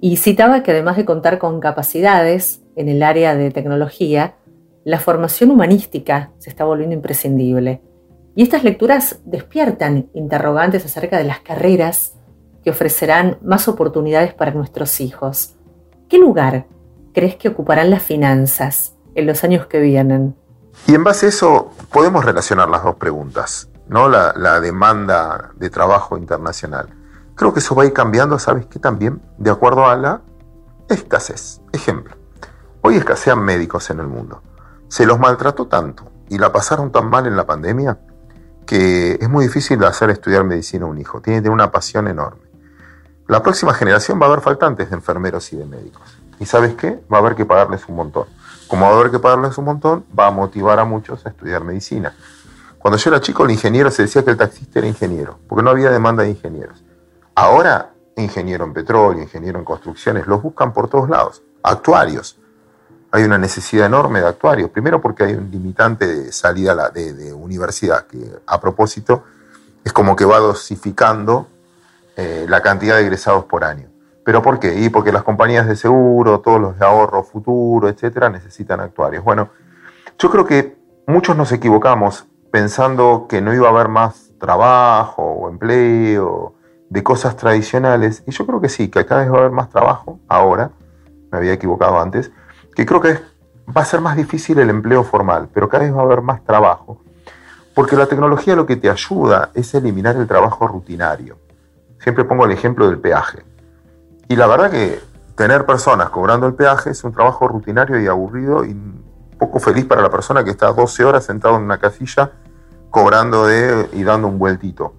Y 0.01 0.17
citaba 0.19 0.63
que 0.63 0.71
además 0.71 0.97
de 0.97 1.05
contar 1.05 1.39
con 1.39 1.61
capacidades 1.61 2.61
en 2.77 2.89
el 2.89 3.03
área 3.03 3.35
de 3.35 3.51
tecnología, 3.51 4.37
la 4.85 5.01
formación 5.01 5.51
humanística 5.51 6.31
se 6.39 6.51
está 6.51 6.65
volviendo 6.65 6.95
imprescindible. 6.95 7.81
Y 8.37 8.43
estas 8.43 8.65
lecturas 8.65 9.21
despiertan 9.25 10.11
interrogantes 10.13 10.85
acerca 10.85 11.19
de 11.19 11.25
las 11.25 11.41
carreras 11.41 12.15
que 12.65 12.71
ofrecerán 12.71 13.39
más 13.43 13.69
oportunidades 13.69 14.35
para 14.35 14.51
nuestros 14.51 15.01
hijos. 15.01 15.55
¿Qué 16.09 16.19
lugar 16.19 16.67
crees 17.13 17.37
que 17.37 17.49
ocuparán 17.49 17.91
las 17.91 18.03
finanzas 18.03 18.95
en 19.15 19.27
los 19.27 19.45
años 19.45 19.67
que 19.67 19.79
vienen? 19.79 20.35
Y 20.89 20.95
en 20.95 21.05
base 21.05 21.27
a 21.27 21.29
eso 21.29 21.71
podemos 21.93 22.25
relacionar 22.25 22.69
las 22.69 22.83
dos 22.83 22.97
preguntas, 22.97 23.69
¿no? 23.89 24.09
La, 24.09 24.61
demanda 24.61 25.53
de 25.55 25.71
trabajo 25.71 26.17
internacional. 26.19 26.89
Creo 27.37 27.53
que 27.53 27.61
eso 27.61 27.77
va 27.77 27.85
a 27.85 27.87
ir 27.87 27.93
cambiando, 27.93 28.39
¿sabes 28.41 28.67
qué? 28.67 28.81
También 28.81 29.23
de 29.39 29.51
acuerdo 29.51 29.87
a 29.87 29.95
la 29.95 30.23
escasez. 30.89 31.61
Ejemplo, 31.73 32.17
hoy 32.81 32.97
escasean 32.97 33.45
médicos 33.45 33.91
en 33.91 34.01
el 34.01 34.09
mundo. 34.09 34.43
Se 34.89 35.07
los 35.07 35.21
maltrató 35.21 35.67
tanto 35.67 36.11
y 36.29 36.39
la 36.39 36.53
pasaron 36.53 36.91
tan 36.91 37.09
mal 37.09 37.27
en 37.27 37.37
la 37.37 37.47
pandemia 37.47 37.99
que 38.67 39.19
es 39.21 39.29
muy 39.29 39.47
difícil 39.47 39.83
hacer 39.85 40.11
estudiar 40.11 40.45
medicina 40.45 40.87
a 40.87 40.89
un 40.89 40.99
hijo, 40.99 41.21
tiene 41.21 41.39
que 41.39 41.43
tener 41.43 41.55
una 41.55 41.71
pasión 41.71 42.09
enorme. 42.09 42.43
La 43.27 43.43
próxima 43.43 43.73
generación 43.75 44.21
va 44.21 44.27
a 44.27 44.29
haber 44.31 44.43
faltantes 44.43 44.91
de 44.91 44.97
enfermeros 44.97 45.53
y 45.53 45.57
de 45.57 45.65
médicos. 45.65 46.19
¿Y 46.39 46.47
sabes 46.47 46.75
qué? 46.75 47.01
Va 47.13 47.19
a 47.19 47.21
haber 47.21 47.35
que 47.35 47.47
pagarles 47.47 47.89
un 47.89 47.97
montón. 47.97 48.27
Como 48.69 48.87
va 48.87 48.93
a 48.93 48.95
haber 48.99 49.11
que 49.11 49.19
pagarles 49.19 49.57
un 49.57 49.65
montón, 49.65 50.05
va 50.19 50.27
a 50.27 50.31
motivar 50.31 50.79
a 50.79 50.85
muchos 50.85 51.25
a 51.25 51.31
estudiar 51.31 51.65
medicina. 51.65 52.15
Cuando 52.79 52.99
yo 52.99 53.11
era 53.11 53.21
chico, 53.21 53.45
el 53.45 53.51
ingeniero 53.51 53.91
se 53.91 54.03
decía 54.03 54.23
que 54.23 54.31
el 54.31 54.37
taxista 54.37 54.79
era 54.79 54.89
ingeniero, 54.89 55.39
porque 55.49 55.63
no 55.63 55.71
había 55.71 55.91
demanda 55.91 56.23
de 56.23 56.31
ingenieros. 56.31 56.85
Ahora, 57.35 57.93
ingeniero 58.17 58.65
en 58.65 58.75
petróleo, 58.75 59.23
ingeniero 59.23 59.59
en 59.59 59.65
construcciones, 59.65 60.27
los 60.27 60.43
buscan 60.43 60.73
por 60.73 60.89
todos 60.89 61.09
lados. 61.09 61.43
Actuarios, 61.63 62.39
hay 63.15 63.23
una 63.23 63.39
necesidad 63.39 63.87
enorme 63.87 64.21
de 64.21 64.27
actuarios. 64.27 64.71
Primero 64.71 65.01
porque 65.01 65.23
hay 65.23 65.35
un 65.35 65.49
limitante 65.49 66.05
de 66.05 66.33
salida 66.33 66.91
de, 66.91 67.33
universidad, 67.33 68.09
que 68.09 68.19
a 68.45 68.61
propósito 68.61 69.23
es 69.85 69.93
como 69.93 70.17
que 70.17 70.25
va 70.25 70.41
dosificando 70.41 71.47
eh, 72.17 72.45
la 72.49 72.61
cantidad 72.61 72.97
de 72.97 73.03
egresados 73.03 73.45
por 73.45 73.63
año. 73.63 73.87
¿Pero 74.25 74.43
por 74.43 74.59
qué? 74.59 74.81
Y 74.81 74.89
porque 74.89 75.13
las 75.13 75.23
compañías 75.23 75.69
de 75.69 75.77
seguro, 75.77 76.41
todos 76.41 76.61
los 76.61 76.77
de 76.77 76.85
ahorro 76.85 77.23
futuro, 77.23 77.89
etcétera, 77.89 78.31
necesitan 78.31 78.81
actuarios. 78.81 79.23
Bueno, 79.23 79.51
yo 80.19 80.29
creo 80.29 80.45
que 80.45 80.77
muchos 81.07 81.37
nos 81.37 81.53
equivocamos 81.53 82.27
pensando 82.51 83.27
que 83.29 83.41
no 83.41 83.55
iba 83.55 83.69
a 83.69 83.71
haber 83.71 83.87
más 83.87 84.33
trabajo 84.41 85.23
o 85.23 85.49
empleo 85.49 86.55
de 86.91 87.03
cosas 87.05 87.37
tradicionales. 87.37 88.25
Y 88.27 88.33
yo 88.33 88.45
creo 88.45 88.61
que 88.61 88.69
sí, 88.69 88.89
que 88.89 89.07
cada 89.07 89.21
vez 89.21 89.31
va 89.31 89.37
a 89.37 89.41
haber 89.43 89.53
más 89.53 89.71
trabajo 89.71 90.19
ahora, 90.27 90.73
me 91.31 91.39
había 91.39 91.53
equivocado 91.53 92.01
antes, 92.01 92.33
que 92.75 92.87
creo 92.87 93.01
que 93.01 93.21
va 93.77 93.83
a 93.83 93.85
ser 93.85 94.01
más 94.01 94.17
difícil 94.17 94.59
el 94.59 94.71
empleo 94.71 95.05
formal, 95.05 95.49
pero 95.53 95.69
cada 95.69 95.85
vez 95.85 95.95
va 95.95 96.01
a 96.01 96.05
haber 96.05 96.23
más 96.23 96.45
trabajo. 96.45 97.01
Porque 97.75 97.97
la 97.97 98.07
tecnología 98.07 98.55
lo 98.55 98.67
que 98.67 98.77
te 98.77 98.89
ayuda 98.89 99.51
es 99.55 99.75
eliminar 99.75 100.17
el 100.17 100.27
trabajo 100.27 100.67
rutinario. 100.69 101.39
Siempre 101.99 102.25
pongo 102.25 102.45
el 102.45 102.53
ejemplo 102.53 102.87
del 102.87 102.99
peaje. 102.99 103.45
Y 104.29 104.37
la 104.37 104.47
verdad 104.47 104.71
que 104.71 105.01
tener 105.35 105.67
personas 105.67 106.11
cobrando 106.11 106.47
el 106.47 106.55
peaje 106.55 106.91
es 106.91 107.03
un 107.03 107.13
trabajo 107.13 107.49
rutinario 107.49 108.01
y 108.01 108.07
aburrido 108.07 108.65
y 108.65 108.77
poco 109.39 109.59
feliz 109.59 109.85
para 109.85 110.01
la 110.03 110.11
persona 110.11 110.45
que 110.45 110.51
está 110.51 110.73
12 110.73 111.05
horas 111.05 111.25
sentado 111.25 111.57
en 111.57 111.63
una 111.63 111.79
casilla 111.79 112.31
cobrando 112.91 113.49
y 113.93 114.05
dando 114.05 114.29
un 114.29 114.39
vueltito. 114.39 114.95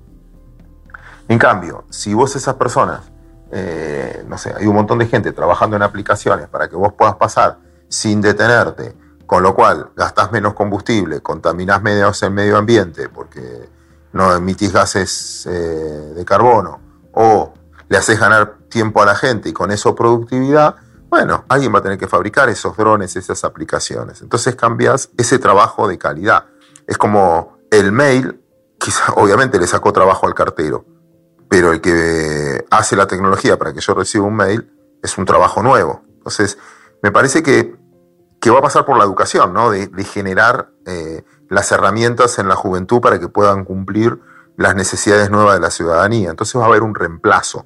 En 1.30 1.40
cambio, 1.40 1.86
si 1.90 2.14
vos 2.14 2.36
esas 2.36 2.56
personas, 2.56 3.10
eh, 3.52 4.26
no 4.28 4.38
sé, 4.38 4.54
hay 4.56 4.68
un 4.68 4.76
montón 4.76 5.00
de 5.00 5.08
gente 5.08 5.32
trabajando 5.32 5.78
en 5.78 5.82
aplicaciones 5.82 6.48
para 6.50 6.68
que 6.68 6.76
vos 6.76 6.94
puedas 6.94 7.16
pasar 7.16 7.58
sin 7.96 8.20
detenerte, 8.20 8.94
con 9.26 9.42
lo 9.42 9.56
cual 9.56 9.92
gastás 9.96 10.32
menos 10.32 10.54
combustible, 10.54 11.22
contaminás 11.22 11.82
menos 11.82 12.22
el 12.24 12.32
medio 12.32 12.58
ambiente 12.58 13.08
porque 13.08 13.70
no 14.12 14.36
emitís 14.36 14.74
gases 14.74 15.46
eh, 15.46 16.14
de 16.16 16.26
carbono, 16.26 16.80
o 17.14 17.54
le 17.88 17.98
haces 17.98 18.20
ganar 18.20 18.58
tiempo 18.70 19.02
a 19.02 19.06
la 19.06 19.16
gente 19.16 19.50
y 19.50 19.54
con 19.54 19.72
eso 19.72 19.96
productividad, 19.96 20.76
bueno, 21.10 21.46
alguien 21.48 21.74
va 21.74 21.80
a 21.80 21.82
tener 21.82 21.98
que 21.98 22.08
fabricar 22.08 22.50
esos 22.50 22.76
drones, 22.76 23.16
esas 23.16 23.46
aplicaciones. 23.46 24.22
Entonces 24.22 24.56
cambias 24.56 25.10
ese 25.18 25.40
trabajo 25.40 25.88
de 25.88 25.98
calidad. 25.98 26.46
Es 26.88 26.98
como 26.98 27.58
el 27.72 27.94
mail, 27.94 28.42
quizá, 28.78 29.14
obviamente 29.16 29.58
le 29.58 29.68
sacó 29.68 29.94
trabajo 29.94 30.28
al 30.28 30.34
cartero, 30.34 30.86
pero 31.48 31.72
el 31.72 31.80
que 31.80 32.66
hace 32.70 32.98
la 32.98 33.08
tecnología 33.08 33.58
para 33.58 33.72
que 33.72 33.80
yo 33.80 33.94
reciba 33.94 34.26
un 34.26 34.36
mail 34.36 34.70
es 35.02 35.18
un 35.18 35.24
trabajo 35.24 35.64
nuevo. 35.64 36.02
Entonces, 36.18 36.58
me 37.02 37.12
parece 37.12 37.44
que, 37.44 37.76
que 38.46 38.52
va 38.52 38.60
a 38.60 38.62
pasar 38.62 38.86
por 38.86 38.96
la 38.96 39.04
educación, 39.04 39.54
¿no? 39.54 39.72
De, 39.72 39.90
generar 40.04 40.70
eh, 40.86 41.24
las 41.50 41.72
herramientas 41.72 42.38
en 42.38 42.48
la 42.48 42.56
juventud 42.56 43.02
para 43.02 43.20
que 43.20 43.28
puedan 43.28 43.66
cumplir 43.66 44.22
las 44.56 44.76
necesidades 44.76 45.32
nuevas 45.32 45.56
de 45.56 45.62
la 45.62 45.72
ciudadanía. 45.72 46.30
Entonces 46.30 46.56
va 46.62 46.66
a 46.66 46.68
haber 46.68 46.84
un 46.84 46.94
reemplazo. 46.94 47.66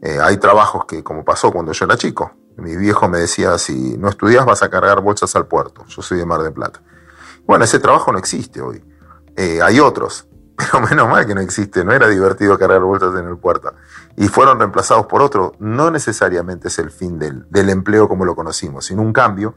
Eh, 0.00 0.18
hay 0.22 0.38
trabajos 0.38 0.86
que, 0.86 1.04
como 1.04 1.26
pasó 1.26 1.52
cuando 1.52 1.72
yo 1.72 1.84
era 1.84 1.98
chico, 1.98 2.32
mi 2.56 2.74
viejo 2.74 3.06
me 3.06 3.18
decía, 3.18 3.58
si 3.58 3.98
no 3.98 4.08
estudias 4.08 4.46
vas 4.46 4.62
a 4.62 4.70
cargar 4.70 5.02
bolsas 5.02 5.36
al 5.36 5.46
puerto. 5.46 5.84
Yo 5.88 6.00
soy 6.00 6.16
de 6.16 6.24
Mar 6.24 6.40
del 6.40 6.54
Plata. 6.54 6.80
Bueno, 7.44 7.66
ese 7.66 7.78
trabajo 7.78 8.10
no 8.10 8.16
existe 8.16 8.62
hoy. 8.62 8.82
Eh, 9.36 9.60
hay 9.60 9.78
otros, 9.78 10.26
pero 10.56 10.80
menos 10.80 11.06
mal 11.06 11.26
que 11.26 11.34
no 11.34 11.42
existe. 11.42 11.84
No 11.84 11.92
era 11.92 12.08
divertido 12.08 12.58
cargar 12.58 12.80
bolsas 12.80 13.14
en 13.20 13.28
el 13.28 13.36
puerto. 13.36 13.74
Y 14.16 14.28
fueron 14.28 14.58
reemplazados 14.58 15.04
por 15.04 15.20
otros. 15.20 15.52
No 15.58 15.90
necesariamente 15.90 16.68
es 16.68 16.78
el 16.78 16.90
fin 16.90 17.18
del, 17.18 17.44
del 17.50 17.68
empleo 17.68 18.08
como 18.08 18.24
lo 18.24 18.34
conocimos, 18.34 18.86
sino 18.86 19.02
un 19.02 19.12
cambio. 19.12 19.54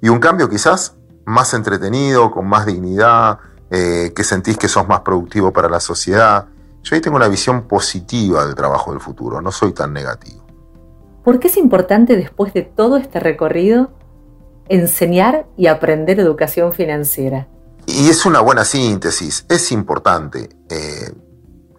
Y 0.00 0.08
un 0.08 0.18
cambio 0.18 0.48
quizás 0.48 0.94
más 1.24 1.54
entretenido, 1.54 2.30
con 2.30 2.46
más 2.46 2.66
dignidad, 2.66 3.38
eh, 3.70 4.12
que 4.14 4.22
sentís 4.22 4.56
que 4.56 4.68
sos 4.68 4.86
más 4.86 5.00
productivo 5.00 5.52
para 5.52 5.68
la 5.68 5.80
sociedad. 5.80 6.46
Yo 6.82 6.94
ahí 6.94 7.00
tengo 7.00 7.16
una 7.16 7.28
visión 7.28 7.66
positiva 7.66 8.46
del 8.46 8.54
trabajo 8.54 8.92
del 8.92 9.00
futuro, 9.00 9.40
no 9.40 9.50
soy 9.50 9.72
tan 9.72 9.92
negativo. 9.92 10.46
¿Por 11.24 11.40
qué 11.40 11.48
es 11.48 11.56
importante 11.56 12.16
después 12.16 12.54
de 12.54 12.62
todo 12.62 12.96
este 12.96 13.18
recorrido 13.18 13.90
enseñar 14.68 15.46
y 15.56 15.66
aprender 15.66 16.20
educación 16.20 16.72
financiera? 16.72 17.48
Y 17.86 18.08
es 18.08 18.24
una 18.26 18.40
buena 18.40 18.64
síntesis, 18.64 19.44
es 19.48 19.72
importante 19.72 20.48
eh, 20.68 21.12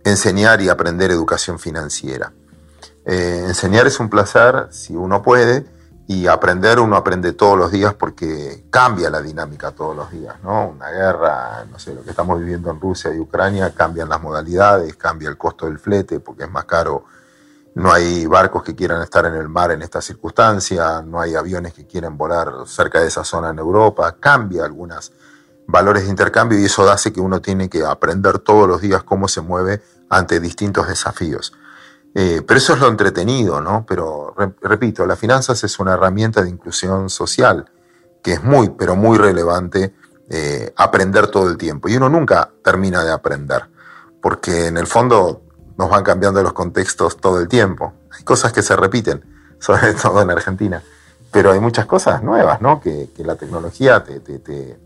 enseñar 0.03 0.61
y 0.61 0.67
aprender 0.67 1.11
educación 1.11 1.59
financiera. 1.59 2.33
Eh, 3.05 3.43
enseñar 3.47 3.87
es 3.87 4.01
un 4.01 4.09
placer 4.09 4.67
si 4.71 4.95
uno 4.95 5.21
puede, 5.21 5.65
y 6.09 6.25
aprender 6.27 6.79
uno 6.79 6.95
aprende 6.95 7.33
todos 7.33 7.57
los 7.57 7.69
días 7.69 7.93
porque 7.93 8.63
cambia 8.69 9.09
la 9.09 9.21
dinámica 9.21 9.71
todos 9.71 9.93
los 9.93 10.09
días, 10.09 10.35
¿no? 10.41 10.69
Una 10.69 10.89
guerra, 10.89 11.65
no 11.69 11.77
sé, 11.77 11.93
lo 11.93 12.01
que 12.01 12.11
estamos 12.11 12.39
viviendo 12.39 12.71
en 12.71 12.79
Rusia 12.79 13.13
y 13.13 13.19
Ucrania, 13.19 13.73
cambian 13.75 14.07
las 14.07 14.21
modalidades, 14.21 14.95
cambia 14.95 15.27
el 15.27 15.37
costo 15.37 15.65
del 15.65 15.79
flete 15.79 16.21
porque 16.21 16.43
es 16.43 16.49
más 16.49 16.63
caro, 16.63 17.03
no 17.75 17.91
hay 17.91 18.25
barcos 18.25 18.63
que 18.63 18.73
quieran 18.73 19.01
estar 19.01 19.25
en 19.25 19.35
el 19.35 19.49
mar 19.49 19.71
en 19.71 19.81
esta 19.81 20.01
circunstancia, 20.01 21.01
no 21.01 21.19
hay 21.19 21.35
aviones 21.35 21.73
que 21.73 21.85
quieran 21.85 22.17
volar 22.17 22.53
cerca 22.65 23.01
de 23.01 23.07
esa 23.07 23.25
zona 23.25 23.49
en 23.49 23.59
Europa, 23.59 24.15
cambia 24.17 24.63
algunos 24.63 25.11
valores 25.67 26.03
de 26.05 26.09
intercambio 26.09 26.57
y 26.57 26.65
eso 26.65 26.89
hace 26.89 27.11
que 27.11 27.19
uno 27.19 27.41
tiene 27.41 27.69
que 27.69 27.83
aprender 27.83 28.39
todos 28.39 28.65
los 28.65 28.79
días 28.79 29.03
cómo 29.03 29.27
se 29.27 29.41
mueve 29.41 29.83
ante 30.09 30.39
distintos 30.39 30.87
desafíos. 30.87 31.51
Eh, 32.19 32.41
pero 32.41 32.57
eso 32.57 32.73
es 32.73 32.79
lo 32.79 32.87
entretenido, 32.87 33.61
¿no? 33.61 33.85
Pero 33.87 34.33
repito, 34.63 35.05
las 35.05 35.19
finanzas 35.19 35.63
es 35.63 35.77
una 35.77 35.93
herramienta 35.93 36.41
de 36.41 36.49
inclusión 36.49 37.11
social 37.11 37.69
que 38.23 38.33
es 38.33 38.43
muy, 38.43 38.69
pero 38.69 38.95
muy 38.95 39.19
relevante 39.19 39.93
eh, 40.27 40.73
aprender 40.77 41.27
todo 41.27 41.47
el 41.47 41.57
tiempo. 41.57 41.87
Y 41.89 41.95
uno 41.95 42.09
nunca 42.09 42.49
termina 42.63 43.03
de 43.03 43.11
aprender, 43.11 43.69
porque 44.19 44.65
en 44.65 44.77
el 44.77 44.87
fondo 44.87 45.43
nos 45.77 45.91
van 45.91 46.03
cambiando 46.03 46.41
los 46.41 46.53
contextos 46.53 47.17
todo 47.17 47.39
el 47.39 47.47
tiempo. 47.47 47.93
Hay 48.09 48.23
cosas 48.23 48.51
que 48.51 48.63
se 48.63 48.75
repiten, 48.75 49.23
sobre 49.59 49.93
todo 49.93 50.19
en 50.19 50.31
Argentina, 50.31 50.81
pero 51.31 51.51
hay 51.51 51.59
muchas 51.59 51.85
cosas 51.85 52.23
nuevas, 52.23 52.61
¿no? 52.61 52.81
Que, 52.81 53.11
la 53.17 53.35
tecnología 53.35 54.03
te, 54.03 54.79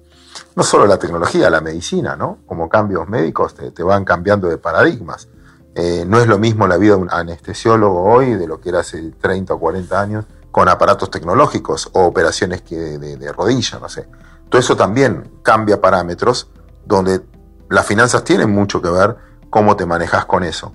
No 0.57 0.63
solo 0.63 0.85
la 0.85 0.99
tecnología, 0.99 1.49
la 1.49 1.61
medicina, 1.61 2.17
¿no? 2.17 2.39
Como 2.45 2.67
cambios 2.67 3.07
médicos 3.07 3.55
te 3.55 3.83
van 3.83 4.03
cambiando 4.03 4.49
de 4.49 4.57
paradigmas. 4.57 5.29
Eh, 5.73 6.03
no 6.05 6.19
es 6.19 6.27
lo 6.27 6.37
mismo 6.37 6.67
la 6.67 6.77
vida 6.77 6.95
de 6.95 7.01
un 7.01 7.09
anestesiólogo 7.11 8.03
hoy 8.03 8.33
de 8.33 8.45
lo 8.45 8.59
que 8.59 8.69
era 8.69 8.79
hace 8.79 9.11
30 9.11 9.53
o 9.53 9.59
40 9.59 10.01
años 10.01 10.25
con 10.51 10.67
aparatos 10.67 11.09
tecnológicos 11.09 11.89
o 11.93 12.03
operaciones 12.03 12.61
que 12.61 12.75
de, 12.75 13.31
rodilla, 13.31 13.79
no 13.79 13.87
sé. 13.87 14.07
Todo 14.49 14.59
eso 14.59 14.75
también 14.75 15.39
cambia 15.43 15.79
parámetros 15.79 16.49
donde 16.85 17.21
las 17.69 17.85
finanzas 17.85 18.25
tienen 18.25 18.51
mucho 18.51 18.81
que 18.81 18.89
ver 18.89 19.15
cómo 19.49 19.77
te 19.77 19.85
manejas 19.85 20.25
con 20.25 20.43
eso. 20.43 20.73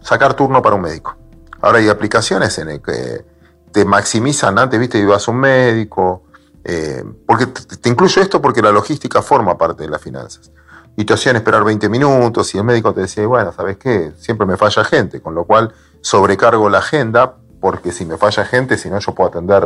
Sacar 0.00 0.32
turno 0.32 0.62
para 0.62 0.76
un 0.76 0.82
médico. 0.82 1.16
Ahora 1.60 1.78
hay 1.78 1.90
aplicaciones 1.90 2.56
en 2.58 2.70
el 2.70 2.80
que 2.80 3.26
te 3.70 3.84
maximizan, 3.84 4.58
antes 4.58 4.80
viste, 4.80 4.98
ibas 4.98 5.28
a 5.28 5.30
un 5.30 5.40
médico, 5.40 6.22
eh, 6.64 7.04
porque 7.26 7.46
te 7.46 7.88
incluyo 7.90 8.22
esto 8.22 8.40
porque 8.40 8.62
la 8.62 8.72
logística 8.72 9.20
forma 9.20 9.58
parte 9.58 9.82
de 9.82 9.90
las 9.90 10.00
finanzas 10.00 10.50
y 10.98 11.04
te 11.04 11.14
hacían 11.14 11.36
esperar 11.36 11.62
20 11.62 11.88
minutos 11.88 12.52
y 12.56 12.58
el 12.58 12.64
médico 12.64 12.92
te 12.92 13.02
decía, 13.02 13.24
bueno, 13.24 13.52
¿sabes 13.52 13.76
qué? 13.76 14.14
Siempre 14.18 14.44
me 14.48 14.56
falla 14.56 14.82
gente, 14.82 15.20
con 15.20 15.32
lo 15.32 15.44
cual 15.44 15.72
sobrecargo 16.00 16.68
la 16.68 16.78
agenda 16.78 17.36
porque 17.60 17.92
si 17.92 18.04
me 18.04 18.16
falla 18.16 18.44
gente, 18.44 18.76
si 18.76 18.90
no 18.90 18.98
yo 18.98 19.14
puedo 19.14 19.30
atender 19.30 19.64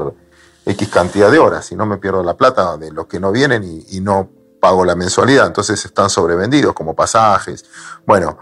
X 0.66 0.89
cantidad 0.91 1.30
de 1.30 1.39
horas, 1.39 1.64
si 1.64 1.74
no 1.74 1.87
me 1.87 1.97
pierdo 1.97 2.22
la 2.22 2.37
plata 2.37 2.76
de 2.76 2.93
los 2.93 3.07
que 3.07 3.18
no 3.18 3.33
vienen 3.33 3.64
y, 3.64 4.01
no 4.01 4.28
pago 4.61 4.85
la 4.85 4.95
mensualidad, 4.95 5.47
entonces 5.47 5.83
están 5.83 6.11
sobrevendidos 6.11 6.74
como 6.74 6.95
pasajes. 6.95 7.64
Bueno, 8.07 8.37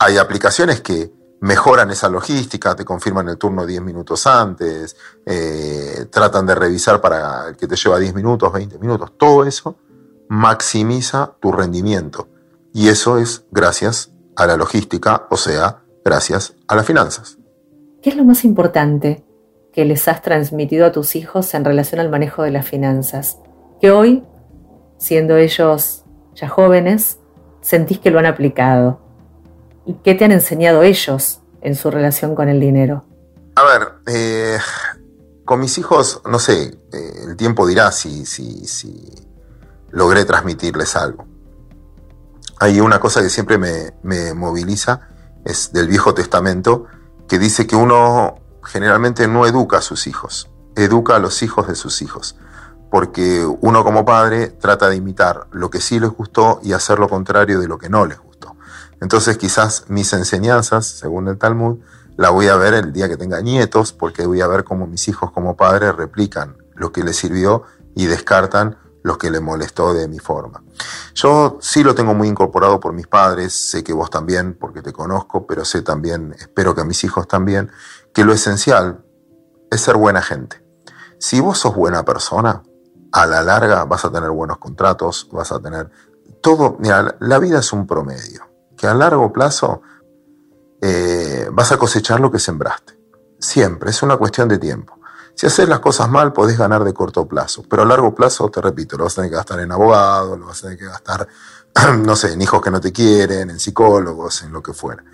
hay 0.00 0.18
aplicaciones 0.18 0.80
que 0.80 1.12
mejoran 1.42 1.92
esa 1.92 2.08
logística, 2.08 2.74
te 2.74 2.84
confirman 2.84 3.28
el 3.28 3.38
turno 3.38 3.64
10 3.64 3.82
minutos 3.82 4.26
antes, 4.26 4.96
eh, 5.24 6.06
tratan 6.10 6.44
de 6.46 6.56
revisar 6.56 7.00
para 7.00 7.50
el 7.50 7.56
que 7.56 7.68
te 7.68 7.76
lleva 7.76 8.00
10 8.00 8.16
minutos, 8.16 8.52
20 8.52 8.80
minutos, 8.80 9.12
todo 9.16 9.44
eso 9.44 9.76
maximiza 10.32 11.36
tu 11.40 11.52
rendimiento. 11.52 12.31
Y 12.72 12.88
eso 12.88 13.18
es 13.18 13.44
gracias 13.50 14.12
a 14.36 14.46
la 14.46 14.56
logística, 14.56 15.26
o 15.30 15.36
sea, 15.36 15.82
gracias 16.04 16.54
a 16.68 16.76
las 16.76 16.86
finanzas. 16.86 17.38
¿Qué 18.02 18.10
es 18.10 18.16
lo 18.16 18.24
más 18.24 18.44
importante 18.44 19.24
que 19.72 19.84
les 19.84 20.08
has 20.08 20.22
transmitido 20.22 20.86
a 20.86 20.92
tus 20.92 21.14
hijos 21.16 21.54
en 21.54 21.64
relación 21.64 22.00
al 22.00 22.10
manejo 22.10 22.42
de 22.42 22.50
las 22.50 22.66
finanzas? 22.66 23.38
Que 23.80 23.90
hoy, 23.90 24.24
siendo 24.98 25.36
ellos 25.36 26.04
ya 26.34 26.48
jóvenes, 26.48 27.18
sentís 27.60 27.98
que 27.98 28.10
lo 28.10 28.18
han 28.18 28.26
aplicado. 28.26 29.00
¿Y 29.84 29.94
qué 30.04 30.14
te 30.14 30.24
han 30.24 30.32
enseñado 30.32 30.82
ellos 30.82 31.40
en 31.60 31.74
su 31.74 31.90
relación 31.90 32.34
con 32.34 32.48
el 32.48 32.60
dinero? 32.60 33.04
A 33.54 33.64
ver, 33.64 33.88
eh, 34.06 34.58
con 35.44 35.60
mis 35.60 35.76
hijos, 35.78 36.22
no 36.28 36.38
sé, 36.38 36.78
eh, 36.92 37.12
el 37.26 37.36
tiempo 37.36 37.66
dirá 37.66 37.92
si, 37.92 38.24
si, 38.24 38.66
si 38.66 39.10
logré 39.90 40.24
transmitirles 40.24 40.96
algo. 40.96 41.31
Hay 42.62 42.80
una 42.80 43.00
cosa 43.00 43.20
que 43.22 43.28
siempre 43.28 43.58
me, 43.58 44.34
moviliza, 44.34 45.08
es 45.44 45.72
del 45.72 45.88
Viejo 45.88 46.14
Testamento, 46.14 46.86
que 47.26 47.40
dice 47.40 47.66
que 47.66 47.74
uno 47.74 48.36
generalmente 48.62 49.26
no 49.26 49.46
educa 49.46 49.78
a 49.78 49.82
sus 49.82 50.06
hijos, 50.06 50.48
educa 50.76 51.16
a 51.16 51.18
los 51.18 51.42
hijos 51.42 51.66
de 51.66 51.74
sus 51.74 52.02
hijos, 52.02 52.36
porque 52.88 53.44
uno 53.44 53.82
como 53.82 54.04
padre 54.04 54.46
trata 54.46 54.88
de 54.88 54.94
imitar 54.94 55.48
lo 55.50 55.70
que 55.70 55.80
sí 55.80 55.98
les 55.98 56.10
gustó 56.10 56.60
y 56.62 56.72
hacer 56.72 57.00
lo 57.00 57.08
contrario 57.08 57.58
de 57.58 57.66
lo 57.66 57.78
que 57.78 57.88
no 57.88 58.06
les 58.06 58.20
gustó. 58.20 58.54
Entonces 59.00 59.38
quizás 59.38 59.86
mis 59.88 60.12
enseñanzas, 60.12 60.86
según 60.86 61.26
el 61.26 61.38
Talmud, 61.38 61.78
la 62.16 62.30
voy 62.30 62.46
a 62.46 62.54
ver 62.54 62.74
el 62.74 62.92
día 62.92 63.08
que 63.08 63.16
tenga 63.16 63.40
nietos, 63.40 63.92
porque 63.92 64.24
voy 64.24 64.40
a 64.40 64.46
ver 64.46 64.62
cómo 64.62 64.86
mis 64.86 65.08
hijos 65.08 65.32
como 65.32 65.56
padres 65.56 65.96
replican 65.96 66.58
lo 66.76 66.92
que 66.92 67.02
les 67.02 67.16
sirvió 67.16 67.64
y 67.96 68.06
descartan 68.06 68.76
lo 69.02 69.18
que 69.18 69.30
le 69.30 69.40
molestó 69.40 69.94
de 69.94 70.08
mi 70.08 70.18
forma. 70.18 70.62
Yo 71.14 71.58
sí 71.60 71.82
lo 71.82 71.94
tengo 71.94 72.14
muy 72.14 72.28
incorporado 72.28 72.80
por 72.80 72.92
mis 72.92 73.06
padres, 73.06 73.52
sé 73.52 73.82
que 73.82 73.92
vos 73.92 74.10
también, 74.10 74.54
porque 74.54 74.82
te 74.82 74.92
conozco, 74.92 75.46
pero 75.46 75.64
sé 75.64 75.82
también, 75.82 76.34
espero 76.38 76.74
que 76.74 76.82
a 76.82 76.84
mis 76.84 77.02
hijos 77.04 77.26
también, 77.26 77.70
que 78.14 78.24
lo 78.24 78.32
esencial 78.32 79.04
es 79.70 79.80
ser 79.80 79.96
buena 79.96 80.22
gente. 80.22 80.64
Si 81.18 81.40
vos 81.40 81.58
sos 81.58 81.74
buena 81.74 82.04
persona, 82.04 82.62
a 83.12 83.26
la 83.26 83.42
larga 83.42 83.84
vas 83.84 84.04
a 84.04 84.10
tener 84.10 84.30
buenos 84.30 84.58
contratos, 84.58 85.28
vas 85.32 85.52
a 85.52 85.60
tener 85.60 85.90
todo, 86.40 86.76
mira, 86.80 87.16
la 87.20 87.38
vida 87.38 87.60
es 87.60 87.72
un 87.72 87.86
promedio, 87.86 88.48
que 88.76 88.86
a 88.86 88.94
largo 88.94 89.32
plazo 89.32 89.82
eh, 90.80 91.48
vas 91.52 91.70
a 91.72 91.76
cosechar 91.76 92.20
lo 92.20 92.30
que 92.30 92.38
sembraste. 92.38 92.98
Siempre, 93.38 93.90
es 93.90 94.02
una 94.02 94.16
cuestión 94.16 94.48
de 94.48 94.58
tiempo. 94.58 94.98
Si 95.34 95.46
haces 95.46 95.68
las 95.68 95.80
cosas 95.80 96.08
mal, 96.08 96.32
podés 96.32 96.58
ganar 96.58 96.84
de 96.84 96.92
corto 96.92 97.26
plazo, 97.26 97.64
pero 97.68 97.82
a 97.82 97.86
largo 97.86 98.14
plazo, 98.14 98.48
te 98.50 98.60
repito, 98.60 98.96
lo 98.96 99.04
vas 99.04 99.14
a 99.14 99.16
tener 99.16 99.30
que 99.30 99.36
gastar 99.36 99.60
en 99.60 99.72
abogados, 99.72 100.38
lo 100.38 100.46
vas 100.46 100.58
a 100.58 100.62
tener 100.62 100.78
que 100.78 100.84
gastar, 100.84 101.26
no 101.98 102.16
sé, 102.16 102.32
en 102.32 102.42
hijos 102.42 102.60
que 102.62 102.70
no 102.70 102.80
te 102.80 102.92
quieren, 102.92 103.50
en 103.50 103.58
psicólogos, 103.58 104.42
en 104.42 104.52
lo 104.52 104.62
que 104.62 104.72
fuera. 104.72 105.04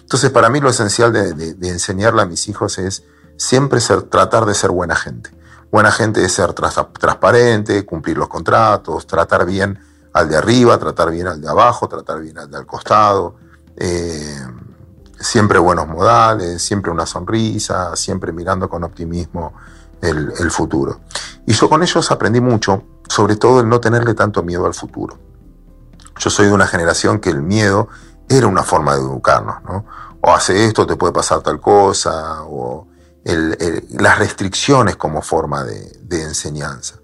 Entonces, 0.00 0.30
para 0.30 0.50
mí 0.50 0.60
lo 0.60 0.68
esencial 0.68 1.12
de, 1.12 1.56
enseñarle 1.68 2.22
a 2.22 2.26
mis 2.26 2.48
hijos 2.48 2.78
es 2.78 3.04
siempre 3.36 3.80
tratar 4.10 4.46
de 4.46 4.54
ser 4.54 4.70
buena 4.70 4.96
gente. 4.96 5.30
Buena 5.70 5.92
gente 5.92 6.24
es 6.24 6.32
ser 6.32 6.54
transparente, 6.54 7.84
cumplir 7.84 8.16
los 8.16 8.28
contratos, 8.28 9.06
tratar 9.06 9.44
bien 9.44 9.78
al 10.12 10.28
de 10.28 10.36
arriba, 10.36 10.78
tratar 10.78 11.10
bien 11.10 11.26
al 11.26 11.40
de 11.40 11.48
abajo, 11.48 11.88
tratar 11.88 12.20
bien 12.20 12.38
al 12.38 12.50
de 12.50 12.56
al 12.56 12.66
costado. 12.66 13.36
Eh, 13.76 14.38
siempre 15.20 15.58
buenos 15.58 15.86
modales, 15.88 16.62
siempre 16.62 16.90
una 16.90 17.06
sonrisa, 17.06 17.96
siempre 17.96 18.32
mirando 18.32 18.68
con 18.68 18.84
optimismo 18.84 19.52
el, 20.00 20.50
futuro. 20.50 21.00
Y 21.46 21.52
yo 21.52 21.68
con 21.68 21.82
ellos 21.82 22.10
aprendí 22.10 22.40
mucho, 22.40 22.84
sobre 23.08 23.36
todo 23.36 23.60
el 23.60 23.68
no 23.68 23.80
tenerle 23.80 24.14
tanto 24.14 24.42
miedo 24.42 24.66
al 24.66 24.74
futuro. 24.74 25.18
Yo 26.18 26.30
soy 26.30 26.46
de 26.46 26.52
una 26.52 26.66
generación 26.66 27.20
que 27.20 27.30
el 27.30 27.42
miedo 27.42 27.88
era 28.28 28.46
una 28.46 28.62
forma 28.62 28.94
de 28.94 29.00
educarnos, 29.00 29.62
¿no? 29.64 29.84
O 30.20 30.32
hace 30.32 30.64
esto, 30.64 30.86
te 30.86 30.96
puede 30.96 31.12
pasar 31.12 31.40
tal 31.42 31.60
cosa, 31.60 32.42
o 32.42 32.86
las 33.24 34.18
restricciones 34.18 34.96
como 34.96 35.22
forma 35.22 35.64
de, 35.64 36.22
enseñanza. 36.22 36.96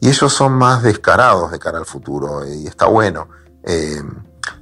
Y 0.00 0.08
ellos 0.08 0.32
son 0.32 0.52
más 0.52 0.82
descarados 0.82 1.50
de 1.50 1.58
cara 1.58 1.78
al 1.78 1.86
futuro, 1.86 2.46
y 2.46 2.66
está 2.66 2.86
bueno. 2.86 3.28
Eh, 3.64 4.02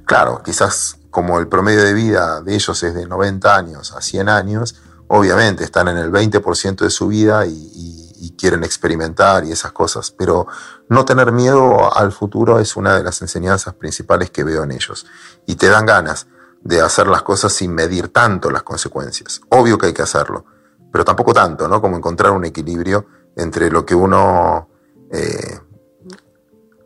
claro, 0.05 0.41
quizás 0.43 0.97
como 1.17 1.39
el 1.39 1.47
promedio 1.47 1.81
de 1.81 1.95
vida 1.95 2.41
de 2.41 2.53
ellos 2.53 2.83
es 2.83 2.93
de 2.93 3.07
90 3.07 3.55
años 3.55 3.91
a 3.91 4.01
100 4.01 4.29
años, 4.29 4.75
obviamente 5.07 5.63
están 5.63 5.87
en 5.87 5.97
el 5.97 6.11
20% 6.11 6.75
de 6.75 6.91
su 6.91 7.07
vida 7.07 7.43
y, 7.47 8.35
quieren 8.37 8.63
experimentar 8.63 9.45
y 9.45 9.51
esas 9.51 9.71
cosas, 9.71 10.11
pero 10.11 10.45
no 10.89 11.05
tener 11.05 11.31
miedo 11.31 11.91
al 11.91 12.11
futuro 12.11 12.59
es 12.59 12.75
una 12.75 12.95
de 12.95 13.03
las 13.03 13.19
enseñanzas 13.23 13.73
principales 13.73 14.29
que 14.29 14.43
veo 14.43 14.61
en 14.61 14.73
ellos. 14.73 15.07
Y 15.47 15.55
te 15.55 15.69
dan 15.69 15.87
ganas 15.87 16.27
de 16.61 16.81
hacer 16.81 17.07
las 17.07 17.23
cosas 17.23 17.51
sin 17.51 17.73
medir 17.73 18.09
tanto 18.09 18.51
las 18.51 18.61
consecuencias. 18.61 19.41
Obvio 19.49 19.79
que 19.79 19.87
hay 19.87 19.93
que 19.93 20.03
hacerlo, 20.03 20.45
pero 20.91 21.03
tampoco 21.03 21.33
tanto, 21.33 21.67
¿no? 21.67 21.81
Como 21.81 21.97
encontrar 21.97 22.31
un 22.31 22.45
equilibrio 22.45 23.07
entre 23.35 23.71
lo 23.71 23.83
que 23.83 23.95
uno 23.95 24.69
eh, 25.11 25.59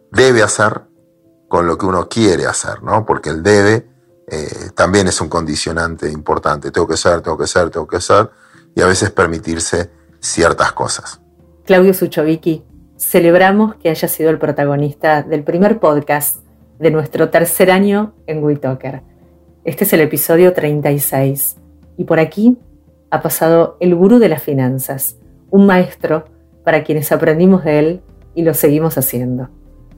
debe 0.09 0.41
hacer 0.41 0.83
con 1.49 1.67
lo 1.67 1.77
que 1.77 1.85
uno 1.85 2.07
quiere 2.07 2.45
hacer, 2.45 2.81
¿no? 2.81 3.05
Porque 3.05 3.29
el 3.29 3.43
debe 3.43 3.90
eh, 4.31 4.69
también 4.73 5.09
es 5.09 5.19
un 5.19 5.27
condicionante 5.27 6.09
importante. 6.09 6.71
Tengo 6.71 6.87
que 6.87 6.95
ser, 6.95 7.19
tengo 7.21 7.37
que 7.37 7.47
ser, 7.47 7.69
tengo 7.69 7.85
que 7.85 7.99
ser, 7.99 8.29
y 8.73 8.81
a 8.81 8.87
veces 8.87 9.11
permitirse 9.11 9.91
ciertas 10.21 10.71
cosas. 10.71 11.19
Claudio 11.65 11.93
Suchovicki, 11.93 12.63
celebramos 12.97 13.75
que 13.75 13.89
haya 13.89 14.07
sido 14.07 14.29
el 14.29 14.39
protagonista 14.39 15.21
del 15.21 15.43
primer 15.43 15.81
podcast 15.81 16.37
de 16.79 16.91
nuestro 16.91 17.29
tercer 17.29 17.71
año 17.71 18.13
en 18.25 18.41
WeTalker. 18.41 19.03
Este 19.65 19.83
es 19.83 19.91
el 19.91 19.99
episodio 19.99 20.53
36 20.53 21.57
y 21.97 22.05
por 22.05 22.19
aquí 22.19 22.57
ha 23.09 23.21
pasado 23.21 23.75
el 23.81 23.93
gurú 23.95 24.17
de 24.17 24.29
las 24.29 24.41
finanzas, 24.41 25.17
un 25.49 25.65
maestro 25.65 26.23
para 26.63 26.85
quienes 26.85 27.11
aprendimos 27.11 27.65
de 27.65 27.79
él 27.79 28.01
y 28.33 28.43
lo 28.43 28.53
seguimos 28.53 28.97
haciendo. 28.97 29.49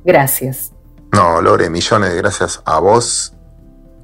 Gracias. 0.04 0.74
No, 1.12 1.40
Lore, 1.40 1.70
millones 1.70 2.10
de 2.10 2.18
gracias 2.18 2.64
a 2.66 2.80
vos 2.80 3.34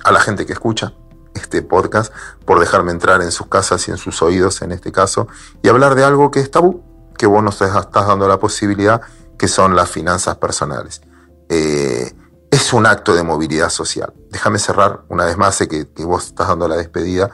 a 0.04 0.12
la 0.12 0.20
gente 0.20 0.46
que 0.46 0.54
escucha 0.54 0.94
este 1.34 1.62
podcast 1.62 2.14
por 2.46 2.60
dejarme 2.60 2.92
entrar 2.92 3.22
en 3.22 3.32
sus 3.32 3.48
casas 3.48 3.88
y 3.88 3.92
en 3.92 3.98
sus 3.98 4.22
oídos 4.22 4.62
en 4.62 4.72
este 4.72 4.92
caso 4.92 5.28
y 5.62 5.70
hablar 5.70 5.96
de 5.96 6.04
algo 6.04 6.32
que 6.32 6.40
es 6.40 6.52
tabú, 6.52 6.84
que 7.18 7.28
vos 7.28 7.44
nos 7.44 7.62
estás 7.62 8.08
dando 8.08 8.28
la 8.28 8.40
posibilidad, 8.40 9.02
que 9.38 9.48
son 9.48 9.76
las 9.76 9.90
finanzas 9.90 10.38
personales. 10.38 11.02
Eh, 11.50 12.14
es 12.52 12.74
un 12.74 12.86
acto 12.86 13.14
de 13.14 13.24
movilidad 13.24 13.70
social. 13.70 14.14
Déjame 14.32 14.60
cerrar 14.60 15.04
una 15.10 15.26
vez 15.26 15.38
más, 15.38 15.56
sé 15.56 15.68
que, 15.68 15.86
vos 16.04 16.28
estás 16.28 16.48
dando 16.48 16.68
la 16.68 16.78
despedida, 16.78 17.30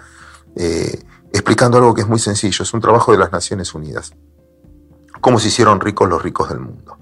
eh, 0.56 1.04
explicando 1.32 1.78
algo 1.78 1.94
que 1.94 2.02
es 2.02 2.08
muy 2.08 2.20
sencillo, 2.20 2.64
es 2.64 2.74
un 2.74 2.82
trabajo 2.82 3.12
de 3.12 3.18
las 3.18 3.32
Naciones 3.32 3.74
Unidas. 3.74 4.14
Cómo 5.22 5.40
se 5.40 5.48
hicieron 5.48 5.80
ricos 5.80 6.10
los 6.10 6.22
ricos 6.22 6.50
del 6.50 6.60
mundo. 6.60 7.00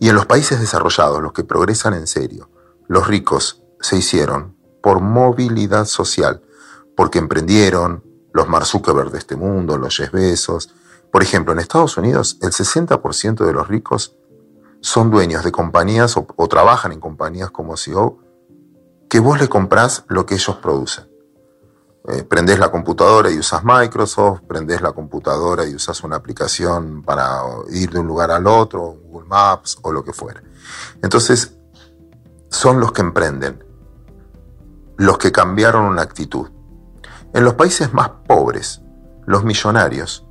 Y 0.00 0.08
en 0.08 0.14
los 0.14 0.26
países 0.26 0.60
desarrollados, 0.60 1.20
los 1.20 1.32
que 1.32 1.44
progresan 1.44 1.94
en 1.94 2.06
serio, 2.06 2.50
los 2.86 3.06
ricos 3.06 3.62
se 3.80 3.96
hicieron 3.96 4.57
por 4.82 5.00
movilidad 5.00 5.86
social, 5.86 6.42
porque 6.96 7.18
emprendieron 7.18 8.04
los 8.32 8.48
Mark 8.48 8.66
Zuckerberg 8.66 9.10
de 9.10 9.18
este 9.18 9.36
mundo, 9.36 9.78
los 9.78 9.96
Jeff. 9.96 10.12
Por 11.10 11.22
ejemplo, 11.22 11.52
en 11.52 11.58
Estados 11.58 11.96
Unidos 11.96 12.38
el 12.42 12.50
60% 12.50 13.44
de 13.44 13.52
los 13.52 13.68
ricos 13.68 14.16
son 14.80 15.10
dueños 15.10 15.42
de 15.44 15.50
compañías 15.52 16.16
o, 16.16 16.48
trabajan 16.48 16.92
en 16.92 17.00
compañías 17.00 17.50
como 17.50 17.76
CEO 17.76 18.18
que 19.08 19.20
vos 19.20 19.40
le 19.40 19.48
comprás 19.48 20.04
lo 20.08 20.26
que 20.26 20.34
ellos 20.34 20.56
producen. 20.56 21.08
Eh, 22.08 22.24
prendés 22.24 22.58
la 22.58 22.70
computadora 22.70 23.30
y 23.30 23.38
usas 23.38 23.64
Microsoft, 23.64 24.42
prendés 24.46 24.80
la 24.80 24.92
computadora 24.92 25.66
y 25.66 25.74
usas 25.74 26.02
una 26.04 26.16
aplicación 26.16 27.02
para 27.02 27.40
ir 27.70 27.90
de 27.90 27.98
un 27.98 28.06
lugar 28.06 28.30
al 28.30 28.46
otro, 28.46 28.96
Google 29.02 29.28
Maps 29.28 29.78
o 29.82 29.92
lo 29.92 30.04
que 30.04 30.12
fuera. 30.12 30.42
Entonces, 31.02 31.54
son 32.50 32.80
los 32.80 32.92
que 32.92 33.02
emprenden 33.02 33.64
los 34.98 35.16
que 35.16 35.32
cambiaron 35.32 35.86
una 35.86 36.02
actitud. 36.02 36.50
En 37.32 37.44
los 37.44 37.54
países 37.54 37.94
más 37.94 38.10
pobres, 38.26 38.82
los 39.26 39.44
millonarios 39.44 40.26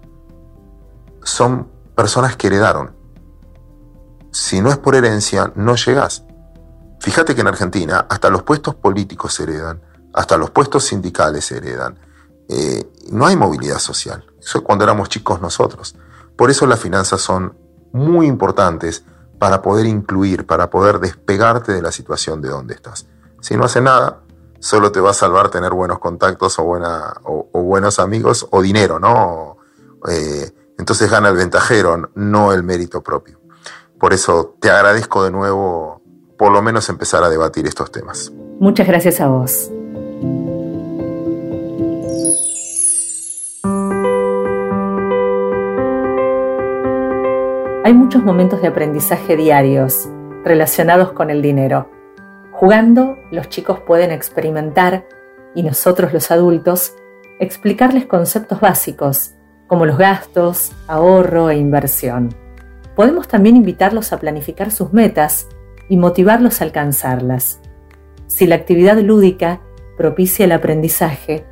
son 1.24 1.72
personas 1.95 2.36
que 2.36 2.47
heredaron. 2.47 2.95
Si 4.32 4.61
no 4.61 4.70
es 4.70 4.78
por 4.78 4.95
herencia, 4.95 5.51
no 5.55 5.76
llegas. 5.76 6.26
Fíjate 6.99 7.34
que 7.34 7.41
en 7.41 7.47
Argentina 7.47 8.05
hasta 8.09 8.30
los 8.30 8.43
puestos 8.43 8.76
políticos 8.76 9.34
se 9.34 9.43
heredan, 9.43 9.82
hasta 10.13 10.38
los 10.38 10.49
puestos 10.51 10.84
sindicales 10.84 11.45
se 11.45 11.57
heredan. 11.57 11.97
Eh, 12.49 12.91
no 13.11 13.26
hay 13.26 13.36
movilidad 13.36 13.80
social. 13.80 14.26
Eso 14.39 14.59
es 14.59 14.63
cuando 14.63 14.84
éramos 14.84 15.07
chicos 15.09 15.41
nosotros. 15.41 15.95
Por 16.36 16.51
eso 16.51 16.65
las 16.65 16.80
finanzas 16.80 17.22
son 17.22 17.57
muy 17.93 18.28
importantes 18.28 19.05
para 19.39 19.61
poder 19.61 19.86
incluir, 19.86 20.45
para 20.45 20.70
poder 20.70 20.99
despegarte 20.99 21.72
de 21.72 21.82
la 21.82 21.91
situación 21.91 22.41
de 22.41 22.49
donde 22.49 22.74
estás. 22.74 23.07
Si 23.39 23.55
no 23.55 23.63
hace 23.63 23.82
nada, 23.82 24.22
solo 24.60 24.91
te 24.91 24.99
va 24.99 25.12
a 25.12 25.14
salvar 25.14 25.49
tener 25.49 25.72
buenos 25.72 25.99
contactos 25.99 26.58
o, 26.60 26.64
buenos 27.53 27.99
amigos 27.99 28.47
o 28.51 28.62
dinero, 28.62 28.99
¿no? 28.99 29.58
Eh, 30.10 30.51
entonces 30.78 31.10
gana 31.10 31.30
el 31.30 31.36
ventajero, 31.36 32.12
no 32.16 32.53
el 32.53 32.64
mérito 32.64 33.01
propio. 33.01 33.39
Por 33.99 34.14
eso 34.14 34.55
te 34.60 34.70
agradezco 34.70 35.24
de 35.24 35.32
nuevo 35.32 36.01
por 36.38 36.51
lo 36.51 36.62
menos 36.62 36.88
empezar 36.89 37.24
a 37.24 37.30
debatir 37.30 37.66
estos 37.66 37.91
temas. 37.91 38.32
Muchas 38.60 38.88
gracias 38.88 39.20
a 39.20 39.28
vos. 39.28 39.72
Hay 47.84 47.93
muchos 47.93 48.24
momentos 48.24 48.62
de 48.62 48.68
aprendizaje 48.68 49.38
diarios 49.38 50.10
relacionados 50.43 51.14
con 51.14 51.30
el 51.30 51.41
dinero 51.41 51.89
Jugando, 52.58 53.20
los 53.30 53.49
chicos 53.49 53.82
pueden 53.82 54.10
experimentar, 54.10 55.05
y 55.53 55.62
nosotros 55.62 56.12
los 56.12 56.32
adultos, 56.32 56.95
explicarles 57.39 58.08
conceptos 58.08 58.60
básicos, 58.60 59.36
como 59.68 59.86
los 59.86 59.99
gastos, 59.99 60.72
ahorro 60.88 61.51
e 61.51 61.58
inversión. 61.58 62.34
Podemos 62.95 63.28
también 63.28 63.58
invitarlos 63.58 64.12
a 64.12 64.18
planificar 64.18 64.72
sus 64.72 64.91
metas 64.91 65.47
y 65.88 65.97
motivarlos 65.97 66.60
a 66.60 66.64
alcanzarlas. 66.64 67.60
Si 68.26 68.47
la 68.47 68.55
actividad 68.55 68.97
lúdica 68.97 69.62
propicia 69.95 70.45
el 70.45 70.51
aprendizaje, 70.51 71.45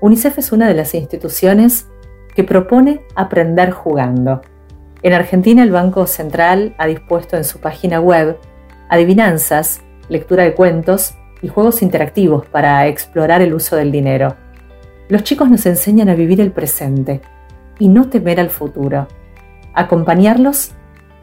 UNICEF 0.00 0.38
es 0.38 0.52
una 0.52 0.68
de 0.68 0.74
las 0.74 0.94
instituciones 0.94 1.86
que 2.34 2.44
propone 2.44 3.02
aprender 3.14 3.72
jugando. 3.72 4.40
En 5.02 5.12
Argentina 5.12 5.62
el 5.62 5.70
Banco 5.70 6.06
Central 6.06 6.74
ha 6.78 6.86
dispuesto 6.86 7.36
en 7.36 7.44
su 7.44 7.60
página 7.60 8.00
web 8.00 8.38
adivinanzas 8.88 9.82
lectura 10.08 10.44
de 10.44 10.54
cuentos 10.54 11.14
y 11.42 11.48
juegos 11.48 11.82
interactivos 11.82 12.46
para 12.46 12.86
explorar 12.86 13.42
el 13.42 13.54
uso 13.54 13.76
del 13.76 13.92
dinero. 13.92 14.34
Los 15.08 15.22
chicos 15.22 15.50
nos 15.50 15.66
enseñan 15.66 16.08
a 16.08 16.14
vivir 16.14 16.40
el 16.40 16.52
presente 16.52 17.20
y 17.78 17.88
no 17.88 18.08
temer 18.08 18.40
al 18.40 18.50
futuro. 18.50 19.06
Acompañarlos 19.74 20.72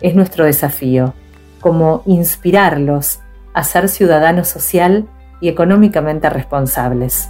es 0.01 0.15
nuestro 0.15 0.45
desafío, 0.45 1.13
como 1.59 2.03
inspirarlos 2.05 3.19
a 3.53 3.63
ser 3.63 3.89
ciudadanos 3.89 4.47
social 4.47 5.07
y 5.41 5.49
económicamente 5.49 6.29
responsables. 6.29 7.29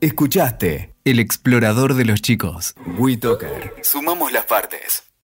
Escuchaste 0.00 0.94
El 1.04 1.18
Explorador 1.18 1.94
de 1.94 2.04
los 2.04 2.22
Chicos. 2.22 2.74
WeToker. 2.98 3.74
Sumamos 3.82 4.32
las 4.32 4.44
partes. 4.44 5.05